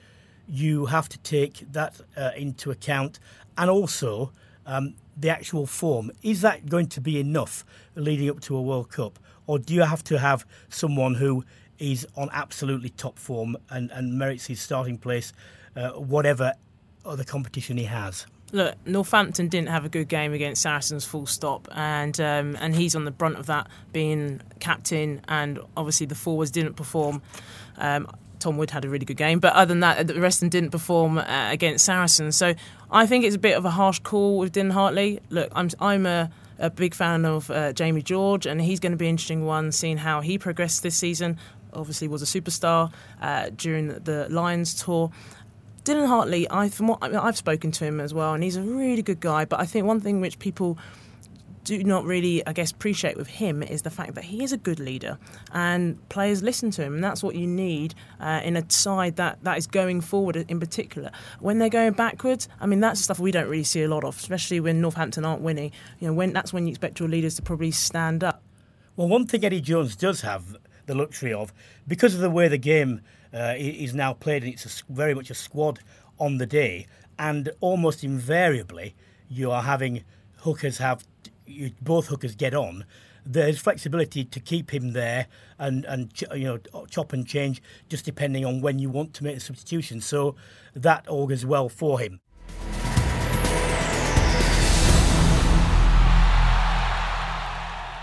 you 0.47 0.87
have 0.87 1.09
to 1.09 1.19
take 1.19 1.73
that 1.73 2.01
uh, 2.17 2.31
into 2.37 2.71
account, 2.71 3.21
and 3.57 3.71
also 3.71 4.33
um, 4.67 4.95
the 5.17 5.31
actual 5.31 5.67
form? 5.67 6.11
Is 6.23 6.41
that 6.41 6.69
going 6.69 6.89
to 6.89 7.01
be 7.01 7.21
enough 7.21 7.65
leading 7.95 8.29
up 8.29 8.41
to 8.41 8.57
a 8.57 8.63
World 8.63 8.91
Cup, 8.91 9.19
or 9.47 9.59
do 9.59 9.75
you 9.75 9.83
have 9.83 10.03
to 10.05 10.19
have 10.19 10.45
someone 10.69 11.15
who 11.15 11.45
is 11.79 12.07
on 12.17 12.29
absolutely 12.33 12.91
top 12.91 13.19
form 13.19 13.57
and, 13.71 13.91
and 13.93 14.19
merits 14.19 14.47
his 14.47 14.61
starting 14.61 14.99
place, 14.99 15.33
uh, 15.77 15.91
whatever 15.91 16.55
other 17.05 17.25
competition 17.25 17.77
he 17.77 17.85
has? 17.85 18.27
Look, 18.53 18.75
Northampton 18.87 19.49
didn't 19.49 19.69
have 19.69 19.85
a 19.85 19.89
good 19.89 20.09
game 20.09 20.33
against 20.33 20.63
Saracens, 20.63 21.05
full 21.05 21.27
stop, 21.27 21.69
and 21.73 22.19
um, 22.21 22.57
and 22.61 22.75
he's 22.75 22.95
on 22.95 23.05
the 23.05 23.11
brunt 23.11 23.37
of 23.37 23.47
that, 23.47 23.69
being 23.93 24.41
captain, 24.59 25.21
and 25.29 25.59
obviously 25.77 26.07
the 26.07 26.15
forwards 26.15 26.51
didn't 26.51 26.75
perform. 26.75 27.23
Um, 27.77 28.09
Tom 28.41 28.57
Wood 28.57 28.71
had 28.71 28.85
a 28.85 28.89
really 28.89 29.05
good 29.05 29.19
game, 29.19 29.39
but 29.39 29.53
other 29.53 29.69
than 29.69 29.81
that, 29.81 30.07
the 30.07 30.21
rest 30.21 30.39
of 30.39 30.41
them 30.41 30.49
didn't 30.49 30.71
perform 30.71 31.19
uh, 31.19 31.51
against 31.51 31.85
Saracens. 31.85 32.37
So 32.37 32.55
I 32.91 33.07
think 33.07 33.25
it's 33.25 33.37
a 33.37 33.39
bit 33.41 33.57
of 33.57 33.65
a 33.65 33.71
harsh 33.71 34.01
call 34.01 34.39
with 34.39 34.53
Dylan 34.53 34.73
Hartley. 34.73 35.21
Look, 35.29 35.53
I'm 35.55 35.69
I'm 35.79 36.07
a, 36.07 36.31
a 36.59 36.71
big 36.71 36.95
fan 36.95 37.25
of 37.25 37.51
uh, 37.51 37.73
Jamie 37.73 38.03
George, 38.03 38.47
and 38.47 38.61
he's 38.61 38.81
going 38.81 38.93
to 38.93 38.99
be 38.99 39.07
an 39.07 39.11
interesting 39.11 39.45
one, 39.45 39.73
seeing 39.73 39.99
how 39.99 40.21
he 40.21 40.39
progressed 40.39 40.83
this 40.83 40.97
season. 40.97 41.39
Obviously, 41.73 42.09
was 42.09 42.23
a 42.23 42.41
superstar 42.41 42.93
uh, 43.21 43.51
during 43.57 43.89
the 43.89 44.27
Lions 44.29 44.75
tour. 44.75 45.13
Dylan 45.85 46.07
Hartley, 46.07 46.47
I 46.51 46.69
from 46.69 46.89
what 46.89 47.03
I 47.03 47.25
have 47.25 47.37
spoken 47.37 47.71
to 47.73 47.85
him 47.85 48.01
as 48.01 48.13
well, 48.13 48.35
and 48.35 48.43
he's 48.43 48.57
a 48.57 48.63
really 48.63 49.03
good 49.03 49.21
guy. 49.21 49.45
But 49.45 49.61
I 49.61 49.67
think 49.67 49.87
one 49.87 50.01
thing 50.01 50.21
which 50.21 50.39
people 50.39 50.79
do 51.65 51.85
not 51.85 52.05
really, 52.05 52.45
I 52.47 52.53
guess, 52.53 52.71
appreciate 52.71 53.17
with 53.17 53.29
him 53.29 53.63
is 53.63 53.83
the 53.83 53.91
fact 53.91 54.15
that 54.15 54.25
he 54.25 54.43
is 54.43 54.53
a 54.53 54.57
good 54.57 54.81
leader 54.81 55.19
and 55.53 56.09
players 56.09 56.43
listen 56.43 56.71
to 56.73 56.83
him, 56.83 56.95
and 56.95 57.05
that's 57.05 57.23
what 57.23 57.35
you 57.35 57.47
need 57.47 57.95
uh, 58.19 58.41
in 58.43 58.57
a 58.57 58.71
side 58.71 59.17
that, 59.17 59.43
that 59.45 59.59
is 59.59 59.67
going 59.67 60.01
forward 60.01 60.37
in 60.37 60.59
particular. 60.59 61.11
When 61.39 61.59
they're 61.59 61.69
going 61.69 61.93
backwards, 61.93 62.49
I 62.61 62.67
mean, 62.67 62.81
that's 62.81 63.01
stuff 63.01 63.19
we 63.19 63.31
don't 63.31 63.49
really 63.49 63.65
see 63.65 63.83
a 63.83 63.89
lot 63.89 64.05
of, 64.05 64.17
especially 64.17 64.61
when 64.61 64.81
Northampton 64.81 65.25
aren't 65.25 65.43
winning. 65.43 65.71
You 65.99 66.09
know, 66.09 66.15
when 66.15 66.33
that's 66.33 66.53
when 66.53 66.67
you 66.67 66.71
expect 66.71 66.99
your 66.99 67.09
leaders 67.09 67.37
to 67.37 67.43
probably 67.43 67.71
stand 67.71 68.25
up. 68.25 68.43
Well, 68.97 69.09
one 69.09 69.27
thing 69.27 69.45
Eddie 69.45 69.61
Jones 69.61 69.97
does 69.97 70.23
have 70.23 70.57
the 70.87 70.95
luxury 70.95 71.33
of, 71.33 71.53
because 71.87 72.15
of 72.15 72.21
the 72.21 72.31
way 72.31 72.49
the 72.49 72.59
game 72.59 73.01
uh, 73.33 73.55
is 73.57 73.95
now 73.95 74.13
played, 74.13 74.43
and 74.43 74.53
it's 74.53 74.67
a, 74.67 74.93
very 74.93 75.15
much 75.15 75.31
a 75.31 75.35
squad 75.35 75.81
on 76.19 76.39
the 76.39 76.47
day, 76.47 76.87
and 77.19 77.51
almost 77.61 78.05
invariably 78.05 78.95
you 79.29 79.51
are 79.51 79.63
having 79.63 80.05
hookers 80.39 80.79
have 80.79 81.05
you, 81.47 81.73
both 81.81 82.07
hookers 82.07 82.35
get 82.35 82.55
on. 82.55 82.85
There's 83.25 83.59
flexibility 83.59 84.25
to 84.25 84.41
keep 84.41 84.73
him 84.73 84.93
there 84.93 85.27
and 85.59 85.85
and 85.85 86.11
you 86.35 86.45
know 86.45 86.85
chop 86.89 87.13
and 87.13 87.27
change 87.27 87.63
just 87.89 88.05
depending 88.05 88.45
on 88.45 88.61
when 88.61 88.79
you 88.79 88.89
want 88.89 89.15
to 89.15 89.25
make 89.25 89.35
the 89.35 89.41
substitution. 89.41 90.01
So 90.01 90.37
that 90.75 91.07
augurs 91.09 91.45
well 91.45 91.69
for 91.69 92.01
him. 92.01 92.21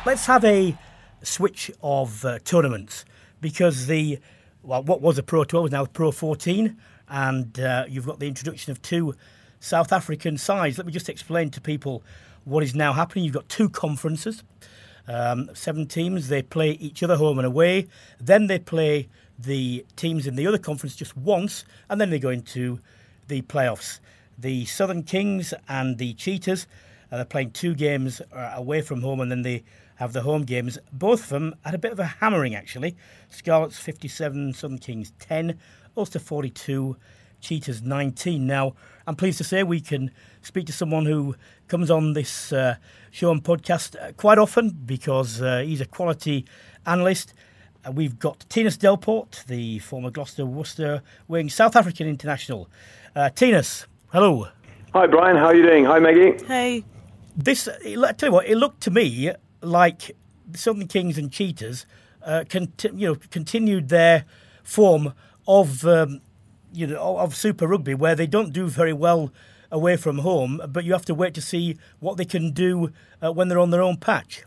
Let's 0.06 0.26
have 0.28 0.46
a 0.46 0.78
switch 1.24 1.70
of 1.84 2.24
uh, 2.24 2.40
tournaments 2.40 3.04
because 3.42 3.88
the 3.88 4.20
well, 4.63 4.84
what 4.84 5.02
was 5.02 5.17
a 5.17 5.24
Pro 5.24 5.43
12 5.43 5.67
is 5.67 5.72
now 5.72 5.86
Pro 5.86 6.12
14, 6.12 6.78
and 7.10 7.60
uh, 7.60 7.86
you've 7.88 8.05
got 8.05 8.20
the 8.20 8.28
introduction 8.28 8.72
of 8.72 8.82
two 8.82 9.16
South 9.60 9.91
African 9.91 10.38
sides. 10.38 10.78
Let 10.78 10.88
me 10.88 10.93
just 10.93 11.10
explain 11.10 11.49
to 11.51 11.62
people 11.62 12.03
what 12.43 12.64
is 12.64 12.76
now 12.76 12.93
happening. 12.93 13.26
You've 13.26 13.34
got 13.34 13.49
two 13.49 13.70
conferences, 13.70 14.43
um, 15.08 15.49
seven 15.53 15.88
teams. 15.88 16.28
They 16.28 16.41
play 16.41 16.72
each 16.72 17.03
other 17.03 17.16
home 17.16 17.39
and 17.39 17.47
away. 17.47 17.88
Then 18.20 18.47
they 18.47 18.60
play 18.60 19.08
the 19.39 19.86
teams 19.95 20.28
in 20.28 20.36
the 20.36 20.47
other 20.47 20.58
conference 20.58 20.95
just 20.95 21.16
once, 21.16 21.64
and 21.89 22.01
then 22.01 22.10
they 22.10 22.20
go 22.20 22.30
into 22.30 22.80
the 23.28 23.41
playoffs. 23.43 23.99
the 24.38 24.66
Southern 24.66 25.03
Kings 25.03 25.53
and 25.68 25.97
the 25.97 26.14
Cheetahs. 26.14 26.68
Uh, 27.12 27.18
they're 27.18 27.26
playing 27.26 27.51
two 27.51 27.74
games 27.74 28.22
uh, 28.32 28.53
away 28.55 28.82
from 28.82 29.01
home 29.01 29.20
and 29.20 29.32
then 29.32 29.41
they 29.41 29.64
have 29.98 30.14
the 30.14 30.22
home 30.22 30.43
games. 30.43 30.78
Both 30.91 31.24
of 31.24 31.30
them 31.30 31.56
had 31.66 31.76
a 31.76 31.80
bit 31.80 31.91
of 31.91 32.00
a 32.00 32.06
hammering, 32.06 32.56
actually. 32.56 32.95
Scarlets 33.30 33.80
57, 33.80 34.54
Southern 34.54 34.78
Kings 34.78 35.12
10, 35.20 35.60
Ulster 35.95 36.20
42, 36.20 36.95
Cheetahs 37.41 37.82
19. 37.82 38.45
Now, 38.45 38.74
I'm 39.06 39.16
pleased 39.16 39.38
to 39.39 39.43
say 39.43 39.64
we 39.64 39.82
can 39.82 40.12
speak 40.41 40.66
to 40.68 40.74
someone 40.74 41.06
who 41.06 41.36
comes 41.68 41.91
on 41.91 42.14
this 42.14 42.54
uh, 42.54 42.76
show 43.12 43.32
and 43.32 43.43
podcast 43.43 43.95
uh, 44.02 44.12
quite 44.14 44.38
often 44.38 44.70
because 44.70 45.41
uh, 45.41 45.60
he's 45.60 45.82
a 45.82 45.86
quality 45.86 46.45
analyst. 46.86 47.34
Uh, 47.86 47.91
we've 47.91 48.20
got 48.20 48.45
Thinus 48.50 48.78
Delport, 48.78 49.45
the 49.45 49.80
former 49.80 50.12
Gloucester 50.12 50.45
Worcester 50.45 51.02
wing 51.28 51.50
South 51.50 51.76
African 51.76 52.08
international. 52.08 52.70
Uh, 53.16 53.30
Thinus, 53.34 53.88
hello. 54.12 54.48
Hi, 54.93 55.08
Brian. 55.08 55.36
How 55.36 55.45
are 55.45 55.56
you 55.56 55.64
doing? 55.64 55.86
Hi, 55.86 56.00
Maggie. 56.00 56.43
Hey. 56.45 56.84
This, 57.36 57.68
I 57.68 58.14
tell 58.14 58.30
you 58.30 58.34
what, 58.34 58.48
it 58.48 58.58
looked 58.58 58.82
to 58.82 58.91
me 58.91 59.32
like 59.62 60.16
Southern 60.53 60.88
Kings 60.88 61.18
and 61.18 61.32
Cheetahs, 61.32 61.86
uh, 62.26 62.43
conti- 62.49 62.89
you 62.93 63.08
know, 63.08 63.16
continued 63.32 63.89
their 63.89 64.26
form 64.64 65.14
of 65.47 65.86
um, 65.86 66.22
you 66.74 66.88
know 66.88 67.18
of 67.18 67.36
Super 67.36 67.68
Rugby, 67.68 67.93
where 67.93 68.16
they 68.16 68.28
don't 68.28 68.53
do 68.53 68.68
very 68.68 68.93
well 68.93 69.32
away 69.72 69.97
from 69.97 70.20
home, 70.20 70.62
but 70.70 70.84
you 70.86 70.93
have 70.93 71.05
to 71.05 71.14
wait 71.14 71.34
to 71.34 71.41
see 71.41 71.78
what 71.99 72.18
they 72.18 72.26
can 72.26 72.51
do 72.51 72.91
uh, 73.22 73.32
when 73.32 73.47
they're 73.47 73.60
on 73.60 73.72
their 73.72 73.82
own 73.82 73.97
patch. 73.97 74.43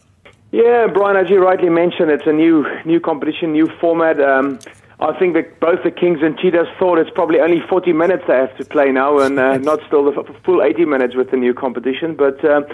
Yeah, 0.52 0.88
Brian, 0.92 1.16
as 1.16 1.30
you 1.30 1.38
rightly 1.38 1.68
mentioned, 1.68 2.10
it's 2.10 2.26
a 2.26 2.32
new 2.32 2.66
new 2.84 3.00
competition, 3.00 3.52
new 3.52 3.68
format. 3.80 4.20
Um, 4.20 4.58
I 4.98 5.18
think 5.18 5.32
that 5.32 5.60
both 5.60 5.82
the 5.82 5.90
Kings 5.90 6.18
and 6.22 6.36
Cheetahs 6.38 6.66
thought 6.78 6.98
it's 6.98 7.10
probably 7.14 7.40
only 7.40 7.62
40 7.70 7.94
minutes 7.94 8.24
they 8.28 8.34
have 8.34 8.54
to 8.58 8.64
play 8.66 8.92
now, 8.92 9.18
and 9.18 9.38
uh, 9.38 9.56
not 9.70 9.80
still 9.86 10.04
the 10.04 10.34
full 10.44 10.62
80 10.62 10.84
minutes 10.84 11.14
with 11.14 11.30
the 11.30 11.36
new 11.36 11.54
competition. 11.54 12.16
But 12.16 12.44
um, 12.44 12.66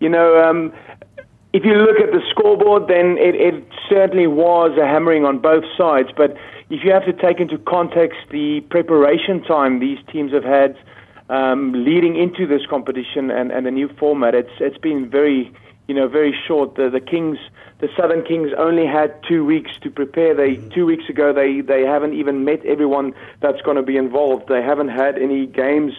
you 0.00 0.08
know, 0.08 0.42
um, 0.42 0.72
if 1.54 1.64
you 1.64 1.74
look 1.74 2.00
at 2.00 2.10
the 2.10 2.20
scoreboard, 2.30 2.88
then 2.88 3.16
it, 3.16 3.36
it 3.36 3.64
certainly 3.88 4.26
was 4.26 4.76
a 4.76 4.84
hammering 4.84 5.24
on 5.24 5.38
both 5.38 5.62
sides. 5.78 6.08
But 6.16 6.36
if 6.68 6.82
you 6.82 6.90
have 6.90 7.04
to 7.04 7.12
take 7.12 7.38
into 7.38 7.58
context 7.58 8.18
the 8.30 8.60
preparation 8.70 9.40
time 9.44 9.78
these 9.78 9.98
teams 10.10 10.32
have 10.32 10.42
had 10.42 10.76
um, 11.28 11.72
leading 11.72 12.16
into 12.16 12.44
this 12.44 12.66
competition 12.66 13.30
and, 13.30 13.52
and 13.52 13.64
the 13.66 13.70
new 13.70 13.88
format, 14.00 14.34
it's 14.34 14.50
it's 14.58 14.78
been 14.78 15.08
very 15.08 15.54
you 15.86 15.94
know 15.94 16.08
very 16.08 16.34
short. 16.44 16.74
The 16.74 16.90
the 16.90 17.00
Kings, 17.00 17.38
the 17.78 17.88
Southern 17.96 18.24
Kings, 18.24 18.50
only 18.58 18.84
had 18.84 19.14
two 19.22 19.44
weeks 19.44 19.70
to 19.82 19.90
prepare. 19.90 20.34
They 20.34 20.56
two 20.74 20.86
weeks 20.86 21.08
ago 21.08 21.32
they 21.32 21.60
they 21.60 21.82
haven't 21.82 22.14
even 22.14 22.44
met 22.44 22.66
everyone 22.66 23.14
that's 23.38 23.62
going 23.62 23.76
to 23.76 23.84
be 23.84 23.96
involved. 23.96 24.48
They 24.48 24.60
haven't 24.60 24.88
had 24.88 25.18
any 25.18 25.46
games 25.46 25.92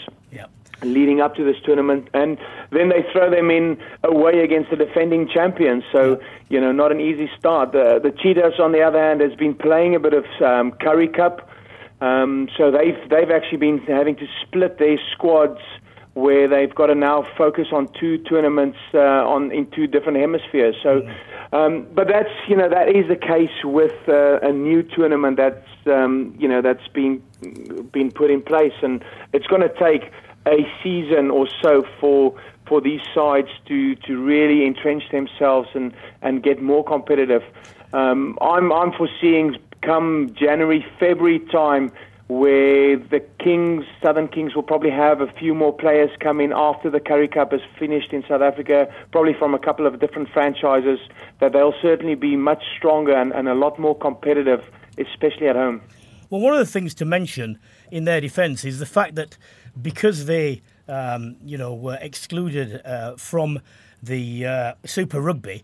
leading 0.83 1.21
up 1.21 1.35
to 1.35 1.43
this 1.43 1.57
tournament, 1.63 2.07
and 2.13 2.37
then 2.71 2.89
they 2.89 3.05
throw 3.11 3.29
them 3.29 3.49
in 3.49 3.77
away 4.03 4.39
against 4.43 4.69
the 4.69 4.75
defending 4.75 5.27
champions. 5.27 5.83
So 5.91 6.19
you 6.49 6.59
know, 6.61 6.71
not 6.71 6.91
an 6.91 6.99
easy 6.99 7.29
start. 7.37 7.71
The 7.71 7.99
the 8.01 8.11
Cheetahs, 8.11 8.59
on 8.59 8.71
the 8.71 8.81
other 8.81 8.99
hand, 8.99 9.21
has 9.21 9.35
been 9.35 9.55
playing 9.55 9.95
a 9.95 9.99
bit 9.99 10.13
of 10.13 10.25
um, 10.41 10.71
Currie 10.73 11.07
Cup, 11.07 11.49
um, 12.01 12.49
so 12.57 12.71
they've 12.71 12.97
they've 13.09 13.31
actually 13.31 13.57
been 13.57 13.79
having 13.79 14.15
to 14.17 14.27
split 14.43 14.77
their 14.77 14.97
squads. 15.13 15.59
Where 16.13 16.47
they've 16.47 16.73
got 16.73 16.85
to 16.85 16.95
now 16.95 17.27
focus 17.37 17.67
on 17.73 17.89
two 17.99 18.19
tournaments 18.19 18.77
uh, 18.93 18.99
on 18.99 19.51
in 19.51 19.69
two 19.71 19.85
different 19.85 20.17
hemispheres. 20.17 20.77
So, 20.81 21.01
um, 21.51 21.87
but 21.93 22.07
that's 22.07 22.29
you 22.47 22.55
know 22.55 22.69
that 22.69 22.87
is 22.87 23.09
the 23.09 23.17
case 23.17 23.51
with 23.65 23.91
uh, 24.07 24.39
a 24.39 24.53
new 24.53 24.81
tournament 24.81 25.35
that's 25.35 25.67
um, 25.87 26.33
you 26.39 26.47
know 26.47 26.61
that's 26.61 26.87
been 26.93 27.21
been 27.91 28.11
put 28.11 28.31
in 28.31 28.41
place, 28.41 28.71
and 28.81 29.03
it's 29.33 29.45
going 29.47 29.61
to 29.61 29.73
take 29.77 30.09
a 30.47 30.67
season 30.83 31.31
or 31.31 31.47
so 31.61 31.83
for 31.99 32.35
for 32.67 32.81
these 32.81 33.01
sides 33.13 33.49
to, 33.67 33.95
to 33.95 34.17
really 34.17 34.65
entrench 34.65 35.03
themselves 35.11 35.69
and, 35.75 35.93
and 36.23 36.41
get 36.41 36.59
more 36.61 36.83
competitive. 36.83 37.43
Um, 37.93 38.37
I'm 38.41 38.71
I'm 38.71 38.91
foreseeing 38.91 39.57
come 39.81 40.33
January 40.37 40.85
February 40.99 41.39
time 41.51 41.91
where 42.27 42.97
the 42.97 43.19
Kings 43.39 43.85
Southern 44.01 44.27
Kings 44.27 44.55
will 44.55 44.63
probably 44.63 44.89
have 44.89 45.21
a 45.21 45.31
few 45.33 45.53
more 45.53 45.71
players 45.71 46.09
come 46.19 46.41
in 46.41 46.51
after 46.53 46.89
the 46.89 46.99
Currie 46.99 47.27
Cup 47.27 47.53
is 47.53 47.61
finished 47.77 48.13
in 48.13 48.23
South 48.27 48.41
Africa, 48.41 48.91
probably 49.11 49.33
from 49.33 49.53
a 49.53 49.59
couple 49.59 49.85
of 49.85 49.99
different 49.99 50.29
franchises. 50.29 50.99
That 51.39 51.53
they'll 51.53 51.75
certainly 51.81 52.15
be 52.15 52.35
much 52.35 52.63
stronger 52.75 53.13
and, 53.13 53.31
and 53.31 53.47
a 53.47 53.53
lot 53.53 53.77
more 53.77 53.95
competitive, 53.95 54.65
especially 54.97 55.47
at 55.47 55.55
home. 55.55 55.81
Well, 56.31 56.41
one 56.41 56.53
of 56.53 56.59
the 56.59 56.65
things 56.65 56.95
to 56.95 57.05
mention 57.05 57.59
in 57.91 58.05
their 58.05 58.19
defence 58.19 58.65
is 58.65 58.79
the 58.79 58.87
fact 58.87 59.13
that 59.15 59.37
because 59.81 60.25
they, 60.25 60.61
um, 60.87 61.37
you 61.43 61.57
know, 61.57 61.73
were 61.73 61.97
excluded 62.01 62.81
uh, 62.85 63.15
from 63.15 63.59
the 64.01 64.45
uh, 64.45 64.73
Super 64.85 65.19
Rugby, 65.19 65.63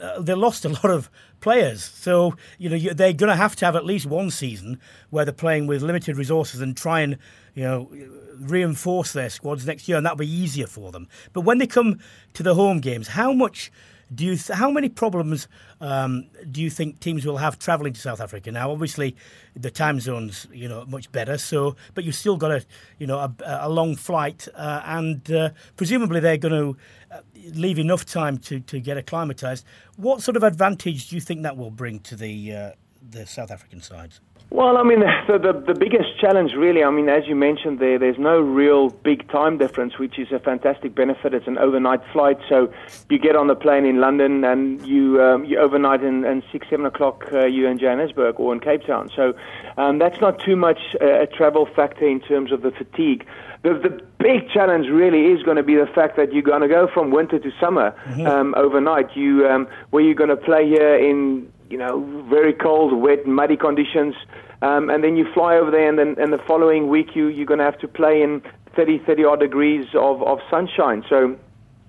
uh, 0.00 0.20
they 0.20 0.34
lost 0.34 0.64
a 0.64 0.68
lot 0.82 0.90
of 0.90 1.10
players. 1.40 1.82
So 1.84 2.36
you 2.58 2.70
know 2.70 2.78
they're 2.94 3.12
going 3.12 3.30
to 3.30 3.36
have 3.36 3.56
to 3.56 3.64
have 3.64 3.76
at 3.76 3.84
least 3.84 4.06
one 4.06 4.30
season 4.30 4.80
where 5.10 5.24
they're 5.24 5.32
playing 5.32 5.66
with 5.66 5.82
limited 5.82 6.16
resources 6.16 6.60
and 6.60 6.76
try 6.76 7.00
and 7.00 7.18
you 7.54 7.64
know 7.64 7.90
reinforce 8.38 9.12
their 9.12 9.30
squads 9.30 9.66
next 9.66 9.88
year, 9.88 9.96
and 9.96 10.06
that'll 10.06 10.16
be 10.16 10.30
easier 10.30 10.66
for 10.66 10.92
them. 10.92 11.08
But 11.32 11.42
when 11.42 11.58
they 11.58 11.66
come 11.66 11.98
to 12.34 12.42
the 12.42 12.54
home 12.54 12.80
games, 12.80 13.08
how 13.08 13.32
much 13.32 13.70
do 14.14 14.24
you 14.24 14.36
th- 14.36 14.58
how 14.58 14.70
many 14.70 14.88
problems 14.88 15.48
um, 15.80 16.26
do 16.50 16.60
you 16.60 16.70
think 16.70 17.00
teams 17.00 17.24
will 17.24 17.36
have 17.36 17.58
travelling 17.58 17.92
to 17.92 18.00
South 18.00 18.20
Africa? 18.20 18.50
Now, 18.50 18.70
obviously, 18.70 19.16
the 19.54 19.70
time 19.70 20.00
zones 20.00 20.46
you 20.52 20.68
know 20.68 20.84
much 20.86 21.10
better. 21.12 21.38
So, 21.38 21.76
but 21.94 22.04
you've 22.04 22.14
still 22.14 22.36
got 22.36 22.50
a 22.50 22.64
you 22.98 23.06
know 23.06 23.18
a, 23.18 23.34
a 23.44 23.68
long 23.68 23.96
flight, 23.96 24.48
uh, 24.54 24.82
and 24.84 25.30
uh, 25.30 25.50
presumably 25.76 26.20
they're 26.20 26.36
going 26.36 26.74
to 26.74 27.14
uh, 27.14 27.20
leave 27.54 27.78
enough 27.78 28.04
time 28.04 28.38
to, 28.38 28.60
to 28.60 28.80
get 28.80 28.96
acclimatised. 28.96 29.64
What 29.96 30.22
sort 30.22 30.36
of 30.36 30.42
advantage 30.42 31.08
do 31.08 31.14
you 31.14 31.20
think 31.20 31.42
that 31.42 31.56
will 31.56 31.70
bring 31.70 32.00
to 32.00 32.16
the 32.16 32.54
uh, 32.54 32.70
the 33.08 33.26
South 33.26 33.50
African 33.50 33.80
sides? 33.80 34.20
Well, 34.50 34.76
I 34.76 34.82
mean, 34.82 35.00
the, 35.28 35.38
the, 35.38 35.72
the 35.72 35.78
biggest 35.78 36.18
challenge, 36.20 36.52
really, 36.54 36.82
I 36.82 36.90
mean, 36.90 37.08
as 37.08 37.26
you 37.26 37.36
mentioned 37.36 37.78
there, 37.78 37.98
there's 37.98 38.18
no 38.18 38.40
real 38.40 38.90
big 38.90 39.28
time 39.30 39.58
difference, 39.58 39.98
which 39.98 40.18
is 40.18 40.32
a 40.32 40.40
fantastic 40.40 40.94
benefit. 40.94 41.34
It's 41.34 41.46
an 41.46 41.58
overnight 41.58 42.00
flight, 42.12 42.38
so 42.48 42.72
you 43.08 43.18
get 43.18 43.36
on 43.36 43.46
the 43.46 43.54
plane 43.54 43.84
in 43.84 44.00
London 44.00 44.44
and 44.44 44.84
you 44.86 45.22
um, 45.22 45.44
you 45.44 45.58
overnight 45.58 46.02
in, 46.02 46.24
and 46.24 46.42
six, 46.50 46.66
seven 46.68 46.84
o'clock 46.84 47.26
uh, 47.32 47.46
you're 47.46 47.70
in 47.70 47.78
Johannesburg 47.78 48.40
or 48.40 48.52
in 48.52 48.60
Cape 48.60 48.84
Town. 48.84 49.08
So 49.14 49.34
um, 49.76 49.98
that's 49.98 50.20
not 50.20 50.40
too 50.40 50.56
much 50.56 50.80
uh, 51.00 51.22
a 51.22 51.26
travel 51.26 51.66
factor 51.66 52.06
in 52.06 52.20
terms 52.20 52.50
of 52.50 52.62
the 52.62 52.72
fatigue. 52.72 53.26
The, 53.62 53.74
the 53.74 54.02
big 54.18 54.48
challenge 54.50 54.88
really 54.88 55.26
is 55.26 55.42
going 55.42 55.58
to 55.58 55.62
be 55.62 55.76
the 55.76 55.86
fact 55.86 56.16
that 56.16 56.32
you're 56.32 56.42
going 56.42 56.62
to 56.62 56.68
go 56.68 56.88
from 56.92 57.10
winter 57.10 57.38
to 57.38 57.50
summer 57.60 57.94
mm-hmm. 58.06 58.26
um, 58.26 58.54
overnight. 58.56 59.16
You 59.16 59.46
um, 59.46 59.68
where 59.90 60.02
you're 60.02 60.14
going 60.14 60.30
to 60.30 60.36
play 60.36 60.66
here 60.66 60.96
in 60.96 61.52
you 61.70 61.78
know, 61.78 62.26
very 62.28 62.52
cold, 62.52 62.92
wet, 62.92 63.26
muddy 63.26 63.56
conditions. 63.56 64.14
Um, 64.60 64.90
and 64.90 65.02
then 65.02 65.16
you 65.16 65.32
fly 65.32 65.56
over 65.56 65.70
there, 65.70 65.88
and 65.88 65.98
then 65.98 66.16
and 66.18 66.32
the 66.32 66.42
following 66.46 66.88
week 66.88 67.14
you 67.14 67.28
you're 67.28 67.46
going 67.46 67.58
to 67.58 67.64
have 67.64 67.78
to 67.78 67.88
play 67.88 68.20
in 68.20 68.42
30, 68.76 68.98
30 69.06 69.24
odd 69.24 69.40
degrees 69.40 69.86
of, 69.94 70.22
of 70.22 70.38
sunshine. 70.50 71.02
So, 71.08 71.38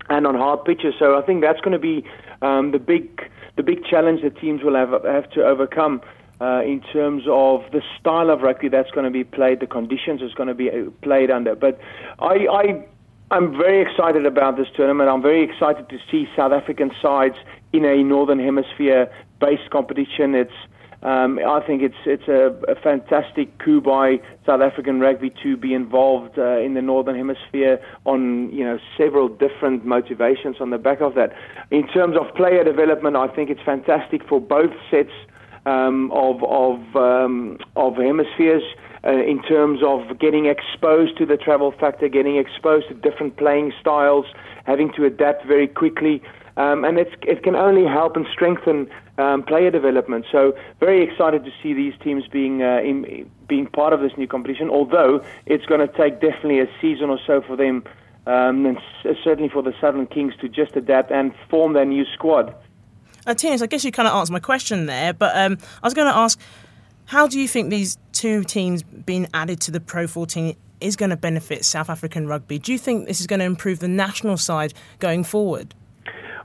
and 0.10 0.26
on 0.26 0.36
hard 0.36 0.64
pitches. 0.64 0.94
So 0.98 1.18
I 1.18 1.22
think 1.22 1.42
that's 1.42 1.60
going 1.60 1.74
to 1.74 1.80
be 1.80 2.06
um, 2.42 2.72
the 2.72 2.80
big 2.80 3.30
the 3.58 3.64
big 3.64 3.84
challenge 3.84 4.22
that 4.22 4.38
teams 4.40 4.64
will 4.64 4.76
have 4.76 4.92
have 5.04 5.30
to 5.32 5.44
overcome. 5.44 6.02
Uh, 6.40 6.64
in 6.64 6.82
terms 6.92 7.22
of 7.30 7.62
the 7.72 7.84
style 8.00 8.32
of 8.32 8.42
rugby 8.42 8.68
that's 8.68 8.90
going 8.90 9.04
to 9.06 9.12
be 9.12 9.24
played, 9.24 9.60
the 9.60 9.68
conditions 9.68 10.22
it's 10.24 10.34
going 10.34 10.48
to 10.48 10.56
be 10.56 10.72
uh, 10.72 10.90
played 11.04 11.30
under. 11.30 11.54
But 11.54 11.80
I, 12.18 12.48
I 12.48 12.88
I'm 13.30 13.56
very 13.56 13.80
excited 13.80 14.26
about 14.26 14.58
this 14.58 14.66
tournament. 14.76 15.08
I'm 15.08 15.22
very 15.22 15.44
excited 15.44 15.88
to 15.90 16.00
see 16.10 16.28
South 16.36 16.52
African 16.52 16.92
sides 17.00 17.36
in 17.72 17.86
a 17.86 18.04
Northern 18.04 18.40
Hemisphere 18.40 19.12
based 19.42 19.70
competition. 19.72 20.36
It's 20.36 20.54
um, 21.04 21.40
I 21.40 21.62
think 21.66 21.82
it's 21.82 21.96
it's 22.06 22.28
a, 22.28 22.56
a, 22.72 22.76
fantastic 22.76 23.58
coup 23.58 23.82
by 23.82 24.22
South 24.46 24.62
African 24.62 25.00
rugby 25.00 25.34
to 25.42 25.58
be 25.58 25.74
involved 25.74 26.38
uh, 26.38 26.60
in 26.60 26.76
the 26.76 26.82
Northern 26.82 27.16
Hemisphere 27.16 27.82
on 28.06 28.52
you 28.52 28.64
know 28.64 28.78
several 29.00 29.28
different 29.28 29.84
motivations 29.84 30.58
on 30.60 30.70
the 30.70 30.78
back 30.78 31.02
of 31.02 31.16
that. 31.16 31.34
In 31.72 31.88
terms 31.88 32.16
of 32.16 32.34
player 32.36 32.64
development, 32.64 33.16
I 33.16 33.28
think 33.30 33.50
it's 33.50 33.64
fantastic 33.66 34.22
for 34.30 34.40
both 34.40 34.72
sets 34.92 35.10
um, 35.66 36.12
of 36.12 36.44
of 36.44 36.96
um, 36.96 37.58
of 37.76 37.96
hemispheres. 37.96 38.64
Uh, 39.04 39.14
in 39.14 39.42
terms 39.42 39.80
of 39.84 40.20
getting 40.20 40.46
exposed 40.46 41.18
to 41.18 41.26
the 41.26 41.36
travel 41.36 41.72
factor, 41.80 42.08
getting 42.08 42.38
exposed 42.38 42.88
to 42.88 42.94
different 42.94 43.36
playing 43.36 43.74
styles, 43.82 44.28
having 44.66 44.94
to 44.94 45.06
adapt 45.06 45.44
very 45.48 45.68
quickly. 45.68 46.22
Um, 46.62 46.86
and 46.86 47.00
it 47.00 47.42
can 47.42 47.56
only 47.56 47.86
help 47.86 48.16
and 48.16 48.28
strengthen 48.32 48.88
um, 49.18 49.42
player 49.42 49.72
development. 49.72 50.26
So 50.32 50.54
very 50.80 51.02
excited 51.04 51.44
to 51.46 51.52
see 51.62 51.74
these 51.74 51.94
teams 52.04 52.28
being 52.28 52.62
uh, 52.62 52.82
in, 52.84 53.30
being 53.48 53.66
part 53.66 53.94
of 53.94 54.02
this 54.02 54.12
new 54.16 54.28
competition. 54.28 54.70
Although 54.70 55.24
it's 55.48 55.66
going 55.66 55.80
to 55.80 55.92
take 55.98 56.22
definitely 56.22 56.60
a 56.60 56.68
season 56.80 57.10
or 57.10 57.20
so 57.26 57.42
for 57.42 57.56
them, 57.56 57.84
um, 58.28 58.66
and 58.68 58.78
s- 58.78 59.18
certainly 59.24 59.50
for 59.50 59.64
the 59.64 59.74
Southern 59.82 60.06
Kings 60.06 60.36
to 60.42 60.48
just 60.48 60.76
adapt 60.76 61.12
and 61.12 61.34
form 61.50 61.74
their 61.74 61.86
new 61.86 62.06
squad. 62.14 62.54
Uh, 63.26 63.34
I 63.44 63.68
guess 63.68 63.84
you 63.84 63.92
kind 63.92 64.08
of 64.08 64.14
answered 64.14 64.34
my 64.34 64.40
question 64.40 64.86
there, 64.86 65.14
but 65.14 65.36
um, 65.36 65.58
I 65.82 65.88
was 65.88 65.96
going 65.96 66.08
to 66.08 66.16
ask, 66.16 66.40
how 67.06 67.28
do 67.28 67.40
you 67.40 67.48
think 67.48 67.72
these 67.72 67.98
two 68.12 68.44
teams 68.44 68.84
being 68.84 69.28
added 69.34 69.62
to 69.62 69.72
the 69.72 69.80
Pro 69.80 70.06
14 70.06 70.56
is 70.80 70.96
going 70.96 71.10
to 71.10 71.18
benefit 71.18 71.66
South 71.66 71.90
African 71.90 72.28
rugby? 72.28 72.60
Do 72.60 72.72
you 72.72 72.78
think 72.78 73.08
this 73.08 73.20
is 73.20 73.28
going 73.28 73.40
to 73.40 73.46
improve 73.46 73.80
the 73.80 73.88
national 73.88 74.38
side 74.38 74.74
going 75.00 75.24
forward? 75.24 75.74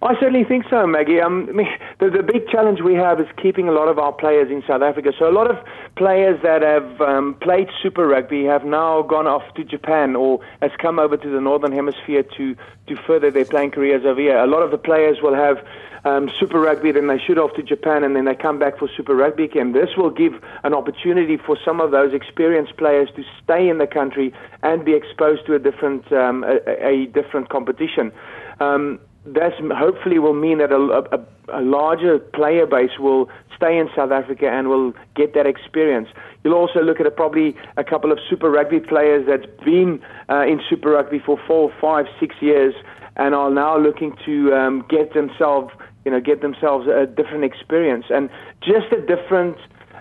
I 0.02 0.14
certainly 0.20 0.44
think 0.44 0.66
so, 0.68 0.86
Maggie. 0.86 1.20
Um, 1.20 1.46
I 1.48 1.52
mean, 1.52 1.68
the, 2.00 2.10
the 2.10 2.22
big 2.22 2.48
challenge 2.48 2.80
we 2.80 2.94
have 2.94 3.20
is 3.20 3.26
keeping 3.40 3.68
a 3.68 3.72
lot 3.72 3.88
of 3.88 3.98
our 3.98 4.12
players 4.12 4.50
in 4.50 4.62
South 4.66 4.82
Africa. 4.82 5.12
So 5.18 5.28
a 5.28 5.32
lot 5.32 5.50
of 5.50 5.56
players 5.96 6.40
that 6.42 6.62
have 6.62 7.00
um, 7.00 7.34
played 7.40 7.68
Super 7.82 8.06
Rugby 8.06 8.44
have 8.44 8.64
now 8.64 9.02
gone 9.02 9.26
off 9.26 9.42
to 9.54 9.64
Japan 9.64 10.14
or 10.16 10.40
has 10.60 10.70
come 10.78 10.98
over 10.98 11.16
to 11.16 11.30
the 11.30 11.40
Northern 11.40 11.72
Hemisphere 11.72 12.22
to, 12.36 12.56
to 12.86 12.96
further 13.06 13.30
their 13.30 13.44
playing 13.44 13.70
careers 13.70 14.04
over 14.04 14.20
here. 14.20 14.38
A 14.38 14.46
lot 14.46 14.62
of 14.62 14.70
the 14.70 14.78
players 14.78 15.18
will 15.22 15.34
have 15.34 15.64
um, 16.04 16.30
Super 16.38 16.60
Rugby, 16.60 16.92
then 16.92 17.08
they 17.08 17.18
shoot 17.18 17.36
off 17.36 17.54
to 17.54 17.62
Japan, 17.62 18.04
and 18.04 18.14
then 18.14 18.26
they 18.26 18.34
come 18.34 18.60
back 18.60 18.78
for 18.78 18.88
Super 18.96 19.16
Rugby 19.16 19.44
again. 19.44 19.72
This 19.72 19.96
will 19.96 20.10
give 20.10 20.34
an 20.62 20.72
opportunity 20.72 21.36
for 21.36 21.58
some 21.64 21.80
of 21.80 21.90
those 21.90 22.14
experienced 22.14 22.76
players 22.76 23.08
to 23.16 23.24
stay 23.42 23.68
in 23.68 23.78
the 23.78 23.88
country 23.88 24.32
and 24.62 24.84
be 24.84 24.94
exposed 24.94 25.46
to 25.46 25.54
a 25.54 25.58
different 25.58 26.10
um, 26.12 26.44
a, 26.44 26.86
a 26.86 27.06
different 27.06 27.48
competition. 27.48 28.12
Um, 28.60 29.00
that 29.34 29.52
hopefully 29.76 30.18
will 30.18 30.34
mean 30.34 30.58
that 30.58 30.70
a, 30.70 30.76
a, 30.76 31.58
a, 31.58 31.62
larger 31.62 32.18
player 32.18 32.66
base 32.66 32.98
will 32.98 33.28
stay 33.56 33.76
in 33.78 33.88
South 33.96 34.12
Africa 34.12 34.48
and 34.48 34.68
will 34.68 34.92
get 35.14 35.34
that 35.34 35.46
experience. 35.46 36.08
You'll 36.44 36.54
also 36.54 36.80
look 36.80 37.00
at 37.00 37.06
a, 37.06 37.10
probably 37.10 37.56
a 37.76 37.84
couple 37.84 38.12
of 38.12 38.18
Super 38.30 38.50
Rugby 38.50 38.80
players 38.80 39.26
that's 39.26 39.46
been 39.64 40.00
uh, 40.28 40.42
in 40.42 40.60
Super 40.68 40.90
Rugby 40.90 41.18
for 41.18 41.38
four, 41.46 41.72
five, 41.80 42.06
six 42.20 42.36
years 42.40 42.74
and 43.16 43.34
are 43.34 43.50
now 43.50 43.78
looking 43.78 44.16
to 44.24 44.54
um, 44.54 44.84
get 44.88 45.14
themselves, 45.14 45.72
you 46.04 46.10
know, 46.10 46.20
get 46.20 46.40
themselves 46.40 46.86
a 46.86 47.06
different 47.06 47.44
experience 47.44 48.06
and 48.10 48.30
just 48.60 48.92
a 48.92 49.00
different. 49.00 49.56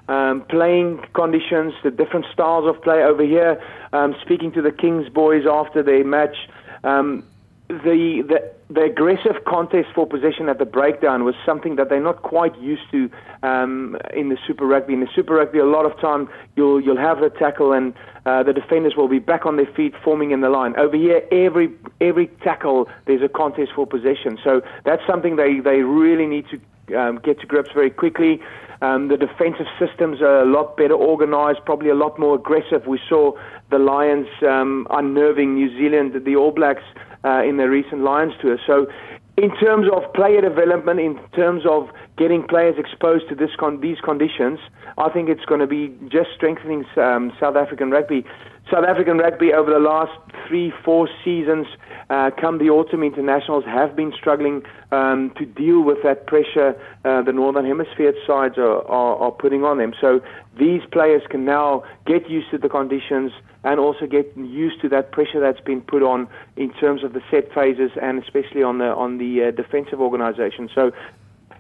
Um, 0.08 0.46
playing 0.50 1.04
conditions, 1.16 1.74
the 1.84 1.90
different 1.90 2.28
styles 2.32 2.70
of 2.70 2.80
play 2.84 3.02
over 3.02 3.24
here. 3.24 3.60
Um, 3.92 4.16
speaking 4.22 4.52
to 4.52 4.62
the 4.62 4.72
Kings 4.72 5.10
boys 5.10 5.46
after 5.50 5.82
their 5.82 6.04
match, 6.04 6.36
um, 6.84 7.24
the, 7.68 8.24
the 8.28 8.52
the 8.68 8.82
aggressive 8.82 9.44
contest 9.46 9.90
for 9.94 10.08
possession 10.08 10.50
at 10.50 10.58
the 10.58 10.66
breakdown 10.66 11.24
was 11.24 11.36
something 11.46 11.76
that 11.76 11.90
they're 11.90 12.02
not 12.02 12.24
quite 12.24 12.58
used 12.60 12.90
to 12.92 13.10
um, 13.44 13.98
in 14.14 14.30
the 14.30 14.38
Super 14.48 14.66
Rugby. 14.66 14.94
In 14.94 15.02
the 15.02 15.10
Super 15.16 15.36
Rugby, 15.36 15.60
a 15.60 15.66
lot 15.66 15.86
of 15.86 16.00
time 16.00 16.28
you'll 16.56 16.80
you'll 16.80 16.98
have 16.98 17.20
the 17.20 17.30
tackle 17.30 17.74
and 17.74 17.94
uh, 18.26 18.44
the 18.44 18.54
defenders 18.54 18.96
will 18.96 19.08
be 19.08 19.20
back 19.20 19.46
on 19.46 19.58
their 19.58 19.72
feet, 19.74 19.94
forming 20.04 20.32
in 20.32 20.42
the 20.42 20.50
line. 20.50 20.76
Over 20.78 20.96
here, 20.96 21.24
every 21.32 21.72
every 22.02 22.28
tackle 22.44 22.88
there's 23.06 23.22
a 23.22 23.30
contest 23.30 23.72
for 23.76 23.86
possession. 23.88 24.38
So 24.44 24.62
that's 24.84 25.06
something 25.08 25.36
they 25.36 25.60
they 25.60 25.82
really 25.82 26.26
need 26.26 26.46
to 26.50 27.00
um, 27.00 27.20
get 27.20 27.40
to 27.40 27.48
grips 27.48 27.72
very 27.74 27.90
quickly. 27.90 28.42
Um, 28.82 29.08
the 29.08 29.18
defensive 29.18 29.68
systems 29.80 30.22
are 30.22 30.42
a 30.42 30.46
lot 30.46 30.78
better 30.78 30.94
organized, 30.94 31.60
probably 31.66 31.90
a 31.90 31.96
lot 31.96 32.20
more 32.20 32.36
aggressive. 32.36 32.86
We 32.86 33.00
saw 33.08 33.32
the 33.72 33.80
Lions 33.80 34.28
um, 34.42 34.86
unnerving 34.90 35.56
New 35.56 35.70
Zealand, 35.78 36.14
the 36.26 36.36
All 36.36 36.52
Blacks 36.52 36.84
uh, 37.26 37.44
in 37.44 37.58
the 37.58 37.68
recent 37.70 38.02
Lions 38.02 38.34
tour. 38.42 38.58
So, 38.66 38.88
in 39.38 39.54
terms 39.58 39.88
of 39.92 40.14
player 40.14 40.40
development, 40.40 41.00
in 41.02 41.20
terms 41.36 41.64
of 41.70 41.90
getting 42.18 42.48
players 42.48 42.76
exposed 42.78 43.28
to 43.28 43.36
con- 43.60 43.82
these 43.82 44.00
conditions, 44.00 44.60
I 44.98 45.10
think 45.10 45.28
it's 45.28 45.44
going 45.44 45.60
to 45.60 45.68
be 45.68 45.94
just 46.08 46.30
strengthening 46.34 46.86
um, 46.96 47.34
South 47.38 47.58
African 47.58 47.92
rugby. 47.92 48.24
South 48.72 48.86
African 48.86 49.18
rugby 49.18 49.52
over 49.52 49.70
the 49.70 49.80
last 49.80 50.18
three, 50.48 50.72
four 50.84 51.10
seasons, 51.24 51.68
uh, 52.10 52.32
come 52.40 52.58
the 52.58 52.70
autumn 52.70 53.04
internationals, 53.04 53.64
have 53.66 53.96
been 53.96 54.14
struggling 54.18 54.64
um, 54.92 55.32
to 55.38 55.46
deal 55.46 55.82
with 55.82 55.98
that 56.04 56.28
pressure 56.28 56.80
uh, 57.04 57.22
the 57.22 57.34
Northern 57.34 57.66
Hemisphere 57.66 58.14
sides 58.26 58.58
are, 58.58 58.82
are, 58.88 59.18
are 59.18 59.32
putting 59.32 59.64
on 59.64 59.78
them. 59.78 59.94
So 60.00 60.22
these 60.58 60.82
players 60.92 61.24
can 61.30 61.46
now 61.46 61.84
get 62.06 62.30
used 62.30 62.52
to 62.52 62.58
the 62.58 62.70
conditions, 62.70 63.32
and 63.66 63.80
also 63.80 64.06
get 64.06 64.32
used 64.38 64.80
to 64.80 64.88
that 64.90 65.12
pressure 65.12 65.40
that's 65.40 65.60
been 65.60 65.82
put 65.82 66.04
on 66.04 66.28
in 66.56 66.72
terms 66.74 67.04
of 67.04 67.14
the 67.14 67.22
set 67.32 67.52
phases 67.52 67.90
and 68.02 68.24
especially 68.24 68.62
on 68.62 68.78
the 68.78 68.86
on 68.86 69.18
the 69.18 69.46
uh, 69.46 69.52
defensive 69.52 70.00
organisation. 70.00 70.70
So 70.74 70.92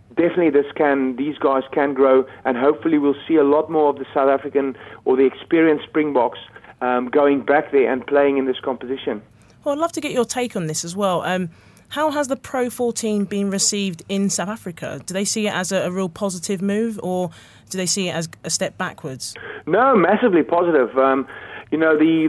definitely 0.09 0.51
this 0.51 0.71
can 0.75 1.15
these 1.15 1.37
guys 1.39 1.63
can 1.73 1.93
grow 1.95 2.25
and 2.45 2.57
hopefully 2.57 2.99
we'll 2.99 3.21
see 3.27 3.35
a 3.35 3.43
lot 3.43 3.71
more 3.71 3.89
of 3.89 3.97
the 3.97 4.05
South 4.13 4.29
African 4.29 4.77
or 5.03 5.17
the 5.17 5.25
experienced 5.25 5.85
Springboks 5.85 6.39
um, 6.85 7.09
going 7.09 7.41
back 7.41 7.71
there 7.71 7.91
and 7.91 8.05
playing 8.05 8.37
in 8.37 8.45
this 8.45 8.59
competition. 8.59 9.21
Well, 9.63 9.73
I'd 9.73 9.79
love 9.79 9.91
to 9.93 10.01
get 10.01 10.11
your 10.11 10.25
take 10.25 10.55
on 10.55 10.67
this 10.67 10.85
as 10.85 10.95
well. 10.95 11.21
Um, 11.23 11.49
how 11.89 12.11
has 12.11 12.27
the 12.27 12.35
Pro 12.35 12.69
14 12.69 13.25
been 13.25 13.49
received 13.49 14.03
in 14.09 14.29
South 14.29 14.49
Africa? 14.49 15.01
Do 15.05 15.13
they 15.13 15.25
see 15.25 15.47
it 15.47 15.53
as 15.53 15.71
a, 15.71 15.83
a, 15.83 15.91
real 15.91 16.09
positive 16.09 16.61
move, 16.61 16.99
or 17.01 17.29
do 17.69 17.77
they 17.77 17.85
see 17.85 18.09
it 18.09 18.15
as 18.15 18.29
a 18.43 18.49
step 18.49 18.77
backwards? 18.77 19.35
No, 19.65 19.95
massively 19.95 20.43
positive. 20.43 20.97
Um, 20.97 21.27
you 21.71 21.77
know, 21.77 21.97
the 21.97 22.27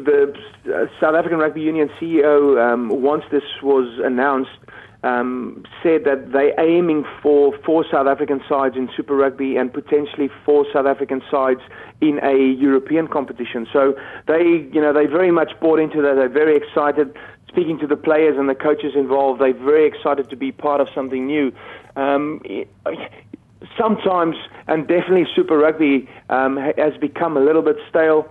the 0.65 0.75
uh, 0.75 0.87
South 1.01 1.15
African 1.15 1.39
Rugby 1.39 1.61
Union 1.61 1.91
CEO, 2.01 2.61
um, 2.61 3.03
once 3.03 3.25
this 3.31 3.45
was 3.63 4.01
announced, 4.05 4.51
um, 5.07 5.65
said 5.83 6.05
that 6.05 6.33
they're 6.33 6.59
aiming 6.59 7.05
for 7.23 7.57
four 7.65 7.85
South 7.91 8.09
African 8.09 8.41
sides 8.49 8.77
in 8.77 8.91
Super 8.97 9.15
Rugby 9.15 9.57
and 9.57 9.73
potentially 9.73 10.29
four 10.45 10.67
South 10.73 10.87
African 10.87 11.23
sides 11.31 11.61
in 12.01 12.19
a 12.25 12.37
European 12.37 13.07
competition. 13.07 13.69
So 13.73 13.97
they, 14.27 14.69
you 14.73 14.81
know, 14.81 14.93
they 14.93 15.07
very 15.07 15.31
much 15.31 15.53
bought 15.61 15.79
into 15.79 16.03
that. 16.03 16.15
They're 16.17 16.29
very 16.29 16.57
excited. 16.57 17.17
Speaking 17.49 17.79
to 17.79 17.87
the 17.87 17.97
players 17.97 18.37
and 18.37 18.49
the 18.49 18.55
coaches 18.55 18.95
involved, 18.97 19.41
they're 19.41 19.55
very 19.55 19.87
excited 19.87 20.29
to 20.31 20.37
be 20.37 20.51
part 20.51 20.81
of 20.81 20.89
something 20.95 21.27
new. 21.27 21.53
Um, 21.95 22.43
sometimes, 23.79 24.37
and 24.67 24.89
definitely, 24.89 25.27
Super 25.35 25.57
Rugby 25.57 26.09
um, 26.29 26.57
has 26.57 26.97
become 27.01 27.37
a 27.37 27.41
little 27.41 27.63
bit 27.63 27.77
stale. 27.89 28.29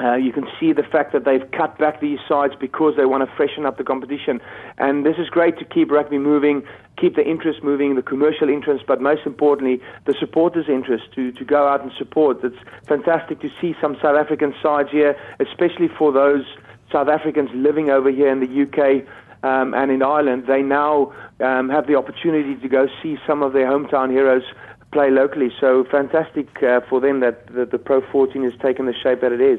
Uh, 0.00 0.14
you 0.14 0.32
can 0.32 0.46
see 0.58 0.72
the 0.72 0.82
fact 0.82 1.12
that 1.12 1.24
they've 1.24 1.48
cut 1.52 1.78
back 1.78 2.00
these 2.00 2.18
sides 2.28 2.54
because 2.58 2.94
they 2.96 3.04
want 3.04 3.28
to 3.28 3.36
freshen 3.36 3.66
up 3.66 3.76
the 3.76 3.84
competition. 3.84 4.40
And 4.78 5.04
this 5.04 5.16
is 5.18 5.28
great 5.28 5.58
to 5.58 5.64
keep 5.64 5.90
rugby 5.90 6.18
moving, 6.18 6.62
keep 6.96 7.14
the 7.14 7.24
interest 7.24 7.62
moving, 7.62 7.94
the 7.94 8.02
commercial 8.02 8.48
interest, 8.48 8.84
but 8.86 9.00
most 9.00 9.26
importantly, 9.26 9.80
the 10.06 10.14
supporters' 10.18 10.66
interest 10.68 11.04
to, 11.14 11.32
to 11.32 11.44
go 11.44 11.68
out 11.68 11.82
and 11.82 11.92
support. 11.98 12.42
It's 12.42 12.56
fantastic 12.86 13.40
to 13.40 13.50
see 13.60 13.74
some 13.80 13.96
South 14.02 14.16
African 14.16 14.54
sides 14.62 14.90
here, 14.90 15.16
especially 15.40 15.88
for 15.88 16.10
those 16.12 16.44
South 16.90 17.08
Africans 17.08 17.50
living 17.54 17.90
over 17.90 18.10
here 18.10 18.30
in 18.30 18.40
the 18.40 18.62
UK. 18.62 19.06
Um, 19.44 19.74
and 19.74 19.90
in 19.90 20.02
Ireland, 20.02 20.44
they 20.46 20.62
now 20.62 21.12
um, 21.40 21.68
have 21.68 21.86
the 21.86 21.96
opportunity 21.96 22.54
to 22.54 22.68
go 22.68 22.86
see 23.02 23.18
some 23.26 23.42
of 23.42 23.52
their 23.52 23.66
hometown 23.66 24.10
heroes 24.10 24.44
play 24.92 25.10
locally. 25.10 25.50
So 25.60 25.84
fantastic 25.90 26.62
uh, 26.62 26.80
for 26.88 27.00
them 27.00 27.20
that, 27.20 27.52
that 27.54 27.72
the 27.72 27.78
Pro 27.78 28.00
14 28.12 28.44
has 28.44 28.52
taken 28.60 28.86
the 28.86 28.94
shape 28.94 29.20
that 29.20 29.32
it 29.32 29.40
is. 29.40 29.58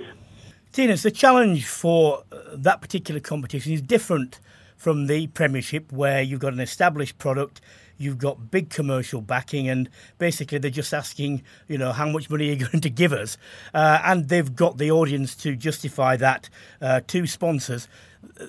Thinus, 0.73 1.03
the 1.03 1.11
challenge 1.11 1.67
for 1.67 2.23
uh, 2.31 2.37
that 2.53 2.81
particular 2.81 3.19
competition 3.19 3.73
is 3.73 3.81
different 3.83 4.39
from 4.75 5.05
the 5.05 5.27
Premiership, 5.27 5.91
where 5.91 6.23
you've 6.23 6.39
got 6.39 6.51
an 6.51 6.59
established 6.59 7.19
product, 7.19 7.61
you've 7.99 8.17
got 8.17 8.49
big 8.49 8.71
commercial 8.71 9.21
backing, 9.21 9.69
and 9.69 9.87
basically 10.17 10.57
they're 10.57 10.71
just 10.71 10.91
asking, 10.91 11.43
you 11.67 11.77
know, 11.77 11.91
how 11.91 12.09
much 12.09 12.27
money 12.27 12.49
are 12.49 12.53
you 12.53 12.67
going 12.71 12.81
to 12.81 12.89
give 12.89 13.13
us? 13.13 13.37
Uh, 13.71 14.01
and 14.03 14.29
they've 14.29 14.55
got 14.55 14.79
the 14.79 14.89
audience 14.89 15.35
to 15.35 15.55
justify 15.55 16.17
that 16.17 16.49
uh, 16.81 17.01
to 17.05 17.27
sponsors. 17.27 17.87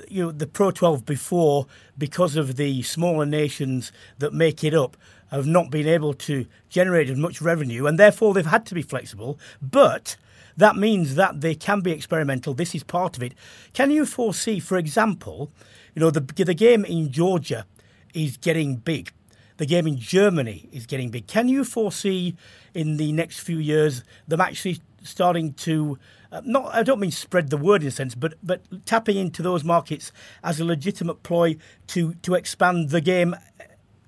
You 0.08 0.22
know, 0.22 0.32
the 0.32 0.46
Pro 0.46 0.70
12 0.70 1.04
before, 1.04 1.66
because 1.98 2.36
of 2.36 2.56
the 2.56 2.80
smaller 2.84 3.26
nations 3.26 3.92
that 4.18 4.32
make 4.32 4.64
it 4.64 4.72
up, 4.72 4.96
have 5.30 5.46
not 5.46 5.70
been 5.70 5.86
able 5.86 6.14
to 6.14 6.46
generate 6.70 7.10
as 7.10 7.18
much 7.18 7.42
revenue, 7.42 7.84
and 7.84 7.98
therefore 7.98 8.32
they've 8.32 8.46
had 8.46 8.64
to 8.64 8.74
be 8.74 8.80
flexible. 8.80 9.38
But 9.60 10.16
that 10.56 10.76
means 10.76 11.14
that 11.16 11.40
they 11.40 11.54
can 11.54 11.80
be 11.80 11.90
experimental. 11.92 12.54
This 12.54 12.74
is 12.74 12.82
part 12.82 13.16
of 13.16 13.22
it. 13.22 13.34
Can 13.72 13.90
you 13.90 14.06
foresee, 14.06 14.60
for 14.60 14.78
example, 14.78 15.50
you 15.94 16.00
know, 16.00 16.10
the, 16.10 16.20
the 16.20 16.54
game 16.54 16.84
in 16.84 17.10
Georgia 17.10 17.66
is 18.12 18.36
getting 18.36 18.76
big. 18.76 19.12
The 19.56 19.66
game 19.66 19.86
in 19.86 19.98
Germany 19.98 20.68
is 20.72 20.86
getting 20.86 21.10
big. 21.10 21.26
Can 21.26 21.48
you 21.48 21.64
foresee 21.64 22.36
in 22.72 22.96
the 22.96 23.12
next 23.12 23.40
few 23.40 23.58
years 23.58 24.02
them 24.26 24.40
actually 24.40 24.80
starting 25.02 25.52
to 25.52 25.98
uh, 26.32 26.40
not 26.44 26.74
I 26.74 26.82
don't 26.82 26.98
mean 26.98 27.12
spread 27.12 27.50
the 27.50 27.56
word 27.56 27.82
in 27.82 27.88
a 27.88 27.90
sense, 27.92 28.16
but 28.16 28.34
but 28.42 28.62
tapping 28.84 29.16
into 29.16 29.42
those 29.42 29.62
markets 29.62 30.10
as 30.42 30.58
a 30.58 30.64
legitimate 30.64 31.22
ploy 31.22 31.56
to 31.88 32.14
to 32.14 32.34
expand 32.34 32.90
the 32.90 33.00
game 33.00 33.36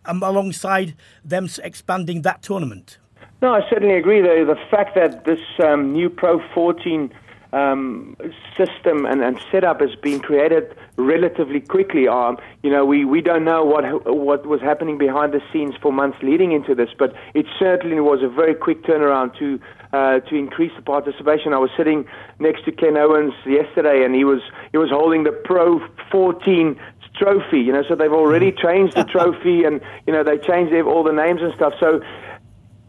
um, 0.04 0.22
alongside 0.22 0.96
them 1.24 1.48
expanding 1.62 2.22
that 2.22 2.42
tournament? 2.42 2.98
No, 3.42 3.54
I 3.54 3.68
certainly 3.68 3.96
agree. 3.96 4.20
The, 4.22 4.44
the 4.46 4.58
fact 4.70 4.94
that 4.94 5.24
this 5.24 5.40
um, 5.62 5.92
new 5.92 6.08
Pro 6.08 6.40
14 6.54 7.12
um, 7.52 8.16
system 8.56 9.06
and, 9.06 9.22
and 9.22 9.38
setup 9.50 9.80
has 9.80 9.94
been 9.96 10.20
created 10.20 10.76
relatively 10.96 11.60
quickly. 11.60 12.08
Um, 12.08 12.38
you 12.62 12.70
know, 12.70 12.84
we, 12.84 13.04
we 13.04 13.20
don't 13.20 13.44
know 13.44 13.64
what 13.64 13.84
what 14.14 14.46
was 14.46 14.60
happening 14.60 14.98
behind 14.98 15.32
the 15.32 15.40
scenes 15.52 15.74
for 15.80 15.92
months 15.92 16.18
leading 16.22 16.52
into 16.52 16.74
this, 16.74 16.90
but 16.98 17.14
it 17.34 17.46
certainly 17.58 18.00
was 18.00 18.22
a 18.22 18.28
very 18.28 18.54
quick 18.54 18.82
turnaround 18.82 19.38
to 19.38 19.60
uh, 19.92 20.20
to 20.20 20.34
increase 20.34 20.72
the 20.76 20.82
participation. 20.82 21.52
I 21.52 21.58
was 21.58 21.70
sitting 21.76 22.06
next 22.38 22.64
to 22.64 22.72
Ken 22.72 22.96
Owens 22.96 23.34
yesterday, 23.46 24.04
and 24.04 24.14
he 24.14 24.24
was 24.24 24.40
he 24.72 24.78
was 24.78 24.90
holding 24.90 25.24
the 25.24 25.32
Pro 25.32 25.80
14 26.10 26.78
trophy. 27.14 27.60
You 27.60 27.72
know, 27.72 27.84
so 27.88 27.94
they've 27.94 28.12
already 28.12 28.52
changed 28.64 28.96
the 28.96 29.04
trophy, 29.04 29.64
and 29.64 29.80
you 30.06 30.12
know 30.12 30.24
they 30.24 30.38
changed 30.38 30.74
all 30.86 31.04
the 31.04 31.12
names 31.12 31.40
and 31.42 31.54
stuff. 31.54 31.74
So 31.78 32.02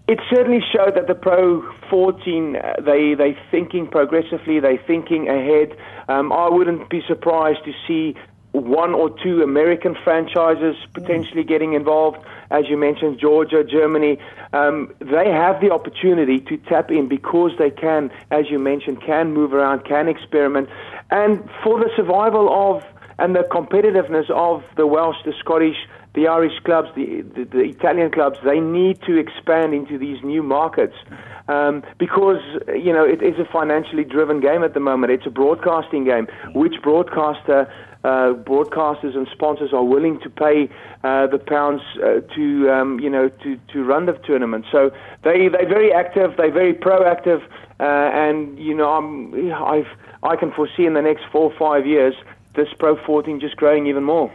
it 0.08 0.20
certainly 0.30 0.62
showed 0.72 0.95
that 0.95 1.08
the 1.08 1.16
Pro 1.16 1.62
14 1.89 2.55
uh, 2.55 2.76
they 2.80 3.14
they 3.14 3.38
thinking 3.51 3.88
progressively, 3.88 4.60
they 4.60 4.78
thinking 4.78 5.28
ahead. 5.28 5.78
Um, 6.08 6.32
I 6.32 6.49
wouldn't 6.49 6.89
be 6.89 7.01
surprised 7.08 7.66
to 7.66 7.74
see 7.88 8.16
one 8.53 8.93
or 8.93 9.10
two 9.22 9.43
American 9.43 9.95
franchises 10.03 10.76
potentially 10.93 11.43
getting 11.43 11.74
involved. 11.74 12.18
As 12.49 12.64
you 12.70 12.78
mentioned, 12.78 13.20
Georgia, 13.20 13.64
Germany, 13.64 14.18
um, 14.53 14.93
they 14.99 15.30
have 15.30 15.60
the 15.62 15.70
opportunity 15.72 16.39
to 16.39 16.58
tap 16.58 16.89
in 16.89 17.08
because 17.08 17.51
they 17.60 17.70
can, 17.70 18.10
as 18.32 18.49
you 18.49 18.58
mentioned, 18.58 19.01
can 19.01 19.34
move 19.34 19.53
around, 19.53 19.84
can 19.86 20.08
experiment, 20.08 20.70
and 21.12 21.47
for 21.64 21.80
the 21.80 21.89
survival 21.95 22.49
of 22.49 22.84
and 23.20 23.36
the 23.36 23.43
competitiveness 23.51 24.30
of 24.30 24.64
the 24.76 24.86
Welsh, 24.86 25.18
the 25.26 25.34
Scottish, 25.39 25.78
the 26.18 26.28
Irish 26.28 26.57
clubs, 26.63 26.89
the, 26.95 27.22
the, 27.22 27.43
the 27.43 27.59
Italian 27.59 28.09
clubs, 28.09 28.39
they 28.43 28.59
need 28.59 28.99
to 29.03 29.18
expand 29.18 29.76
into 29.76 29.99
these 29.99 30.18
new 30.24 30.41
markets 30.41 30.95
um, 31.47 31.84
because 31.99 32.41
you 32.76 32.91
know 32.91 33.05
it 33.05 33.22
is 33.22 33.38
a 33.38 33.45
financially 33.45 34.03
driven 34.03 34.39
game 34.39 34.63
at 34.63 34.74
the 34.74 34.80
moment. 34.80 35.13
It's 35.13 35.28
a 35.28 35.30
broadcasting 35.30 36.05
game. 36.05 36.28
Which 36.55 36.82
broadcaster 36.82 37.72
uh, 38.03 38.34
broadcasters 38.34 39.15
and 39.15 39.28
sponsors 39.32 39.74
are 39.74 39.84
willing 39.84 40.20
to 40.22 40.30
pay 40.32 40.70
uh, 41.03 41.28
the 41.28 41.38
pounds 41.38 41.84
uh, 41.97 42.22
to 42.34 42.72
um, 42.72 42.99
you 42.99 43.11
know 43.11 43.30
to, 43.30 43.59
to 43.74 43.84
run 43.84 44.07
the 44.07 44.13
tournament. 44.13 44.65
So 44.72 44.89
they 45.24 45.49
they're 45.49 45.70
very 45.70 45.93
active, 45.93 46.36
they're 46.36 46.51
very 46.51 46.74
proactive, 46.74 47.43
uh, 47.80 47.84
and 47.84 48.57
you 48.57 48.74
know 48.74 48.89
I'm, 48.89 49.53
I've 49.53 49.91
I 50.24 50.36
can 50.36 50.51
foresee 50.51 50.88
in 50.88 50.95
the 50.95 51.03
next 51.03 51.26
four 51.32 51.51
or 51.51 51.57
five 51.59 51.86
years 51.86 52.15
this 52.55 52.70
Pro 52.80 52.95
14 53.05 53.39
just 53.39 53.55
growing 53.55 53.86
even 53.86 54.03
more. 54.03 54.34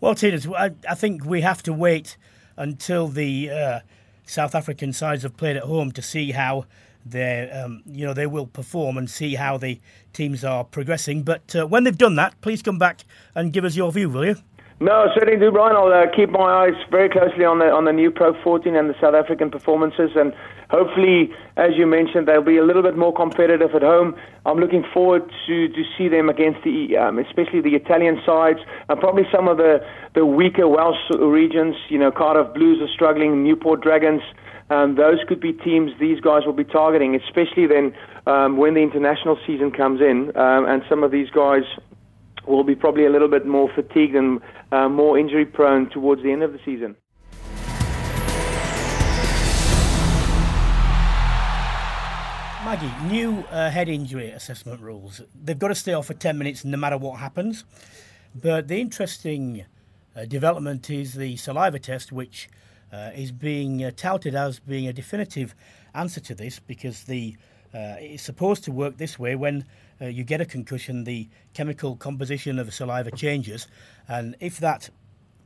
Well, 0.00 0.14
Thinus, 0.14 0.50
I, 0.56 0.70
I 0.88 0.94
think 0.94 1.24
we 1.24 1.42
have 1.42 1.62
to 1.64 1.72
wait 1.72 2.16
until 2.56 3.08
the 3.08 3.50
uh, 3.50 3.80
South 4.24 4.54
African 4.54 4.92
sides 4.92 5.22
have 5.24 5.36
played 5.36 5.56
at 5.56 5.64
home 5.64 5.92
to 5.92 6.02
see 6.02 6.32
how 6.32 6.66
they 7.04 7.50
um, 7.50 7.82
you 7.86 8.06
know 8.06 8.12
they 8.12 8.26
will 8.26 8.46
perform 8.46 8.98
and 8.98 9.08
see 9.08 9.34
how 9.34 9.56
the 9.56 9.80
teams 10.12 10.44
are 10.44 10.64
progressing. 10.64 11.22
But 11.22 11.54
uh, 11.54 11.66
when 11.66 11.84
they've 11.84 11.96
done 11.96 12.14
that, 12.16 12.40
please 12.40 12.62
come 12.62 12.78
back 12.78 13.04
and 13.34 13.52
give 13.52 13.64
us 13.64 13.76
your 13.76 13.92
view, 13.92 14.08
will 14.08 14.24
you? 14.24 14.36
No, 14.80 15.06
certainly 15.14 15.38
do, 15.38 15.50
Brian. 15.50 15.76
I'll 15.76 15.92
uh, 15.92 16.06
keep 16.14 16.30
my 16.30 16.64
eyes 16.64 16.74
very 16.90 17.10
closely 17.10 17.44
on 17.44 17.58
the 17.58 17.66
on 17.66 17.84
the 17.84 17.92
new 17.92 18.10
Pro 18.10 18.32
14 18.42 18.74
and 18.74 18.88
the 18.88 18.94
South 19.00 19.14
African 19.14 19.50
performances, 19.50 20.10
and 20.14 20.32
hopefully, 20.70 21.30
as 21.56 21.70
you 21.76 21.86
mentioned, 21.86 22.26
they'll 22.26 22.42
be 22.42 22.56
a 22.56 22.64
little 22.64 22.82
bit 22.82 22.96
more 22.96 23.12
competitive 23.12 23.74
at 23.74 23.82
home. 23.82 24.14
I'm 24.46 24.58
looking 24.58 24.84
forward 24.94 25.30
to, 25.46 25.68
to 25.68 25.82
see 25.98 26.08
them 26.08 26.28
against 26.28 26.62
the, 26.64 26.96
um, 26.96 27.18
especially 27.18 27.60
the 27.60 27.74
Italian 27.74 28.20
sides, 28.24 28.60
and 28.88 28.98
probably 28.98 29.24
some 29.32 29.48
of 29.48 29.58
the 29.58 29.84
the 30.14 30.24
weaker 30.24 30.66
Welsh 30.68 30.98
regions. 31.18 31.76
You 31.88 31.98
know, 31.98 32.10
Cardiff 32.10 32.54
Blues 32.54 32.80
are 32.80 32.92
struggling, 32.92 33.44
Newport 33.44 33.82
Dragons. 33.82 34.22
Um, 34.70 34.94
those 34.94 35.18
could 35.26 35.40
be 35.40 35.52
teams 35.52 35.90
these 35.98 36.20
guys 36.20 36.46
will 36.46 36.52
be 36.52 36.64
targeting, 36.64 37.16
especially 37.16 37.66
then 37.66 37.92
um, 38.26 38.56
when 38.56 38.74
the 38.74 38.80
international 38.80 39.36
season 39.44 39.72
comes 39.72 40.00
in, 40.00 40.34
um, 40.36 40.64
and 40.64 40.82
some 40.88 41.02
of 41.02 41.10
these 41.10 41.28
guys 41.30 41.64
will 42.46 42.64
be 42.64 42.76
probably 42.76 43.04
a 43.04 43.10
little 43.10 43.28
bit 43.28 43.46
more 43.46 43.68
fatigued 43.74 44.14
and 44.14 44.40
uh, 44.72 44.88
more 44.88 45.18
injury 45.18 45.44
prone 45.44 45.90
towards 45.90 46.22
the 46.22 46.30
end 46.30 46.42
of 46.42 46.52
the 46.52 46.60
season. 46.64 46.96
Maggie, 52.70 53.08
new 53.08 53.40
uh, 53.50 53.68
head 53.68 53.88
injury 53.88 54.30
assessment 54.30 54.80
rules. 54.80 55.20
They've 55.34 55.58
got 55.58 55.68
to 55.68 55.74
stay 55.74 55.92
off 55.92 56.06
for 56.06 56.14
10 56.14 56.38
minutes 56.38 56.64
no 56.64 56.78
matter 56.78 56.96
what 56.96 57.18
happens. 57.18 57.64
But 58.32 58.68
the 58.68 58.80
interesting 58.80 59.64
uh, 60.14 60.26
development 60.26 60.88
is 60.88 61.14
the 61.14 61.36
saliva 61.36 61.80
test, 61.80 62.12
which 62.12 62.48
uh, 62.92 63.10
is 63.12 63.32
being 63.32 63.82
uh, 63.82 63.90
touted 63.96 64.36
as 64.36 64.60
being 64.60 64.86
a 64.86 64.92
definitive 64.92 65.52
answer 65.96 66.20
to 66.20 66.32
this 66.32 66.60
because 66.60 67.02
the 67.02 67.34
uh, 67.74 67.98
it's 67.98 68.22
supposed 68.22 68.62
to 68.62 68.70
work 68.70 68.98
this 68.98 69.18
way 69.18 69.34
when 69.34 69.64
uh, 70.00 70.04
you 70.04 70.22
get 70.22 70.40
a 70.40 70.46
concussion, 70.46 71.02
the 71.02 71.28
chemical 71.54 71.96
composition 71.96 72.56
of 72.60 72.66
the 72.66 72.72
saliva 72.72 73.10
changes, 73.10 73.66
and 74.06 74.36
if 74.38 74.58
that 74.58 74.90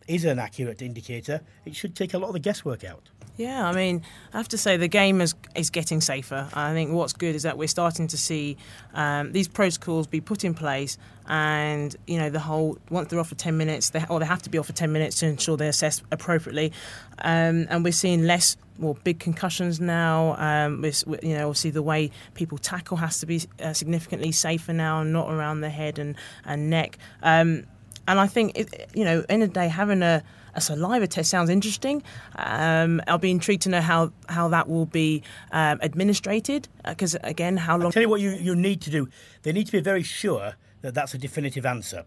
is 0.07 0.27
an 0.27 0.39
accurate 0.39 0.83
indicator, 0.83 1.41
it 1.65 1.75
should 1.75 1.97
take 1.97 2.13
a 2.13 2.19
lot 2.19 2.27
of 2.27 2.35
the 2.35 2.39
guesswork 2.39 2.85
out. 2.85 3.09
Yeah, 3.37 3.67
I 3.67 3.73
mean, 3.73 4.03
I 4.33 4.37
have 4.37 4.49
to 4.49 4.59
say 4.59 4.77
the 4.77 4.89
game 4.89 5.21
is 5.21 5.34
is 5.55 5.71
getting 5.71 6.01
safer. 6.01 6.49
I 6.55 6.73
think 6.73 6.93
what's 6.93 7.13
good 7.13 7.35
is 7.35 7.43
that 7.45 7.59
we're 7.59 7.69
starting 7.69 8.07
to 8.09 8.19
see 8.19 8.57
um, 8.95 9.33
these 9.33 9.49
protocols 9.49 10.07
be 10.07 10.21
put 10.21 10.45
in 10.45 10.55
place, 10.55 10.99
and 11.27 11.95
you 12.07 12.19
know 12.19 12.31
the 12.31 12.41
whole 12.41 12.79
once 12.91 13.09
they're 13.09 13.21
off 13.21 13.29
for 13.29 13.35
ten 13.35 13.57
minutes, 13.57 13.91
they, 13.91 14.05
or 14.09 14.21
they 14.21 14.27
have 14.27 14.43
to 14.43 14.51
be 14.51 14.59
off 14.59 14.67
for 14.67 14.73
ten 14.73 14.93
minutes 14.93 15.21
to 15.21 15.27
ensure 15.27 15.57
they're 15.57 15.69
assessed 15.69 16.03
appropriately, 16.11 16.73
um, 17.19 17.67
and 17.71 17.85
we're 17.85 17.93
seeing 17.93 18.25
less 18.25 18.57
more 18.79 18.95
big 19.05 19.21
concussions 19.21 19.81
now. 19.81 20.37
Um, 20.39 20.85
you 21.23 21.35
know, 21.35 21.49
obviously 21.49 21.71
the 21.71 21.83
way 21.83 22.11
people 22.35 22.59
tackle 22.59 22.97
has 22.97 23.21
to 23.21 23.27
be 23.27 23.43
uh, 23.63 23.73
significantly 23.73 24.33
safer 24.33 24.73
now, 24.73 25.03
not 25.03 25.33
around 25.33 25.61
the 25.61 25.71
head 25.71 25.99
and 25.99 26.17
and 26.45 26.71
neck. 26.71 26.99
Um, 27.23 27.67
and 28.07 28.21
I 28.21 28.27
think 28.27 28.59
it, 28.59 28.91
you 28.95 29.05
know, 29.05 29.25
in 29.29 29.43
a 29.43 29.49
day 29.49 29.69
having 29.69 30.03
a 30.03 30.23
a 30.55 30.61
saliva 30.61 31.07
test 31.07 31.31
sounds 31.31 31.51
interesting. 31.51 32.03
Um, 32.37 33.01
I'll 33.07 33.19
be 33.19 33.31
intrigued 33.31 33.63
to 33.63 33.69
know 33.69 33.81
how, 33.81 34.13
how 34.29 34.49
that 34.49 34.69
will 34.69 34.87
be 34.87 35.23
um, 35.53 35.79
administrated 35.83 36.69
because, 36.85 37.15
uh, 37.15 37.21
again, 37.23 37.57
how 37.57 37.77
long. 37.77 37.87
I'll 37.87 37.93
tell 37.93 38.03
you 38.03 38.09
what 38.09 38.21
you, 38.21 38.31
you 38.31 38.55
need 38.55 38.81
to 38.83 38.91
do. 38.91 39.09
They 39.43 39.53
need 39.53 39.67
to 39.67 39.73
be 39.73 39.81
very 39.81 40.03
sure 40.03 40.55
that 40.83 40.95
that's 40.95 41.15
a 41.15 41.19
definitive 41.19 41.65
answer 41.65 42.05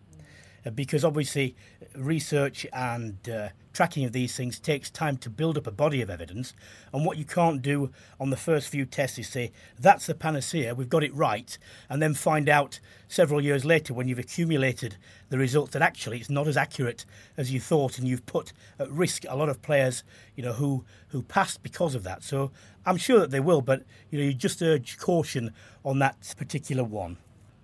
because 0.70 1.04
obviously 1.04 1.56
research 1.96 2.66
and 2.74 3.30
uh, 3.30 3.50
tracking 3.74 4.06
of 4.06 4.12
these 4.12 4.36
things 4.36 4.60
takes 4.60 4.90
time 4.90 5.18
to 5.18 5.30
build 5.30 5.56
up 5.56 5.68
a 5.68 5.72
body 5.72 6.02
of 6.02 6.10
evidence. 6.10 6.54
And 6.92 7.06
what 7.06 7.18
you 7.18 7.26
can't 7.26 7.62
do 7.62 7.92
on 8.20 8.32
the 8.32 8.38
first 8.38 8.70
few 8.70 8.86
tests 8.86 9.20
is 9.20 9.30
say, 9.30 9.52
that's 9.80 10.08
the 10.08 10.16
panacea, 10.16 10.74
we've 10.74 10.90
got 10.90 11.04
it 11.04 11.14
right, 11.14 11.58
and 11.88 12.02
then 12.02 12.16
find 12.16 12.50
out 12.50 12.80
several 13.08 13.40
years 13.40 13.66
later 13.66 13.94
when 13.94 14.08
you've 14.08 14.18
accumulated 14.18 14.98
the 15.30 15.38
results 15.38 15.74
that 15.74 15.84
actually 15.84 16.18
it's 16.18 16.30
not 16.30 16.48
as 16.48 16.58
accurate 16.58 17.06
as 17.38 17.52
you 17.52 17.60
thought 17.60 18.00
and 18.00 18.08
you've 18.08 18.26
put 18.26 18.52
at 18.80 18.92
risk 18.92 19.26
a 19.30 19.36
lot 19.36 19.48
of 19.48 19.62
players, 19.62 20.04
you 20.36 20.44
know, 20.44 20.54
who, 20.54 20.84
who 21.10 21.22
passed 21.22 21.62
because 21.62 21.94
of 21.94 22.04
that. 22.04 22.24
So 22.24 22.52
I'm 22.84 22.98
sure 22.98 23.20
that 23.20 23.30
they 23.30 23.40
will, 23.40 23.62
but 23.62 23.84
you 24.10 24.18
know, 24.18 24.26
you 24.26 24.34
just 24.34 24.62
urge 24.62 24.98
caution 24.98 25.54
on 25.86 26.00
that 26.00 26.34
particular 26.36 26.84
one. 26.84 27.18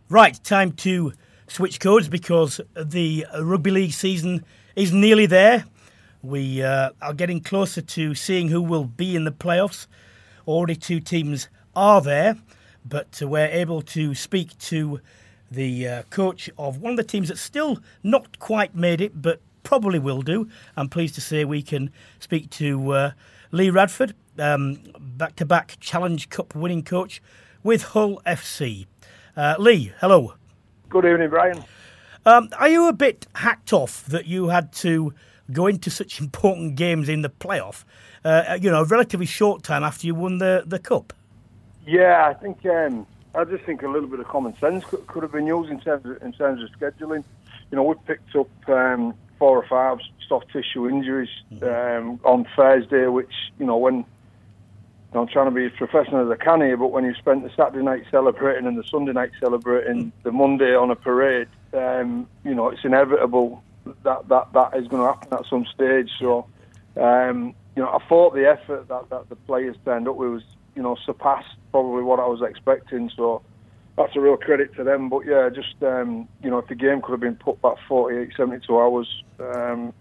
Right, 0.10 0.42
time 0.44 0.74
to 0.74 1.14
switch 1.48 1.80
codes 1.80 2.08
because 2.08 2.62
the 2.76 3.26
rugby 3.40 3.72
league 3.72 3.94
season 3.94 4.44
is 4.76 4.92
nearly 4.92 5.26
there. 5.26 5.66
We 6.22 6.64
uh, 6.64 6.92
are 7.02 7.14
getting 7.14 7.42
closer 7.42 7.82
to 7.82 8.16
seeing 8.16 8.48
who 8.48 8.62
will 8.62 8.86
be 8.86 9.16
in 9.16 9.26
the 9.26 9.32
playoffs. 9.32 9.88
Already 10.48 10.76
two 10.76 11.00
teams 11.00 11.50
are 11.76 12.02
there, 12.02 12.38
but 12.86 13.22
we're 13.22 13.48
able 13.48 13.82
to 13.82 14.16
speak 14.16 14.58
to 14.60 15.02
the 15.52 15.88
uh, 15.88 16.04
coach 16.04 16.50
of 16.58 16.78
one 16.80 16.92
of 16.92 16.98
the 16.98 17.04
teams 17.04 17.28
that's 17.28 17.42
still 17.42 17.80
not 18.04 18.40
quite 18.40 18.76
made 18.76 19.02
it, 19.02 19.22
but 19.22 19.42
probably 19.64 20.00
will 20.00 20.22
do. 20.22 20.48
I'm 20.76 20.90
pleased 20.90 21.16
to 21.16 21.22
say 21.22 21.46
we 21.46 21.62
can 21.62 21.92
speak 22.20 22.50
to 22.52 22.92
uh, 22.92 23.12
Lee 23.52 23.70
Radford, 23.70 24.16
back 24.36 25.36
to 25.36 25.46
back 25.46 25.78
Challenge 25.80 26.30
Cup 26.30 26.56
winning 26.56 26.84
coach 26.84 27.22
with 27.64 27.84
Hull 27.84 28.22
FC. 28.26 28.86
Uh, 29.36 29.56
Lee, 29.60 29.94
hello. 30.00 30.36
Good 30.90 31.06
evening, 31.06 31.30
Brian. 31.30 31.64
Um, 32.26 32.50
are 32.58 32.70
you 32.70 32.88
a 32.88 32.94
bit 32.94 33.28
hacked 33.36 33.74
off 33.74 34.06
that 34.06 34.26
you 34.26 34.50
had 34.50 34.72
to 34.74 35.14
go 35.52 35.68
into 35.68 35.90
such 35.90 36.20
important 36.22 36.76
games 36.76 37.10
in 37.10 37.22
the 37.22 37.30
playoff, 37.30 37.84
uh, 38.24 38.58
you 38.62 38.70
know, 38.70 38.82
a 38.82 38.86
relatively 38.86 39.26
short 39.26 39.64
time 39.64 39.84
after 39.84 40.08
you 40.08 40.16
won 40.16 40.38
the, 40.38 40.64
the 40.66 40.80
cup. 40.80 41.14
Yeah, 41.86 42.28
I 42.28 42.34
think 42.34 42.66
um, 42.66 43.06
I 43.36 43.44
just 43.44 43.66
think 43.66 43.84
a 43.84 43.88
little 43.88 44.08
bit 44.08 44.20
of 44.20 44.28
common 44.28 44.58
sense 44.60 44.86
could, 44.86 45.06
could, 45.08 45.24
have 45.24 45.34
been 45.34 45.48
used 45.48 45.70
in 45.70 45.82
terms 45.82 46.06
of, 46.06 46.22
in 46.22 46.32
terms 46.32 46.64
of 46.64 46.70
scheduling. 46.80 47.24
You 47.72 47.76
know, 47.76 47.84
we 47.84 47.96
picked 48.06 48.36
up 48.36 48.48
um, 48.70 49.14
four 49.38 49.58
or 49.58 49.68
five 49.68 49.98
soft 50.30 50.52
tissue 50.54 50.88
injuries 50.88 51.30
mm-hmm. 51.52 52.08
um, 52.08 52.20
on 52.24 52.48
Thursday, 52.56 53.08
which 53.08 53.34
you 53.60 53.66
know 53.66 53.78
when. 53.78 54.06
I'm 55.16 55.28
trying 55.28 55.46
to 55.46 55.52
be 55.52 55.66
as 55.66 55.72
professional 55.74 56.32
as 56.32 56.40
I 56.40 56.44
can 56.44 56.62
here, 56.62 56.78
but 56.78 56.88
when 56.88 57.06
you 57.06 57.14
spent 57.16 57.44
the 57.44 57.52
Saturday 57.56 57.84
night 57.84 58.04
celebrating 58.10 58.66
and 58.66 58.78
the 58.78 58.84
Sunday 58.84 59.14
night 59.14 59.32
celebrating, 59.40 60.12
the 60.24 60.32
Monday 60.32 60.76
on 60.76 60.90
a 60.92 60.96
parade, 60.96 61.48
um, 61.74 62.28
you 62.44 62.56
know, 62.56 62.70
it's 62.70 62.84
inevitable 62.84 63.64
that 64.04 64.28
that 64.30 64.54
that 64.54 64.76
is 64.76 64.88
going 64.88 65.04
to 65.04 65.08
happen 65.08 65.34
at 65.34 65.46
some 65.50 65.66
stage. 65.66 66.10
So, 66.20 66.48
um, 66.98 67.54
you 67.76 67.84
know, 67.84 67.90
I 67.90 68.00
thought 68.08 68.34
the 68.34 68.48
effort 68.48 68.88
that, 68.88 69.10
that 69.10 69.30
the 69.30 69.36
players 69.36 69.76
turned 69.86 70.08
up 70.08 70.16
with 70.16 70.30
was, 70.30 70.44
you 70.76 70.82
know, 70.82 70.96
surpassed 71.06 71.56
probably 71.72 72.04
what 72.04 72.20
I 72.20 72.26
was 72.26 72.42
expecting. 72.42 73.12
So 73.16 73.44
that's 73.98 74.16
a 74.16 74.20
real 74.20 74.38
credit 74.38 74.76
to 74.76 74.84
them. 74.84 75.10
But 75.10 75.26
yeah, 75.26 75.50
just 75.50 75.82
um, 75.84 76.28
you 76.42 76.50
know, 76.50 76.60
if 76.60 76.68
the 76.68 76.76
game 76.76 77.02
could 77.02 77.12
have 77.12 77.20
been 77.20 77.36
put 77.36 77.62
back 77.62 77.76
48, 77.88 78.32
72 78.36 78.80
hours, 78.80 79.24
um, 79.40 79.94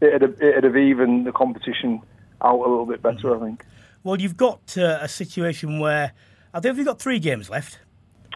it'd 0.00 0.22
have, 0.22 0.42
it'd 0.42 0.64
have 0.64 0.76
evened 0.76 1.26
the 1.26 1.32
competition 1.32 2.02
out 2.42 2.58
a 2.58 2.68
little 2.68 2.86
bit 2.86 3.02
better, 3.02 3.36
I 3.36 3.40
think. 3.40 3.64
Well, 4.02 4.20
you've 4.20 4.36
got 4.36 4.76
uh, 4.78 4.98
a 5.00 5.08
situation 5.08 5.78
where 5.78 6.12
I 6.54 6.60
think 6.60 6.76
we've 6.76 6.86
got 6.86 7.00
three 7.00 7.18
games 7.18 7.50
left. 7.50 7.78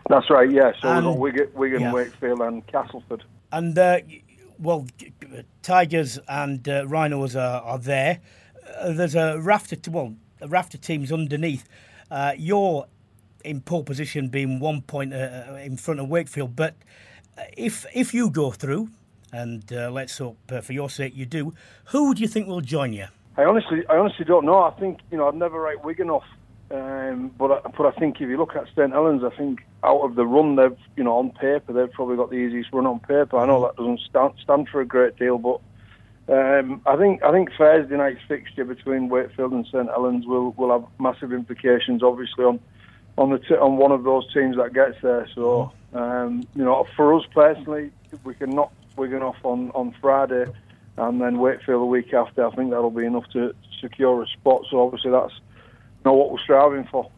That's 0.08 0.28
right. 0.28 0.50
Yeah. 0.50 0.72
So 0.80 0.94
we've 0.94 1.04
got 1.04 1.18
Wigan, 1.18 1.50
Wigan 1.54 1.80
yeah. 1.80 1.92
Wakefield, 1.92 2.40
and 2.40 2.66
Castleford. 2.66 3.24
And 3.50 3.78
uh, 3.78 4.00
well, 4.58 4.86
tigers 5.62 6.18
and 6.28 6.68
uh, 6.68 6.86
rhinos 6.86 7.34
are, 7.34 7.62
are 7.62 7.78
there. 7.78 8.20
Uh, 8.78 8.92
there's 8.92 9.14
a 9.14 9.38
raft 9.40 9.72
of, 9.72 9.94
well, 9.94 10.14
raft 10.46 10.74
of 10.74 10.80
teams 10.80 11.10
underneath. 11.10 11.68
Uh, 12.10 12.32
you're 12.36 12.86
in 13.44 13.60
pole 13.60 13.84
position, 13.84 14.28
being 14.28 14.60
one 14.60 14.82
point 14.82 15.12
uh, 15.14 15.58
in 15.62 15.76
front 15.76 16.00
of 16.00 16.08
Wakefield. 16.08 16.56
But 16.56 16.74
if 17.56 17.86
if 17.94 18.12
you 18.12 18.30
go 18.30 18.50
through, 18.50 18.90
and 19.32 19.72
uh, 19.72 19.90
let's 19.90 20.18
hope 20.18 20.38
uh, 20.52 20.60
for 20.60 20.72
your 20.72 20.90
sake 20.90 21.16
you 21.16 21.26
do, 21.26 21.54
who 21.86 22.14
do 22.14 22.22
you 22.22 22.28
think 22.28 22.46
will 22.46 22.60
join 22.60 22.92
you? 22.92 23.06
I 23.36 23.44
honestly, 23.44 23.84
I 23.88 23.96
honestly 23.96 24.24
don't 24.24 24.44
know. 24.44 24.62
I 24.62 24.70
think 24.78 25.00
you 25.10 25.18
know 25.18 25.28
I'd 25.28 25.34
never 25.34 25.60
write 25.60 25.84
Wigan 25.84 26.10
off, 26.10 26.24
um, 26.70 27.32
but 27.36 27.50
I, 27.50 27.68
but 27.76 27.86
I 27.86 27.98
think 27.98 28.20
if 28.20 28.28
you 28.28 28.36
look 28.36 28.54
at 28.54 28.66
St 28.68 28.92
Helens, 28.92 29.24
I 29.24 29.34
think 29.36 29.60
out 29.82 30.00
of 30.02 30.14
the 30.14 30.24
run 30.24 30.56
they've 30.56 30.78
you 30.96 31.04
know 31.04 31.18
on 31.18 31.30
paper 31.30 31.72
they've 31.72 31.92
probably 31.92 32.16
got 32.16 32.30
the 32.30 32.36
easiest 32.36 32.72
run 32.72 32.86
on 32.86 33.00
paper. 33.00 33.38
I 33.38 33.46
know 33.46 33.62
that 33.62 33.76
doesn't 33.76 34.00
stand, 34.08 34.34
stand 34.42 34.68
for 34.68 34.80
a 34.80 34.86
great 34.86 35.16
deal, 35.16 35.38
but 35.38 35.60
um, 36.32 36.80
I 36.86 36.96
think 36.96 37.22
I 37.22 37.32
think 37.32 37.50
Thursday 37.58 37.96
night's 37.96 38.20
fixture 38.28 38.64
between 38.64 39.08
Wakefield 39.08 39.52
and 39.52 39.66
St 39.66 39.88
Helens 39.88 40.26
will 40.26 40.52
will 40.52 40.70
have 40.70 40.88
massive 41.00 41.32
implications, 41.32 42.02
obviously 42.02 42.44
on 42.44 42.60
on 43.18 43.30
the 43.30 43.38
t- 43.38 43.56
on 43.56 43.76
one 43.76 43.92
of 43.92 44.04
those 44.04 44.32
teams 44.32 44.56
that 44.56 44.72
gets 44.72 44.96
there. 45.02 45.28
So 45.34 45.72
um, 45.92 46.46
you 46.54 46.64
know, 46.64 46.86
for 46.96 47.14
us 47.14 47.24
personally, 47.34 47.90
we 48.24 48.34
can 48.34 48.50
knock 48.50 48.72
Wigan 48.96 49.22
off 49.22 49.36
on 49.42 49.70
on 49.72 49.94
Friday, 50.00 50.46
and 50.96 51.20
then 51.20 51.38
Wakefield 51.38 51.82
the 51.82 51.86
week 51.86 52.12
after. 52.14 52.46
I 52.46 52.54
think 52.54 52.70
that'll 52.70 52.90
be 52.90 53.04
enough 53.04 53.28
to 53.32 53.54
secure 53.80 54.22
a 54.22 54.26
spot. 54.26 54.62
So 54.70 54.80
obviously 54.80 55.10
that's 55.10 55.32
not 56.04 56.14
what 56.14 56.30
we're 56.30 56.38
striving 56.38 56.84
for. 56.90 57.10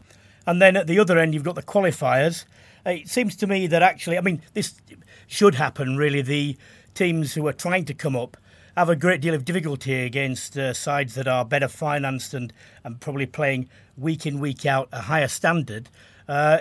And 0.45 0.61
then 0.61 0.77
at 0.77 0.87
the 0.87 0.99
other 0.99 1.19
end, 1.19 1.33
you've 1.33 1.43
got 1.43 1.55
the 1.55 1.63
qualifiers. 1.63 2.45
It 2.85 3.09
seems 3.09 3.35
to 3.37 3.47
me 3.47 3.67
that 3.67 3.83
actually, 3.83 4.17
I 4.17 4.21
mean, 4.21 4.41
this 4.53 4.81
should 5.27 5.55
happen. 5.55 5.97
Really, 5.97 6.21
the 6.21 6.57
teams 6.93 7.33
who 7.33 7.45
are 7.47 7.53
trying 7.53 7.85
to 7.85 7.93
come 7.93 8.15
up 8.15 8.37
have 8.77 8.89
a 8.89 8.95
great 8.95 9.19
deal 9.19 9.33
of 9.33 9.43
difficulty 9.43 10.05
against 10.05 10.57
uh, 10.57 10.73
sides 10.73 11.15
that 11.15 11.27
are 11.27 11.43
better 11.43 11.67
financed 11.67 12.33
and, 12.33 12.53
and 12.83 13.01
probably 13.01 13.25
playing 13.25 13.67
week 13.97 14.25
in, 14.25 14.39
week 14.39 14.65
out 14.65 14.87
a 14.91 15.01
higher 15.01 15.27
standard. 15.27 15.89
Uh, 16.27 16.59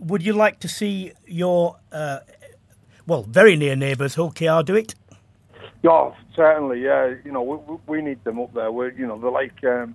would 0.00 0.22
you 0.22 0.32
like 0.32 0.60
to 0.60 0.68
see 0.68 1.12
your, 1.26 1.76
uh, 1.92 2.20
well, 3.06 3.24
very 3.24 3.56
near 3.56 3.76
neighbours, 3.76 4.14
Hull 4.14 4.30
KR, 4.30 4.62
do 4.62 4.76
it? 4.76 4.94
Yeah, 5.86 6.10
certainly. 6.34 6.82
Yeah, 6.82 7.14
you 7.24 7.30
know, 7.30 7.42
we, 7.42 7.76
we 7.86 8.02
need 8.02 8.24
them 8.24 8.40
up 8.40 8.52
there. 8.54 8.72
We're, 8.72 8.90
you 8.90 9.06
know, 9.06 9.20
they're 9.20 9.30
like 9.30 9.62
um, 9.62 9.94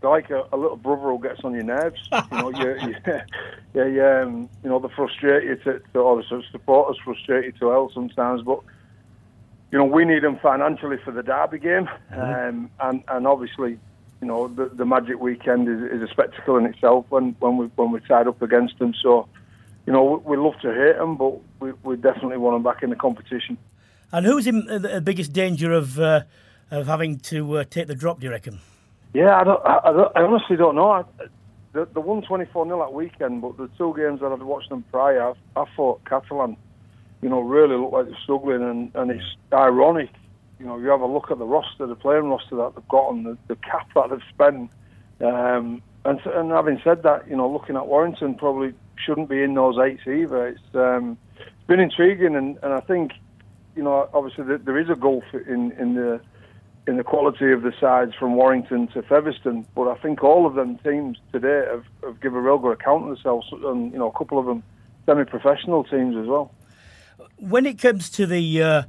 they're 0.00 0.10
like 0.10 0.28
a, 0.30 0.42
a, 0.52 0.56
little 0.56 0.76
brother 0.76 1.02
who 1.02 1.22
gets 1.22 1.44
on 1.44 1.54
your 1.54 1.62
nerves. 1.62 2.00
You 2.32 2.38
know, 2.38 2.50
you, 2.50 2.76
you, 2.80 2.94
yeah, 3.74 3.86
yeah, 3.86 4.22
um, 4.22 4.48
you 4.64 4.70
know, 4.70 4.80
they 4.80 4.88
frustrate 4.88 5.44
you 5.44 5.54
to, 5.54 5.80
to 5.92 5.98
or 6.00 6.20
the 6.20 6.42
supporters 6.50 6.98
frustrate 7.04 7.44
you 7.44 7.52
to 7.60 7.70
hell 7.70 7.92
sometimes, 7.94 8.42
but 8.42 8.58
you 9.70 9.78
know, 9.78 9.84
we 9.84 10.04
need 10.04 10.24
them 10.24 10.36
financially 10.42 10.96
for 11.04 11.12
the 11.12 11.22
derby 11.22 11.60
game, 11.60 11.88
mm-hmm. 12.12 12.20
um, 12.20 12.70
and 12.80 13.04
and 13.06 13.26
obviously, 13.28 13.78
you 14.20 14.26
know, 14.26 14.48
the, 14.48 14.66
the 14.66 14.84
Magic 14.84 15.20
Weekend 15.20 15.68
is, 15.68 15.92
is, 15.92 16.02
a 16.02 16.10
spectacle 16.10 16.56
in 16.56 16.66
itself 16.66 17.06
when 17.08 17.36
when 17.38 17.56
we 17.56 17.66
when 17.76 17.92
we're 17.92 18.00
tied 18.00 18.26
up 18.26 18.42
against 18.42 18.80
them. 18.80 18.94
So, 19.00 19.28
you 19.86 19.92
know, 19.92 20.02
we, 20.02 20.36
we 20.36 20.42
love 20.42 20.58
to 20.62 20.74
hate 20.74 20.96
them, 20.96 21.16
but 21.16 21.38
we, 21.60 21.70
we 21.84 21.94
definitely 21.94 22.38
want 22.38 22.56
them 22.56 22.64
back 22.64 22.82
in 22.82 22.90
the 22.90 22.96
competition. 22.96 23.56
And 24.12 24.26
who's 24.26 24.46
in 24.46 24.66
the 24.66 25.00
biggest 25.02 25.32
danger 25.32 25.72
of 25.72 25.98
uh, 25.98 26.22
of 26.70 26.86
having 26.86 27.18
to 27.18 27.58
uh, 27.58 27.64
take 27.68 27.86
the 27.86 27.94
drop? 27.94 28.20
Do 28.20 28.26
you 28.26 28.30
reckon? 28.30 28.60
Yeah, 29.12 29.40
I, 29.40 29.44
don't, 29.44 29.66
I, 29.66 29.92
don't, 29.92 30.16
I 30.16 30.22
honestly 30.22 30.56
don't 30.56 30.76
know. 30.76 30.90
I, 30.90 31.04
the, 31.72 31.84
the 31.92 32.00
one 32.00 32.22
twenty 32.22 32.44
four 32.46 32.64
0 32.64 32.78
that 32.78 32.92
weekend, 32.92 33.42
but 33.42 33.56
the 33.56 33.68
two 33.76 33.94
games 33.96 34.20
that 34.20 34.32
I've 34.32 34.40
watched 34.40 34.68
them 34.68 34.84
prior, 34.90 35.30
I, 35.30 35.60
I 35.60 35.64
thought 35.76 36.04
Catalan 36.04 36.56
you 37.22 37.28
know, 37.28 37.40
really 37.40 37.76
looked 37.76 37.92
like 37.92 38.06
they're 38.06 38.18
struggling, 38.22 38.62
and, 38.62 38.90
and 38.94 39.10
it's 39.10 39.36
ironic. 39.52 40.10
You 40.58 40.66
know, 40.66 40.78
you 40.78 40.88
have 40.88 41.00
a 41.00 41.06
look 41.06 41.30
at 41.30 41.38
the 41.38 41.44
roster, 41.44 41.86
the 41.86 41.94
playing 41.94 42.30
roster 42.30 42.56
that 42.56 42.74
they've 42.74 42.88
got, 42.88 43.12
and 43.12 43.26
the, 43.26 43.38
the 43.48 43.56
cap 43.56 43.88
that 43.94 44.10
they've 44.10 44.20
spent. 44.32 44.70
Um, 45.20 45.82
and, 46.04 46.20
and 46.24 46.50
having 46.50 46.80
said 46.82 47.02
that, 47.02 47.28
you 47.28 47.36
know, 47.36 47.50
looking 47.50 47.76
at 47.76 47.86
Warrington 47.86 48.36
probably 48.36 48.74
shouldn't 49.04 49.28
be 49.28 49.42
in 49.42 49.54
those 49.54 49.78
eights 49.78 50.06
either. 50.06 50.48
It's, 50.48 50.74
um, 50.74 51.18
it's 51.38 51.66
been 51.66 51.80
intriguing, 51.80 52.36
and, 52.36 52.58
and 52.62 52.72
I 52.72 52.80
think, 52.80 53.12
you 53.80 53.84
know, 53.84 54.08
obviously 54.12 54.44
there 54.58 54.78
is 54.78 54.90
a 54.90 54.94
gulf 54.94 55.24
in, 55.32 55.72
in 55.72 55.94
the 55.94 56.20
in 56.86 56.96
the 56.96 57.04
quality 57.04 57.52
of 57.52 57.62
the 57.62 57.72
sides 57.80 58.12
from 58.18 58.36
Warrington 58.36 58.88
to 58.88 59.02
Featherstone, 59.02 59.66
but 59.74 59.88
I 59.88 59.96
think 60.02 60.24
all 60.24 60.46
of 60.46 60.54
them 60.54 60.78
teams 60.78 61.18
today 61.30 61.64
have, 61.70 61.84
have 62.02 62.20
given 62.20 62.38
a 62.38 62.42
real 62.42 62.58
good 62.58 62.72
account 62.72 63.04
of 63.04 63.08
themselves, 63.10 63.46
and 63.52 63.92
you 63.92 63.98
know, 63.98 64.08
a 64.08 64.18
couple 64.18 64.38
of 64.38 64.46
them 64.46 64.62
semi-professional 65.06 65.84
teams 65.84 66.16
as 66.16 66.26
well 66.26 66.52
when 67.40 67.66
it 67.66 67.78
comes 67.78 68.10
to 68.10 68.26
the 68.26 68.62
uh, 68.62 68.82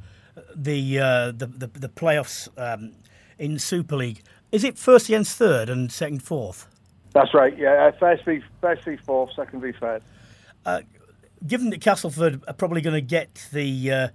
the, 0.55 0.99
uh, 0.99 1.31
the, 1.31 1.47
the 1.47 1.67
the 1.67 1.89
playoffs 1.89 2.49
um, 2.57 2.93
in 3.39 3.57
Super 3.57 3.95
League, 3.95 4.21
is 4.51 4.63
it 4.63 4.77
first 4.77 5.09
against 5.09 5.37
third 5.37 5.69
and 5.69 5.91
second 5.91 6.21
fourth? 6.21 6.67
That's 7.13 7.33
right. 7.33 7.57
Yeah, 7.57 7.87
uh, 7.87 7.97
first 7.97 8.25
v 8.25 8.41
first 8.59 8.83
v 8.83 8.97
fourth, 8.97 9.31
second 9.35 9.61
v 9.61 9.71
third. 9.79 10.03
Uh, 10.65 10.81
given 11.45 11.69
that 11.71 11.81
Castleford 11.81 12.43
are 12.47 12.53
probably 12.53 12.81
going 12.81 12.93
to 12.93 13.01
get 13.01 13.47
the 13.51 13.91
uh, 13.91 14.07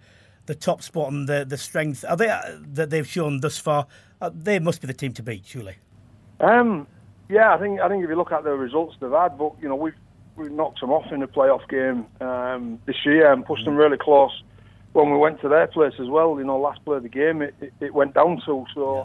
the 0.46 0.54
top 0.54 0.82
spot 0.82 1.12
and 1.12 1.28
the 1.28 1.44
the 1.44 1.56
strength 1.56 2.04
are 2.08 2.16
they 2.16 2.28
uh, 2.28 2.40
that 2.72 2.90
they've 2.90 3.06
shown 3.06 3.40
thus 3.40 3.58
far, 3.58 3.86
they 4.32 4.58
must 4.58 4.80
be 4.80 4.86
the 4.86 4.94
team 4.94 5.12
to 5.12 5.22
beat, 5.22 5.44
surely. 5.46 5.76
Um, 6.40 6.86
yeah, 7.28 7.54
I 7.54 7.58
think 7.58 7.80
I 7.80 7.88
think 7.88 8.04
if 8.04 8.10
you 8.10 8.16
look 8.16 8.32
at 8.32 8.44
the 8.44 8.50
results 8.50 8.96
they've 9.00 9.10
had, 9.10 9.36
but 9.38 9.52
you 9.60 9.68
know 9.68 9.76
we've 9.76 9.94
we 10.36 10.48
knocked 10.48 10.80
them 10.80 10.90
off 10.90 11.10
in 11.12 11.22
a 11.22 11.28
playoff 11.28 11.66
game 11.68 12.06
um, 12.20 12.78
this 12.86 12.96
year 13.04 13.32
and 13.32 13.44
pushed 13.44 13.64
them 13.64 13.74
mm. 13.74 13.78
really 13.78 13.96
close 13.96 14.42
when 14.92 15.10
we 15.10 15.18
went 15.18 15.40
to 15.40 15.48
their 15.48 15.66
place 15.66 15.94
as 15.98 16.08
well. 16.08 16.38
You 16.38 16.44
know, 16.44 16.58
last 16.58 16.84
play 16.84 16.98
of 16.98 17.02
the 17.02 17.08
game, 17.08 17.42
it, 17.42 17.54
it, 17.60 17.72
it 17.80 17.94
went 17.94 18.14
down 18.14 18.40
to. 18.46 18.64
So 18.74 18.96
yeah. 18.96 19.04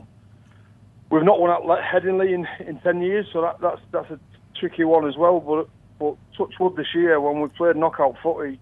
we've 1.09 1.23
not 1.23 1.39
won 1.39 1.51
at 1.51 1.83
Headingley 1.83 2.33
in, 2.33 2.47
in 2.65 2.79
ten 2.81 3.01
years, 3.01 3.27
so 3.31 3.41
that, 3.41 3.59
that's 3.61 3.81
that's 3.91 4.11
a 4.11 4.19
tricky 4.59 4.83
one 4.83 5.07
as 5.07 5.17
well. 5.17 5.39
But 5.39 5.69
but 5.99 6.15
touch 6.37 6.59
wood 6.59 6.75
this 6.75 6.93
year 6.93 7.19
when 7.19 7.41
we 7.41 7.47
played 7.49 7.75
knockout 7.75 8.15
footy, 8.21 8.59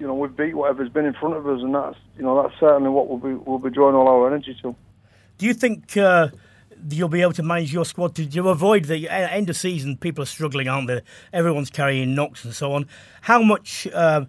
you 0.00 0.06
know, 0.06 0.14
we've 0.14 0.34
beat 0.34 0.54
whatever's 0.54 0.88
been 0.88 1.04
in 1.04 1.12
front 1.14 1.36
of 1.36 1.46
us, 1.46 1.60
and 1.62 1.74
that's 1.74 1.96
you 2.16 2.24
know 2.24 2.42
that's 2.42 2.58
certainly 2.58 2.90
what 2.90 3.08
we'll 3.08 3.18
be 3.18 3.34
we'll 3.34 3.58
be 3.58 3.70
drawing 3.70 3.94
all 3.94 4.08
our 4.08 4.26
energy 4.26 4.56
to. 4.62 4.74
Do 5.38 5.46
you 5.46 5.54
think? 5.54 5.96
Uh 5.96 6.28
you'll 6.88 7.08
be 7.08 7.20
able 7.22 7.32
to 7.32 7.42
manage 7.42 7.72
your 7.72 7.84
squad 7.84 8.14
to, 8.14 8.26
to 8.26 8.48
avoid 8.48 8.84
the 8.84 9.08
end 9.08 9.50
of 9.50 9.56
season. 9.56 9.96
People 9.96 10.22
are 10.22 10.26
struggling, 10.26 10.68
aren't 10.68 10.86
they? 10.86 11.02
Everyone's 11.32 11.70
carrying 11.70 12.14
knocks 12.14 12.44
and 12.44 12.54
so 12.54 12.72
on. 12.72 12.86
How 13.22 13.42
much 13.42 13.86
uh, 13.92 14.24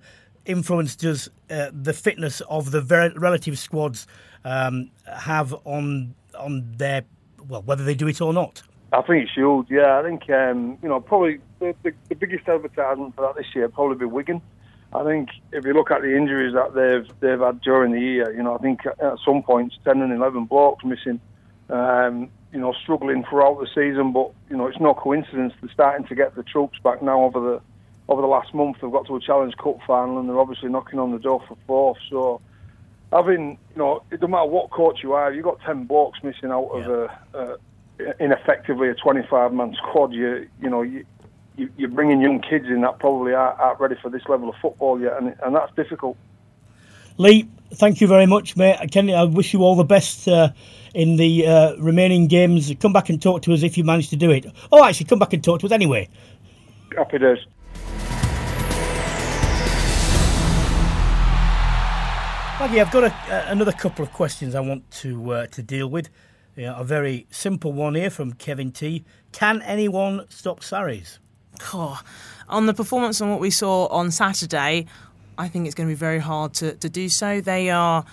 influence 0.45 0.95
does 0.95 1.29
uh, 1.49 1.69
the 1.71 1.93
fitness 1.93 2.41
of 2.41 2.71
the 2.71 2.81
ver- 2.81 3.13
relative 3.15 3.57
squads 3.57 4.07
um, 4.43 4.91
have 5.05 5.53
on 5.65 6.15
on 6.37 6.73
their 6.77 7.03
well, 7.47 7.61
whether 7.63 7.83
they 7.83 7.95
do 7.95 8.07
it 8.07 8.21
or 8.21 8.33
not? 8.33 8.63
I 8.93 9.01
think 9.01 9.23
it's 9.23 9.33
huge. 9.33 9.67
Yeah, 9.69 9.99
I 9.99 10.03
think 10.03 10.29
um, 10.29 10.77
you 10.81 10.89
know 10.89 10.99
probably 10.99 11.39
the, 11.59 11.75
the, 11.83 11.93
the, 12.09 12.15
biggest 12.15 12.47
advertisement 12.47 13.15
for 13.15 13.21
that 13.21 13.35
this 13.35 13.47
year 13.55 13.69
probably 13.69 13.97
be 13.97 14.05
Wigan. 14.05 14.41
I 14.93 15.03
think 15.03 15.29
if 15.51 15.65
you 15.65 15.73
look 15.73 15.91
at 15.91 16.01
the 16.01 16.15
injuries 16.15 16.53
that 16.53 16.73
they've 16.73 17.07
they've 17.19 17.39
had 17.39 17.61
during 17.61 17.91
the 17.91 17.99
year, 17.99 18.33
you 18.35 18.43
know, 18.43 18.55
I 18.55 18.57
think 18.57 18.85
at 18.85 19.17
some 19.25 19.41
points 19.43 19.77
ten 19.85 20.01
and 20.01 20.11
eleven 20.11 20.45
blocks 20.45 20.83
missing. 20.83 21.19
Um, 21.69 22.29
you 22.51 22.59
know, 22.59 22.73
struggling 22.73 23.23
throughout 23.23 23.59
the 23.59 23.67
season, 23.67 24.11
but 24.11 24.31
you 24.49 24.57
know, 24.57 24.67
it's 24.67 24.79
no 24.79 24.93
coincidence 24.93 25.53
they're 25.61 25.71
starting 25.71 26.05
to 26.07 26.15
get 26.15 26.35
the 26.35 26.43
troops 26.43 26.77
back 26.83 27.01
now 27.01 27.23
over 27.23 27.39
the 27.39 27.61
over 28.09 28.21
the 28.21 28.27
last 28.27 28.53
month. 28.53 28.77
They've 28.81 28.91
got 28.91 29.07
to 29.07 29.15
a 29.15 29.21
Challenge 29.21 29.55
Cup 29.55 29.79
final, 29.87 30.19
and 30.19 30.27
they're 30.27 30.39
obviously 30.39 30.69
knocking 30.69 30.99
on 30.99 31.11
the 31.11 31.19
door 31.19 31.41
for 31.47 31.57
fourth. 31.65 31.97
So, 32.09 32.41
having 33.13 33.57
you 33.73 33.77
know, 33.77 34.03
it 34.11 34.19
doesn't 34.19 34.31
matter 34.31 34.49
what 34.49 34.69
coach 34.69 34.99
you 35.01 35.13
are, 35.13 35.31
you've 35.31 35.45
got 35.45 35.61
ten 35.61 35.85
blocks 35.85 36.19
missing 36.23 36.51
out 36.51 36.69
yeah. 36.73 36.79
of 36.81 36.89
a, 36.89 37.09
a 37.33 37.57
ineffectively 38.19 38.89
a 38.89 38.95
25 38.95 39.53
man 39.53 39.75
squad. 39.75 40.11
You 40.11 40.47
you 40.61 40.69
know 40.69 40.81
you. 40.81 41.05
You're 41.57 41.89
bringing 41.89 42.21
young 42.21 42.41
kids 42.41 42.65
in 42.67 42.81
that 42.81 42.99
probably 42.99 43.33
aren't, 43.33 43.59
aren't 43.59 43.79
ready 43.79 43.95
for 44.01 44.09
this 44.09 44.23
level 44.27 44.49
of 44.49 44.55
football 44.61 44.99
yet, 44.99 45.17
and, 45.17 45.35
and 45.43 45.55
that's 45.55 45.73
difficult. 45.75 46.17
Lee, 47.17 47.47
thank 47.73 48.01
you 48.01 48.07
very 48.07 48.25
much, 48.25 48.55
mate. 48.55 48.77
Kenny, 48.91 49.13
I 49.13 49.23
wish 49.23 49.53
you 49.53 49.61
all 49.61 49.75
the 49.75 49.83
best 49.83 50.27
uh, 50.27 50.49
in 50.93 51.17
the 51.17 51.45
uh, 51.45 51.75
remaining 51.75 52.27
games. 52.27 52.73
Come 52.79 52.93
back 52.93 53.09
and 53.09 53.21
talk 53.21 53.41
to 53.43 53.53
us 53.53 53.63
if 53.63 53.77
you 53.77 53.83
manage 53.83 54.09
to 54.09 54.15
do 54.15 54.31
it. 54.31 54.45
Oh, 54.71 54.83
actually, 54.83 55.05
come 55.07 55.19
back 55.19 55.33
and 55.33 55.43
talk 55.43 55.59
to 55.59 55.65
us 55.65 55.71
anyway. 55.71 56.09
Happy 56.95 57.19
days. 57.19 57.39
Maggie, 62.59 62.79
I've 62.79 62.91
got 62.91 63.05
a, 63.05 63.07
uh, 63.07 63.45
another 63.47 63.71
couple 63.71 64.03
of 64.03 64.13
questions 64.13 64.53
I 64.53 64.59
want 64.59 64.89
to 64.91 65.31
uh, 65.31 65.47
to 65.47 65.63
deal 65.63 65.89
with. 65.89 66.09
Yeah, 66.55 66.79
a 66.79 66.83
very 66.83 67.27
simple 67.31 67.73
one 67.73 67.95
here 67.95 68.09
from 68.09 68.33
Kevin 68.33 68.71
T. 68.71 69.03
Can 69.31 69.61
anyone 69.63 70.25
stop 70.29 70.61
Sarries? 70.61 71.19
Oh, 71.73 71.99
on 72.49 72.65
the 72.65 72.73
performance 72.73 73.21
on 73.21 73.29
what 73.29 73.39
we 73.39 73.49
saw 73.49 73.87
on 73.87 74.11
Saturday, 74.11 74.85
I 75.37 75.47
think 75.47 75.65
it's 75.65 75.75
going 75.75 75.87
to 75.87 75.91
be 75.91 75.97
very 75.97 76.19
hard 76.19 76.53
to, 76.55 76.75
to 76.75 76.89
do 76.89 77.09
so. 77.09 77.41
They 77.41 77.69
are, 77.69 78.05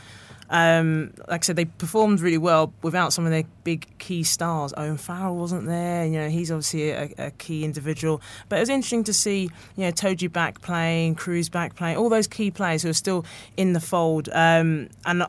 um, 0.49 1.13
like 1.29 1.43
I 1.43 1.45
said, 1.45 1.57
they 1.57 1.65
performed 1.65 2.21
really 2.21 2.39
well 2.39 2.73
without 2.83 3.13
some 3.13 3.25
of 3.25 3.33
their 3.33 3.45
big 3.65 3.99
key 3.99 4.23
stars. 4.23 4.73
Owen 4.77 4.97
Farrell 4.97 5.37
wasn't 5.37 5.67
there. 5.67 6.07
You 6.07 6.21
know, 6.21 6.29
he's 6.29 6.51
obviously 6.51 6.91
a, 6.91 7.11
a 7.19 7.31
key 7.33 7.65
individual. 7.65 8.23
But 8.49 8.57
it 8.57 8.61
was 8.61 8.69
interesting 8.69 9.05
to 9.05 9.13
see, 9.13 9.51
you 9.77 9.85
know, 9.85 9.93
Itoje 9.93 10.33
back 10.33 10.63
playing, 10.63 11.17
Kruis 11.17 11.51
back 11.51 11.75
playing, 11.75 11.97
all 11.97 12.09
those 12.09 12.29
key 12.29 12.51
players 12.51 12.83
who 12.83 12.91
are 12.91 12.95
still 12.95 13.25
in 13.57 13.73
the 13.73 13.81
fold. 13.81 14.29
Um, 14.33 14.89
and 15.05 15.25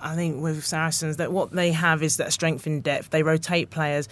I 0.00 0.14
think 0.14 0.42
with 0.42 0.64
Saracens 0.64 1.18
that 1.18 1.32
what 1.32 1.52
they 1.52 1.72
have 1.72 2.02
is 2.02 2.16
that 2.16 2.32
strength 2.32 2.66
in 2.66 2.80
depth. 2.80 3.10
They 3.10 3.22
rotate 3.22 3.70
players 3.70 4.08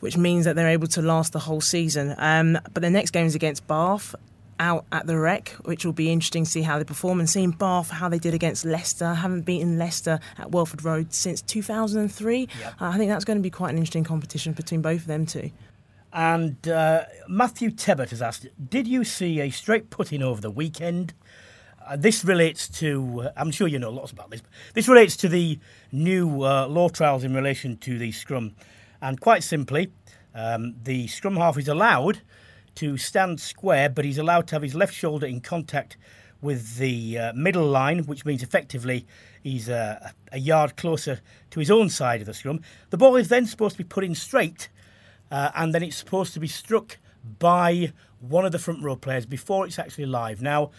which 0.00 0.16
means 0.16 0.44
that 0.44 0.56
they're 0.56 0.68
able 0.68 0.88
to 0.88 1.02
last 1.02 1.32
the 1.32 1.38
whole 1.38 1.60
season. 1.60 2.14
Um, 2.18 2.58
but 2.72 2.82
the 2.82 2.90
next 2.90 3.10
game 3.12 3.26
is 3.26 3.34
against 3.34 3.66
Bath 3.66 4.14
out 4.58 4.84
at 4.92 5.06
the 5.06 5.18
Rec, 5.18 5.48
which 5.64 5.84
will 5.84 5.94
be 5.94 6.12
interesting 6.12 6.44
to 6.44 6.50
see 6.50 6.62
how 6.62 6.78
they 6.78 6.84
perform 6.84 7.18
and 7.18 7.28
seeing 7.28 7.50
Bath 7.50 7.90
how 7.90 8.08
they 8.08 8.18
did 8.18 8.34
against 8.34 8.64
Leicester. 8.64 9.14
Haven't 9.14 9.42
beaten 9.42 9.78
Leicester 9.78 10.20
at 10.38 10.50
Welford 10.50 10.84
Road 10.84 11.12
since 11.14 11.40
2003. 11.42 12.40
Yep. 12.40 12.50
Uh, 12.80 12.84
I 12.84 12.98
think 12.98 13.10
that's 13.10 13.24
going 13.24 13.38
to 13.38 13.42
be 13.42 13.50
quite 13.50 13.70
an 13.70 13.76
interesting 13.76 14.04
competition 14.04 14.52
between 14.52 14.82
both 14.82 15.00
of 15.00 15.06
them 15.06 15.26
too. 15.26 15.50
And 16.12 16.68
uh, 16.68 17.04
Matthew 17.28 17.70
Tebbert 17.70 18.10
has 18.10 18.20
asked, 18.20 18.46
did 18.68 18.86
you 18.86 19.04
see 19.04 19.40
a 19.40 19.50
straight 19.50 19.90
put-in 19.90 20.22
over 20.22 20.40
the 20.40 20.50
weekend? 20.50 21.14
Uh, 21.86 21.96
this 21.96 22.24
relates 22.24 22.68
to, 22.68 23.22
uh, 23.22 23.32
I'm 23.36 23.50
sure 23.50 23.66
you 23.66 23.78
know 23.78 23.90
lots 23.90 24.12
about 24.12 24.30
this, 24.30 24.42
this 24.74 24.88
relates 24.88 25.16
to 25.18 25.28
the 25.28 25.58
new 25.90 26.44
uh, 26.44 26.66
law 26.66 26.88
trials 26.88 27.24
in 27.24 27.32
relation 27.32 27.76
to 27.78 27.98
the 27.98 28.12
scrum. 28.12 28.54
And 29.02 29.20
quite 29.20 29.42
simply, 29.42 29.92
um, 30.34 30.74
the 30.82 31.06
scrum 31.06 31.36
half 31.36 31.58
is 31.58 31.68
allowed 31.68 32.20
to 32.76 32.96
stand 32.96 33.40
square, 33.40 33.88
but 33.88 34.04
he's 34.04 34.18
allowed 34.18 34.46
to 34.48 34.54
have 34.54 34.62
his 34.62 34.74
left 34.74 34.94
shoulder 34.94 35.26
in 35.26 35.40
contact 35.40 35.96
with 36.40 36.76
the 36.76 37.18
uh, 37.18 37.32
middle 37.34 37.66
line, 37.66 38.04
which 38.04 38.24
means 38.24 38.42
effectively 38.42 39.06
he's 39.42 39.68
uh, 39.68 40.10
a 40.32 40.38
yard 40.38 40.76
closer 40.76 41.20
to 41.50 41.60
his 41.60 41.70
own 41.70 41.88
side 41.88 42.20
of 42.20 42.26
the 42.26 42.34
scrum. 42.34 42.60
The 42.90 42.96
ball 42.96 43.16
is 43.16 43.28
then 43.28 43.46
supposed 43.46 43.76
to 43.76 43.78
be 43.78 43.88
put 43.88 44.04
in 44.04 44.14
straight, 44.14 44.68
uh, 45.30 45.50
and 45.54 45.74
then 45.74 45.82
it's 45.82 45.96
supposed 45.96 46.32
to 46.34 46.40
be 46.40 46.48
struck 46.48 46.98
by 47.38 47.92
one 48.20 48.46
of 48.46 48.52
the 48.52 48.58
front 48.58 48.82
row 48.82 48.96
players 48.96 49.26
before 49.26 49.66
it's 49.66 49.78
actually 49.78 50.06
live. 50.06 50.40
Now, 50.40 50.70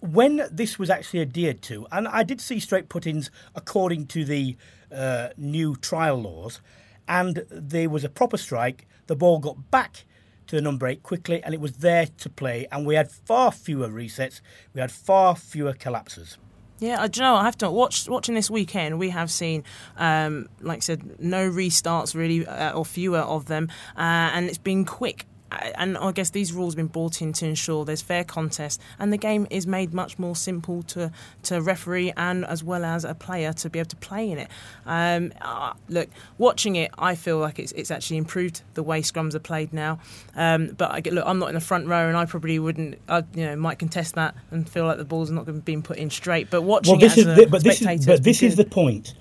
when 0.00 0.46
this 0.50 0.78
was 0.78 0.90
actually 0.90 1.20
adhered 1.20 1.62
to, 1.62 1.86
and 1.92 2.08
I 2.08 2.22
did 2.22 2.40
see 2.40 2.58
straight 2.58 2.88
put-ins 2.88 3.30
according 3.54 4.06
to 4.08 4.24
the 4.24 4.56
uh, 4.94 5.28
new 5.36 5.76
trial 5.76 6.20
laws, 6.20 6.60
and 7.08 7.44
there 7.50 7.88
was 7.90 8.04
a 8.04 8.08
proper 8.08 8.36
strike. 8.36 8.86
The 9.06 9.16
ball 9.16 9.38
got 9.38 9.70
back 9.70 10.04
to 10.46 10.56
the 10.56 10.62
number 10.62 10.86
eight 10.86 11.02
quickly, 11.02 11.42
and 11.42 11.54
it 11.54 11.60
was 11.60 11.78
there 11.78 12.06
to 12.18 12.30
play. 12.30 12.66
And 12.70 12.86
we 12.86 12.94
had 12.94 13.10
far 13.10 13.52
fewer 13.52 13.88
resets. 13.88 14.40
We 14.74 14.80
had 14.80 14.90
far 14.92 15.34
fewer 15.36 15.72
collapses. 15.72 16.38
Yeah, 16.78 17.00
I 17.00 17.06
do 17.06 17.20
you 17.20 17.22
know. 17.22 17.36
I 17.36 17.44
have 17.44 17.56
to 17.58 17.70
watch 17.70 18.08
watching 18.08 18.34
this 18.34 18.50
weekend. 18.50 18.98
We 18.98 19.10
have 19.10 19.30
seen, 19.30 19.62
um, 19.96 20.48
like 20.60 20.78
I 20.78 20.80
said, 20.80 21.20
no 21.20 21.48
restarts 21.48 22.14
really, 22.14 22.44
uh, 22.44 22.72
or 22.72 22.84
fewer 22.84 23.20
of 23.20 23.46
them, 23.46 23.68
uh, 23.96 24.34
and 24.34 24.46
it's 24.48 24.58
been 24.58 24.84
quick 24.84 25.26
and 25.74 25.96
I 25.98 26.12
guess 26.12 26.30
these 26.30 26.52
rules 26.52 26.74
have 26.74 26.76
been 26.76 26.86
brought 26.86 27.22
in 27.22 27.32
to 27.34 27.46
ensure 27.46 27.84
there's 27.84 28.02
fair 28.02 28.24
contest, 28.24 28.80
and 28.98 29.12
the 29.12 29.16
game 29.16 29.46
is 29.50 29.66
made 29.66 29.92
much 29.92 30.18
more 30.18 30.36
simple 30.36 30.82
to 30.84 31.10
to 31.44 31.60
referee 31.60 32.12
and 32.16 32.44
as 32.44 32.62
well 32.64 32.84
as 32.84 33.04
a 33.04 33.14
player 33.14 33.52
to 33.54 33.70
be 33.70 33.78
able 33.78 33.88
to 33.90 33.96
play 33.96 34.30
in 34.30 34.38
it. 34.38 34.48
Um, 34.86 35.32
uh, 35.40 35.74
look, 35.88 36.08
watching 36.38 36.76
it, 36.76 36.90
I 36.98 37.14
feel 37.14 37.38
like 37.38 37.58
it's 37.58 37.72
it's 37.72 37.90
actually 37.90 38.16
improved 38.16 38.62
the 38.74 38.82
way 38.82 39.02
scrums 39.02 39.34
are 39.34 39.40
played 39.40 39.72
now. 39.72 39.98
Um, 40.36 40.68
but 40.68 40.90
I 40.90 41.00
get, 41.00 41.12
look, 41.12 41.24
I'm 41.26 41.38
not 41.38 41.48
in 41.48 41.54
the 41.54 41.60
front 41.60 41.86
row, 41.86 42.08
and 42.08 42.16
I 42.16 42.24
probably 42.24 42.58
wouldn't, 42.58 42.98
I 43.08 43.24
you 43.34 43.46
know, 43.46 43.56
might 43.56 43.78
contest 43.78 44.14
that 44.14 44.34
and 44.50 44.68
feel 44.68 44.86
like 44.86 44.98
the 44.98 45.04
ball's 45.04 45.30
not 45.30 45.64
being 45.64 45.82
put 45.82 45.96
in 45.96 46.10
straight. 46.10 46.50
But 46.50 46.62
watching 46.62 46.92
well, 46.92 47.00
this 47.00 47.18
it 47.18 47.26
is 47.26 47.36
the, 47.36 47.46
but 47.46 47.64
this 47.64 47.82
is, 47.82 48.06
but 48.06 48.22
this 48.22 48.42
is 48.42 48.56
the 48.56 48.64
point, 48.64 49.14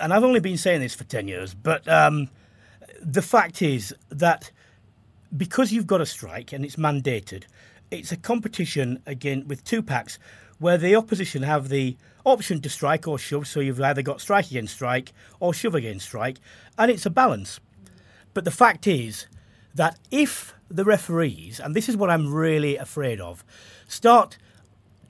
and 0.00 0.12
I've 0.12 0.24
only 0.24 0.40
been 0.40 0.58
saying 0.58 0.80
this 0.80 0.94
for 0.94 1.04
ten 1.04 1.28
years, 1.28 1.54
but. 1.54 1.86
Um, 1.88 2.28
the 3.04 3.22
fact 3.22 3.60
is 3.60 3.94
that 4.08 4.50
because 5.36 5.72
you've 5.72 5.86
got 5.86 6.00
a 6.00 6.06
strike 6.06 6.52
and 6.52 6.64
it's 6.64 6.76
mandated, 6.76 7.44
it's 7.90 8.12
a 8.12 8.16
competition 8.16 9.02
again 9.06 9.46
with 9.46 9.64
two 9.64 9.82
packs 9.82 10.18
where 10.58 10.78
the 10.78 10.94
opposition 10.94 11.42
have 11.42 11.68
the 11.68 11.96
option 12.24 12.60
to 12.60 12.68
strike 12.68 13.06
or 13.06 13.18
shove. 13.18 13.46
So 13.46 13.60
you've 13.60 13.80
either 13.80 14.02
got 14.02 14.20
strike 14.20 14.50
against 14.50 14.74
strike 14.74 15.12
or 15.40 15.52
shove 15.52 15.74
against 15.74 16.06
strike, 16.06 16.38
and 16.78 16.90
it's 16.90 17.06
a 17.06 17.10
balance. 17.10 17.60
But 18.32 18.44
the 18.44 18.50
fact 18.50 18.86
is 18.86 19.26
that 19.74 19.98
if 20.10 20.54
the 20.70 20.84
referees, 20.84 21.60
and 21.60 21.74
this 21.74 21.88
is 21.88 21.96
what 21.96 22.10
I'm 22.10 22.32
really 22.32 22.76
afraid 22.76 23.20
of, 23.20 23.44
start 23.86 24.38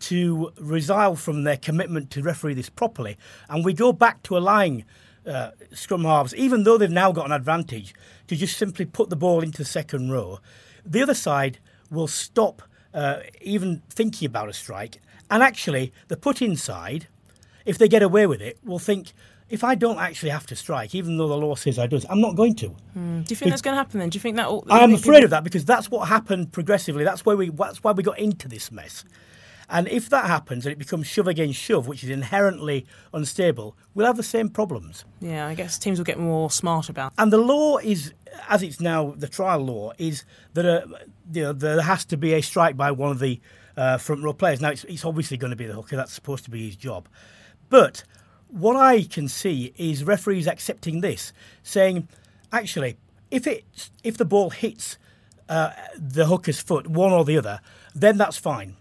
to 0.00 0.52
resile 0.58 1.16
from 1.16 1.44
their 1.44 1.56
commitment 1.56 2.10
to 2.10 2.22
referee 2.22 2.54
this 2.54 2.68
properly, 2.68 3.16
and 3.48 3.64
we 3.64 3.72
go 3.72 3.92
back 3.92 4.22
to 4.24 4.36
allowing 4.36 4.84
uh, 5.26 5.50
scrum 5.72 6.04
halves, 6.04 6.34
even 6.34 6.64
though 6.64 6.76
they've 6.76 6.90
now 6.90 7.12
got 7.12 7.26
an 7.26 7.32
advantage, 7.32 7.94
to 8.28 8.36
just 8.36 8.56
simply 8.56 8.84
put 8.84 9.10
the 9.10 9.16
ball 9.16 9.40
into 9.40 9.58
the 9.58 9.64
second 9.64 10.10
row, 10.10 10.40
the 10.84 11.02
other 11.02 11.14
side 11.14 11.58
will 11.90 12.06
stop 12.06 12.62
uh, 12.92 13.20
even 13.40 13.82
thinking 13.90 14.26
about 14.26 14.48
a 14.48 14.52
strike. 14.52 15.00
And 15.30 15.42
actually, 15.42 15.92
the 16.08 16.16
put 16.16 16.42
inside, 16.42 17.08
if 17.64 17.78
they 17.78 17.88
get 17.88 18.02
away 18.02 18.26
with 18.26 18.40
it, 18.40 18.58
will 18.64 18.78
think, 18.78 19.12
if 19.48 19.64
I 19.64 19.74
don't 19.74 19.98
actually 19.98 20.30
have 20.30 20.46
to 20.46 20.56
strike, 20.56 20.94
even 20.94 21.16
though 21.16 21.28
the 21.28 21.36
law 21.36 21.54
says 21.54 21.78
I 21.78 21.86
do, 21.86 22.00
I'm 22.08 22.20
not 22.20 22.36
going 22.36 22.54
to. 22.56 22.68
Mm. 22.96 23.26
Do 23.26 23.32
you 23.32 23.36
think 23.36 23.50
that's 23.50 23.62
going 23.62 23.74
to 23.74 23.78
happen 23.78 24.00
then? 24.00 24.10
Do 24.10 24.16
you 24.16 24.20
think 24.20 24.36
that? 24.36 24.46
All, 24.46 24.64
I'm 24.70 24.94
afraid 24.94 25.24
of 25.24 25.30
that 25.30 25.44
because 25.44 25.64
that's 25.64 25.90
what 25.90 26.08
happened 26.08 26.52
progressively. 26.52 27.04
That's 27.04 27.24
why 27.24 27.34
we. 27.34 27.50
That's 27.50 27.82
why 27.82 27.92
we 27.92 28.02
got 28.02 28.18
into 28.18 28.48
this 28.48 28.70
mess. 28.70 29.04
And 29.68 29.88
if 29.88 30.08
that 30.10 30.26
happens 30.26 30.66
and 30.66 30.72
it 30.72 30.78
becomes 30.78 31.06
shove 31.06 31.28
against 31.28 31.58
shove, 31.58 31.86
which 31.86 32.04
is 32.04 32.10
inherently 32.10 32.86
unstable, 33.12 33.76
we'll 33.94 34.06
have 34.06 34.16
the 34.16 34.22
same 34.22 34.48
problems. 34.48 35.04
Yeah, 35.20 35.46
I 35.46 35.54
guess 35.54 35.78
teams 35.78 35.98
will 35.98 36.04
get 36.04 36.18
more 36.18 36.50
smart 36.50 36.88
about. 36.88 37.12
It. 37.12 37.14
And 37.18 37.32
the 37.32 37.38
law 37.38 37.78
is, 37.78 38.12
as 38.48 38.62
it's 38.62 38.80
now, 38.80 39.14
the 39.16 39.28
trial 39.28 39.60
law 39.60 39.92
is 39.98 40.24
that 40.54 40.64
a, 40.64 40.86
you 41.32 41.42
know, 41.42 41.52
there 41.52 41.80
has 41.80 42.04
to 42.06 42.16
be 42.16 42.34
a 42.34 42.42
strike 42.42 42.76
by 42.76 42.90
one 42.90 43.10
of 43.10 43.18
the 43.18 43.40
uh, 43.76 43.98
front 43.98 44.22
row 44.22 44.32
players. 44.32 44.60
Now, 44.60 44.70
it's, 44.70 44.84
it's 44.84 45.04
obviously 45.04 45.36
going 45.36 45.50
to 45.50 45.56
be 45.56 45.66
the 45.66 45.74
hooker. 45.74 45.96
That's 45.96 46.12
supposed 46.12 46.44
to 46.44 46.50
be 46.50 46.66
his 46.66 46.76
job. 46.76 47.08
But 47.70 48.04
what 48.48 48.76
I 48.76 49.02
can 49.02 49.28
see 49.28 49.72
is 49.76 50.04
referees 50.04 50.46
accepting 50.46 51.00
this, 51.00 51.32
saying, 51.62 52.08
actually, 52.52 52.98
if 53.30 53.46
it 53.46 53.64
if 54.04 54.16
the 54.16 54.24
ball 54.24 54.50
hits 54.50 54.96
uh, 55.48 55.70
the 55.96 56.26
hooker's 56.26 56.60
foot, 56.60 56.86
one 56.86 57.12
or 57.12 57.24
the 57.24 57.36
other, 57.36 57.60
then 57.94 58.16
that's 58.16 58.36
fine 58.36 58.76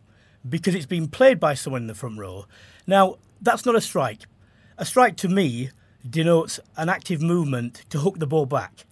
because 0.47 0.75
it's 0.75 0.85
been 0.85 1.07
played 1.07 1.39
by 1.39 1.53
someone 1.53 1.83
in 1.83 1.87
the 1.87 1.95
front 1.95 2.19
row. 2.19 2.45
Now, 2.85 3.15
that's 3.41 3.65
not 3.65 3.75
a 3.75 3.81
strike. 3.81 4.21
A 4.77 4.85
strike 4.85 5.17
to 5.17 5.27
me 5.27 5.69
denotes 6.07 6.59
an 6.75 6.89
active 6.89 7.21
movement 7.21 7.85
to 7.89 7.99
hook 7.99 8.19
the 8.19 8.27
ball 8.27 8.45
back. 8.45 8.85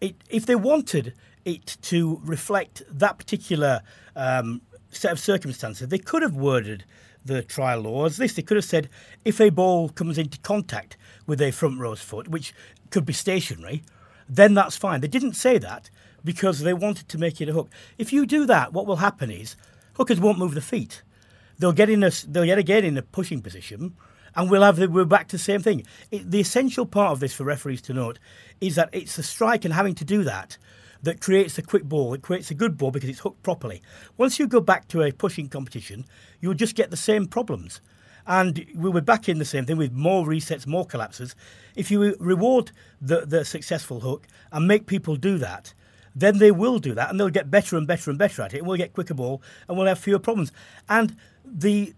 It, 0.00 0.16
if 0.28 0.46
they 0.46 0.56
wanted 0.56 1.14
it 1.44 1.76
to 1.82 2.20
reflect 2.24 2.82
that 2.90 3.18
particular 3.18 3.82
um, 4.16 4.60
set 4.90 5.12
of 5.12 5.18
circumstances, 5.18 5.88
they 5.88 5.98
could 5.98 6.22
have 6.22 6.34
worded 6.34 6.84
the 7.24 7.42
trial 7.42 7.80
law 7.80 8.06
as 8.06 8.16
this. 8.16 8.34
They 8.34 8.42
could 8.42 8.56
have 8.56 8.64
said 8.64 8.88
if 9.24 9.40
a 9.40 9.50
ball 9.50 9.88
comes 9.90 10.18
into 10.18 10.38
contact 10.40 10.96
with 11.26 11.40
a 11.40 11.50
front 11.50 11.78
row's 11.78 12.00
foot, 12.00 12.28
which 12.28 12.54
could 12.90 13.04
be 13.04 13.12
stationary, 13.12 13.82
then 14.28 14.54
that's 14.54 14.76
fine. 14.76 15.00
They 15.00 15.08
didn't 15.08 15.34
say 15.34 15.58
that 15.58 15.90
because 16.24 16.60
they 16.60 16.74
wanted 16.74 17.08
to 17.08 17.18
make 17.18 17.40
it 17.40 17.48
a 17.48 17.52
hook. 17.52 17.70
If 17.98 18.12
you 18.12 18.26
do 18.26 18.46
that, 18.46 18.72
what 18.72 18.86
will 18.86 18.96
happen 18.96 19.30
is 19.30 19.56
hookers 19.94 20.20
won't 20.20 20.38
move 20.38 20.54
the 20.54 20.60
feet. 20.60 21.02
They'll 21.58 21.72
get 21.72 21.90
in 21.90 22.02
a, 22.02 22.10
they'll 22.26 22.44
yet 22.44 22.58
again 22.58 22.84
in 22.84 22.96
a 22.96 23.02
pushing 23.02 23.42
position, 23.42 23.94
and 24.34 24.50
we'll 24.50 24.62
have 24.62 24.76
the, 24.76 24.88
we're 24.88 25.04
back 25.04 25.28
to 25.28 25.36
the 25.36 25.42
same 25.42 25.60
thing. 25.60 25.84
It, 26.10 26.30
the 26.30 26.40
essential 26.40 26.86
part 26.86 27.12
of 27.12 27.20
this 27.20 27.34
for 27.34 27.44
referees 27.44 27.82
to 27.82 27.94
note 27.94 28.18
is 28.60 28.76
that 28.76 28.90
it's 28.92 29.16
the 29.16 29.22
strike 29.22 29.64
and 29.64 29.74
having 29.74 29.94
to 29.96 30.04
do 30.04 30.24
that 30.24 30.56
that 31.02 31.20
creates 31.20 31.58
a 31.58 31.62
quick 31.62 31.84
ball. 31.84 32.14
It 32.14 32.22
creates 32.22 32.50
a 32.50 32.54
good 32.54 32.76
ball 32.76 32.90
because 32.90 33.08
it's 33.08 33.20
hooked 33.20 33.42
properly. 33.42 33.82
Once 34.16 34.38
you 34.38 34.46
go 34.46 34.60
back 34.60 34.88
to 34.88 35.02
a 35.02 35.12
pushing 35.12 35.48
competition, 35.48 36.04
you'll 36.40 36.54
just 36.54 36.74
get 36.74 36.90
the 36.90 36.96
same 36.96 37.26
problems. 37.26 37.80
And 38.26 38.66
we'll 38.74 38.92
be 38.92 39.00
back 39.00 39.28
in 39.28 39.38
the 39.38 39.44
same 39.44 39.64
thing 39.64 39.78
with 39.78 39.92
more 39.92 40.26
resets, 40.26 40.66
more 40.66 40.86
collapses. 40.86 41.34
If 41.74 41.90
you 41.90 42.16
reward 42.20 42.70
the, 43.00 43.24
the 43.26 43.44
successful 43.44 44.00
hook 44.00 44.26
and 44.52 44.68
make 44.68 44.86
people 44.86 45.16
do 45.16 45.38
that, 45.38 45.74
then 46.14 46.38
they 46.38 46.50
will 46.50 46.78
do 46.78 46.94
that 46.94 47.10
and 47.10 47.18
they'll 47.18 47.30
get 47.30 47.50
better 47.50 47.76
and 47.76 47.86
better 47.86 48.10
and 48.10 48.18
better 48.18 48.42
at 48.42 48.54
it 48.54 48.58
and 48.58 48.66
we'll 48.66 48.76
get 48.76 48.92
quicker 48.92 49.14
ball 49.14 49.42
and 49.68 49.76
we'll 49.76 49.86
have 49.86 49.98
fewer 49.98 50.18
problems. 50.18 50.52
And 50.88 51.16
the 51.44 51.94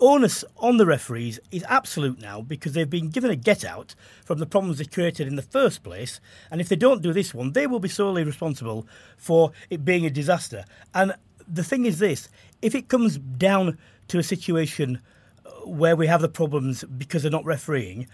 onus 0.00 0.44
on 0.58 0.76
the 0.76 0.86
referees 0.86 1.40
is 1.50 1.64
absolute 1.68 2.20
now 2.20 2.40
because 2.40 2.72
they've 2.72 2.90
been 2.90 3.10
given 3.10 3.30
a 3.30 3.36
get 3.36 3.64
out 3.64 3.94
from 4.24 4.38
the 4.38 4.46
problems 4.46 4.78
they 4.78 4.84
created 4.84 5.26
in 5.26 5.36
the 5.36 5.42
first 5.42 5.82
place. 5.82 6.20
And 6.50 6.60
if 6.60 6.68
they 6.68 6.76
don't 6.76 7.02
do 7.02 7.12
this 7.12 7.34
one, 7.34 7.52
they 7.52 7.66
will 7.66 7.80
be 7.80 7.88
solely 7.88 8.24
responsible 8.24 8.86
for 9.16 9.52
it 9.70 9.84
being 9.84 10.04
a 10.06 10.10
disaster. 10.10 10.64
And 10.94 11.14
the 11.48 11.64
thing 11.64 11.86
is 11.86 11.98
this 11.98 12.28
if 12.62 12.74
it 12.74 12.88
comes 12.88 13.18
down 13.18 13.78
to 14.08 14.18
a 14.18 14.22
situation 14.22 15.00
uh, 15.44 15.50
where 15.66 15.96
we 15.96 16.06
have 16.06 16.20
the 16.20 16.28
problems 16.28 16.84
because 16.84 17.22
they're 17.22 17.30
not 17.30 17.44
refereeing, 17.44 18.06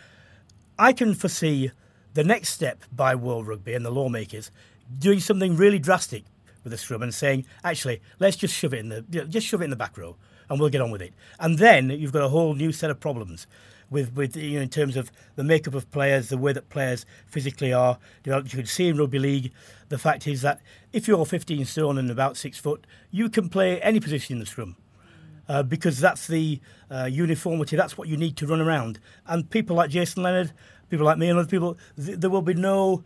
I 0.78 0.92
can 0.92 1.14
foresee 1.14 1.70
the 2.14 2.24
next 2.24 2.50
step 2.50 2.84
by 2.92 3.14
World 3.14 3.46
Rugby 3.46 3.74
and 3.74 3.84
the 3.84 3.90
lawmakers 3.90 4.50
doing 4.99 5.20
something 5.20 5.57
really 5.57 5.78
drastic 5.78 6.24
with 6.64 6.70
the 6.70 6.78
scrum 6.78 7.03
and 7.03 7.14
saying, 7.14 7.47
actually, 7.64 8.01
let's 8.18 8.36
just 8.36 8.55
shove 8.55 8.74
it 8.74 8.80
in 8.80 8.88
the 8.88 9.03
just 9.03 9.47
shove 9.47 9.61
it 9.61 9.64
in 9.64 9.70
the 9.70 9.76
back 9.76 9.97
row 9.99 10.16
and 10.49 10.61
we'll 10.61 10.68
get 10.68 10.80
on 10.80 10.90
with 10.90 11.03
it. 11.03 11.14
And 11.40 11.59
then 11.59 11.90
you've 11.90 12.12
got 12.12 12.22
a 12.22 12.28
whole 12.28 12.55
new 12.55 12.72
set 12.72 12.90
of 12.90 13.01
problems 13.01 13.47
with, 13.93 14.14
with 14.14 14.36
you 14.36 14.57
know, 14.57 14.62
in 14.62 14.68
terms 14.68 14.97
of 14.97 15.12
the 15.36 15.45
makeup 15.45 15.74
of 15.74 15.90
players, 15.90 16.28
the 16.28 16.38
way 16.38 16.53
that 16.53 16.68
players 16.68 17.07
physically 17.26 17.72
are. 17.72 17.99
You, 18.24 18.34
you 18.36 18.43
can 18.43 18.66
see 18.66 18.88
in 18.88 18.97
rugby 18.97 19.18
league, 19.18 19.53
the 19.88 19.99
fact 19.99 20.26
is 20.26 20.43
that 20.43 20.61
if 20.93 21.07
you're 21.07 21.24
15 21.24 21.64
stone 21.64 21.99
and 21.99 22.11
about 22.11 22.36
six 22.36 22.59
foot, 22.59 22.86
you 23.11 23.28
can 23.28 23.49
play 23.49 23.80
any 23.80 24.01
position 24.01 24.34
in 24.34 24.40
the 24.40 24.47
scrum. 24.47 24.76
Uh, 25.49 25.62
because 25.62 25.99
that's 25.99 26.28
the 26.28 26.61
uh, 26.90 27.09
uniformity, 27.11 27.76
that's 27.76 27.99
what 27.99 28.09
you 28.09 28.16
need 28.16 28.36
to 28.36 28.47
run 28.47 28.61
around. 28.61 29.01
And 29.26 29.51
people 29.51 29.76
like 29.76 29.90
Jason 29.90 30.22
Leonard, 30.22 30.53
people 30.88 31.05
like 31.05 31.18
me, 31.18 31.28
and 31.28 31.38
other 31.38 31.49
people, 31.49 31.76
th- 32.03 32.18
there 32.18 32.30
will 32.30 32.43
be 32.43 32.55
no 32.55 33.03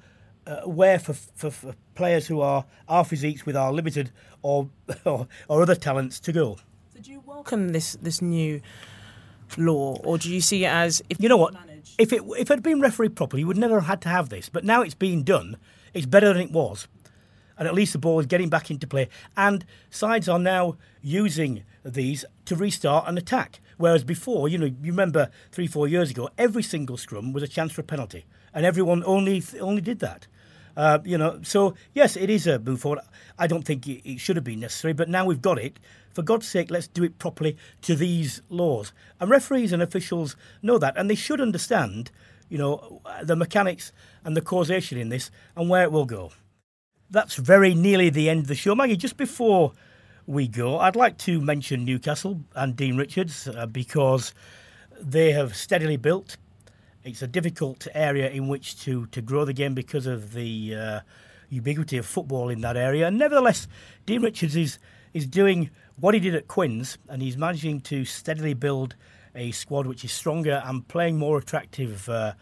uh, 0.47 0.61
where 0.63 0.99
for, 0.99 1.13
for, 1.13 1.51
for 1.51 1.75
players 1.95 2.27
who 2.27 2.41
are 2.41 2.65
our 2.89 3.05
physiques 3.05 3.45
with 3.47 3.57
our 3.57 3.73
limited 3.73 4.11
or, 4.43 4.69
or, 5.05 5.27
or 5.49 5.63
other 5.63 5.75
talents 5.75 6.21
to 6.21 6.33
go. 6.33 6.57
So 6.95 7.01
do 7.01 7.11
you 7.11 7.23
welcome 7.27 7.71
this 7.71 7.97
this 8.01 8.23
new 8.23 8.61
law, 9.57 9.97
or 10.05 10.19
do 10.19 10.33
you 10.33 10.41
see 10.41 10.65
it 10.65 10.69
as 10.69 11.03
if 11.09 11.21
You 11.21 11.29
know 11.29 11.37
what? 11.37 11.55
managed- 11.55 11.95
If 11.99 12.13
it 12.13 12.23
if 12.39 12.51
it 12.51 12.55
had 12.55 12.63
been 12.63 12.81
refereed 12.81 13.15
properly, 13.17 13.41
you 13.43 13.47
would 13.47 13.57
never 13.57 13.77
have 13.81 13.87
had 13.89 14.01
to 14.03 14.09
have 14.09 14.29
this. 14.29 14.49
But 14.49 14.65
now 14.65 14.83
it's 14.83 14.95
been 14.95 15.23
done. 15.25 15.57
It's 15.95 16.07
better 16.07 16.29
than 16.33 16.43
it 16.43 16.53
was, 16.53 16.89
and 17.59 17.67
at 17.69 17.75
least 17.75 17.93
the 17.93 17.99
ball 17.99 18.21
is 18.21 18.27
getting 18.27 18.49
back 18.51 18.71
into 18.71 18.87
play. 18.87 19.09
And 19.37 19.65
sides 19.91 20.29
are 20.29 20.39
now 20.39 20.77
using 21.01 21.65
these 21.85 22.25
to 22.47 22.57
restart 22.57 23.09
an 23.09 23.17
attack. 23.17 23.61
Whereas 23.79 24.05
before, 24.05 24.49
you 24.49 24.59
know, 24.59 24.67
you 24.67 24.77
remember 24.91 25.31
three 25.53 25.67
four 25.67 25.87
years 25.89 26.11
ago, 26.11 26.29
every 26.37 26.63
single 26.63 26.97
scrum 26.97 27.33
was 27.33 27.43
a 27.43 27.49
chance 27.49 27.73
for 27.73 27.83
a 27.83 27.85
penalty, 27.85 28.25
and 28.53 28.67
everyone 28.67 29.03
only 29.05 29.43
only 29.61 29.81
did 29.83 30.01
that. 30.01 30.27
Uh, 30.77 30.99
you 31.05 31.17
know, 31.17 31.41
so 31.43 31.75
yes, 31.95 32.17
it 32.17 32.29
is 32.29 32.47
a 32.47 32.59
move 32.59 32.81
forward. 32.81 33.01
I 33.39 33.47
don't 33.47 33.63
think 33.63 33.87
it, 33.87 34.09
it 34.09 34.21
should 34.21 34.37
have 34.37 34.45
been 34.45 34.61
necessary, 34.61 34.93
but 34.93 35.09
now 35.09 35.25
we've 35.25 35.41
got 35.41 35.59
it. 35.59 35.79
For 36.13 36.23
God's 36.23 36.49
sake, 36.49 36.71
let's 36.71 36.89
do 36.89 37.05
it 37.05 37.19
properly 37.19 37.57
to 37.83 37.95
these 37.95 38.43
laws. 38.49 38.93
And 39.21 39.31
referees 39.31 39.73
and 39.73 39.83
officials 39.83 40.37
know 40.63 40.79
that, 40.79 40.97
and 40.97 41.11
they 41.11 41.15
should 41.15 41.41
understand, 41.41 42.11
you 42.49 42.59
know, 42.59 43.03
the 43.23 43.37
mechanics 43.37 43.93
and 44.25 44.37
the 44.37 44.41
causation 44.41 44.99
in 44.99 45.09
this 45.09 45.31
and 45.57 45.69
where 45.69 45.83
it 45.83 45.93
will 45.93 46.07
go. 46.07 46.33
That's 47.11 47.37
very 47.37 47.75
nearly 47.75 48.11
the 48.11 48.29
end 48.29 48.41
of 48.41 48.47
the 48.49 48.55
show, 48.55 48.75
Maggie. 48.75 48.97
Just 48.97 49.17
before 49.17 49.73
we 50.27 50.49
go, 50.49 50.79
I'd 50.79 50.97
like 50.97 51.19
to 51.19 51.41
mention 51.41 51.85
Newcastle 51.85 52.41
and 52.55 52.75
Dean 52.75 52.97
Richards 52.97 53.47
uh, 53.49 53.67
because 53.67 54.35
they 55.01 55.33
have 55.33 55.55
steadily 55.55 55.97
built. 55.97 56.37
It's 57.07 57.23
a 57.23 57.29
difficult 57.29 57.87
area 57.95 58.29
in 58.29 58.49
which 58.49 58.81
to, 58.81 59.07
to 59.07 59.23
grow 59.23 59.45
the 59.45 59.53
game 59.53 59.75
because 59.75 60.07
of 60.07 60.33
the 60.33 60.75
uh, 60.75 61.01
ubiquity 61.49 61.99
of 61.99 62.05
football 62.05 62.49
in 62.49 62.63
that 62.63 62.77
area. 62.77 63.07
And 63.07 63.17
nevertheless, 63.17 63.69
Dean 64.07 64.23
Richards 64.23 64.57
is 64.57 64.79
is 65.15 65.25
doing 65.27 65.71
what 65.99 66.15
he 66.15 66.21
did 66.21 66.35
at 66.35 66.49
Quins, 66.49 66.99
and 67.09 67.23
he's 67.23 67.37
managing 67.39 67.81
to 67.83 68.05
steadily 68.05 68.53
build 68.55 68.97
a 69.37 69.53
squad 69.53 69.87
which 69.87 70.05
is 70.05 70.13
stronger 70.13 70.61
and 70.67 70.87
playing 70.89 71.17
more 71.17 71.39
attractive 71.39 72.09
uh, 72.09 72.33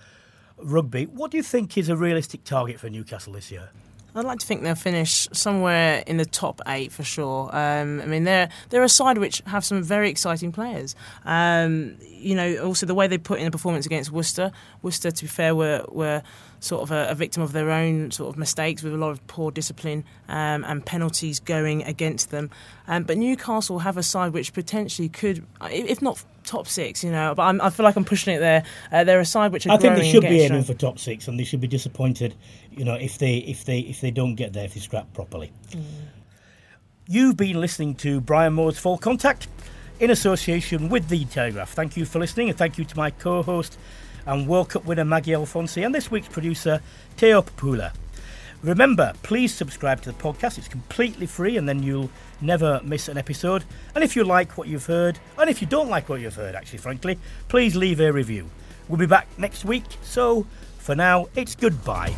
rugby. 0.57 1.05
What 1.05 1.31
do 1.31 1.37
you 1.37 1.43
think 1.43 1.77
is 1.77 1.91
a 1.91 1.97
realistic 1.97 2.43
target 2.43 2.81
for 2.81 2.89
Newcastle 2.89 3.35
this 3.35 3.51
year? 3.53 3.69
I'd 4.17 4.25
like 4.25 4.39
to 4.39 4.47
think 4.47 4.63
they'll 4.63 4.77
finish 4.77 5.29
somewhere 5.33 6.05
in 6.07 6.19
the 6.19 6.25
top 6.25 6.61
eight 6.69 6.93
for 6.93 7.03
sure. 7.03 7.51
Um, 7.55 8.01
I 8.01 8.07
mean, 8.07 8.25
they're 8.25 8.49
they're 8.71 8.85
a 8.85 8.89
side 8.89 9.19
which 9.19 9.43
have 9.47 9.65
some 9.65 9.83
very 9.83 10.09
exciting 10.09 10.53
players. 10.53 10.95
Um, 11.25 11.97
you 12.01 12.37
know, 12.37 12.65
also 12.65 12.87
the 12.87 12.95
way 12.95 13.09
they 13.09 13.19
put 13.19 13.41
in 13.41 13.47
a 13.47 13.51
performance 13.51 13.87
against 13.87 14.13
Worcester. 14.13 14.53
Worcester, 14.83 15.11
to 15.11 15.25
be 15.25 15.29
fair, 15.29 15.55
were 15.55 15.85
were 15.89 16.23
sort 16.61 16.83
of 16.83 16.93
a, 16.93 17.09
a 17.11 17.15
victim 17.15 17.43
of 17.43 17.53
their 17.53 17.71
own 17.71 18.11
sort 18.13 18.33
of 18.33 18.39
mistakes 18.39 18.83
with 18.83 18.95
a 18.95 18.97
lot 18.97 19.11
of 19.11 19.27
poor 19.27 19.51
discipline 19.51 20.05
um, 20.29 20.65
and 20.65 20.87
penalties 20.87 21.41
going 21.41 21.83
against 21.83 22.31
them. 22.31 22.51
Um, 22.87 23.03
but 23.03 23.19
Newcastle 23.19 23.81
have 23.81 23.97
a 23.97 24.03
side 24.03 24.33
which 24.33 24.53
potentially 24.53 25.09
could, 25.09 25.45
if 25.71 26.01
not 26.01 26.25
top 26.45 26.69
six, 26.69 27.03
you 27.03 27.11
know. 27.11 27.35
But 27.35 27.43
I'm, 27.45 27.61
I 27.61 27.71
feel 27.71 27.85
like 27.85 27.97
I'm 27.97 28.05
pushing 28.05 28.35
it 28.35 28.39
there. 28.39 28.65
Uh, 28.93 29.05
they're 29.05 29.21
a 29.21 29.27
side 29.27 29.53
which 29.53 29.67
are 29.67 29.73
I 29.73 29.77
think 29.77 29.97
they 29.97 30.11
should 30.11 30.23
be 30.23 30.29
getting 30.29 30.53
aiming 30.53 30.65
for 30.65 30.75
top 30.75 30.99
six, 30.99 31.29
and 31.29 31.39
they 31.39 31.45
should 31.45 31.61
be 31.61 31.69
disappointed, 31.69 32.35
you 32.71 32.85
know, 32.85 32.95
if 32.95 33.19
they 33.19 33.39
if 33.39 33.65
they 33.65 33.81
if 33.81 34.01
they 34.01 34.11
don't 34.11 34.35
get 34.35 34.53
there 34.53 34.65
if 34.65 34.75
they 34.75 34.81
scrap 34.81 35.13
properly. 35.13 35.53
You've 37.07 37.37
been 37.37 37.61
listening 37.61 37.97
to 37.97 38.21
Brian 38.21 38.55
Moore's 38.55 38.79
Full 38.79 38.97
Contact 38.99 39.49
in 40.01 40.11
association 40.11 40.89
with 40.89 41.09
the 41.09 41.25
Telegraph. 41.27 41.73
Thank 41.73 41.97
you 41.97 42.05
for 42.05 42.19
listening, 42.19 42.49
and 42.49 42.59
thank 42.59 42.79
you 42.79 42.85
to 42.85 42.97
my 42.97 43.11
co-host 43.11 43.79
and 44.27 44.49
World 44.49 44.71
Cup 44.71 44.85
winner 44.85 45.05
Maggie 45.05 45.33
Alphonsi 45.33 45.85
and 45.85 45.95
this 45.95 46.11
week's 46.11 46.29
producer 46.29 46.81
Teo 47.17 47.43
Papula. 47.43 47.93
Remember, 48.63 49.13
please 49.23 49.55
subscribe 49.55 50.01
to 50.03 50.13
the 50.13 50.19
podcast. 50.19 50.57
It's 50.57 50.69
completely 50.69 51.27
free, 51.27 51.59
and 51.59 51.69
then 51.69 51.83
you'll 51.83 52.09
never 52.45 52.81
miss 52.85 53.09
an 53.09 53.19
episode. 53.19 53.65
And 53.95 54.05
if 54.05 54.15
you 54.15 54.25
like 54.25 54.57
what 54.59 54.69
you've 54.69 54.87
heard, 54.87 55.19
and 55.39 55.51
if 55.51 55.61
you 55.61 55.67
don't 55.67 55.89
like 55.89 56.09
what 56.09 56.21
you've 56.21 56.35
heard, 56.35 56.55
actually, 56.55 56.79
frankly, 56.79 57.19
please 57.49 57.75
leave 57.75 58.01
a 58.01 58.13
review. 58.13 58.51
We'll 58.89 58.99
be 58.99 59.07
back 59.07 59.27
next 59.39 59.65
week. 59.65 59.85
So 60.03 60.47
for 60.79 60.95
now, 60.95 61.29
it's 61.35 61.55
goodbye. 61.55 62.15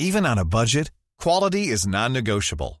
Even 0.00 0.26
on 0.26 0.38
a 0.38 0.44
budget, 0.44 0.90
quality 1.18 1.68
is 1.68 1.86
non-negotiable. 1.86 2.80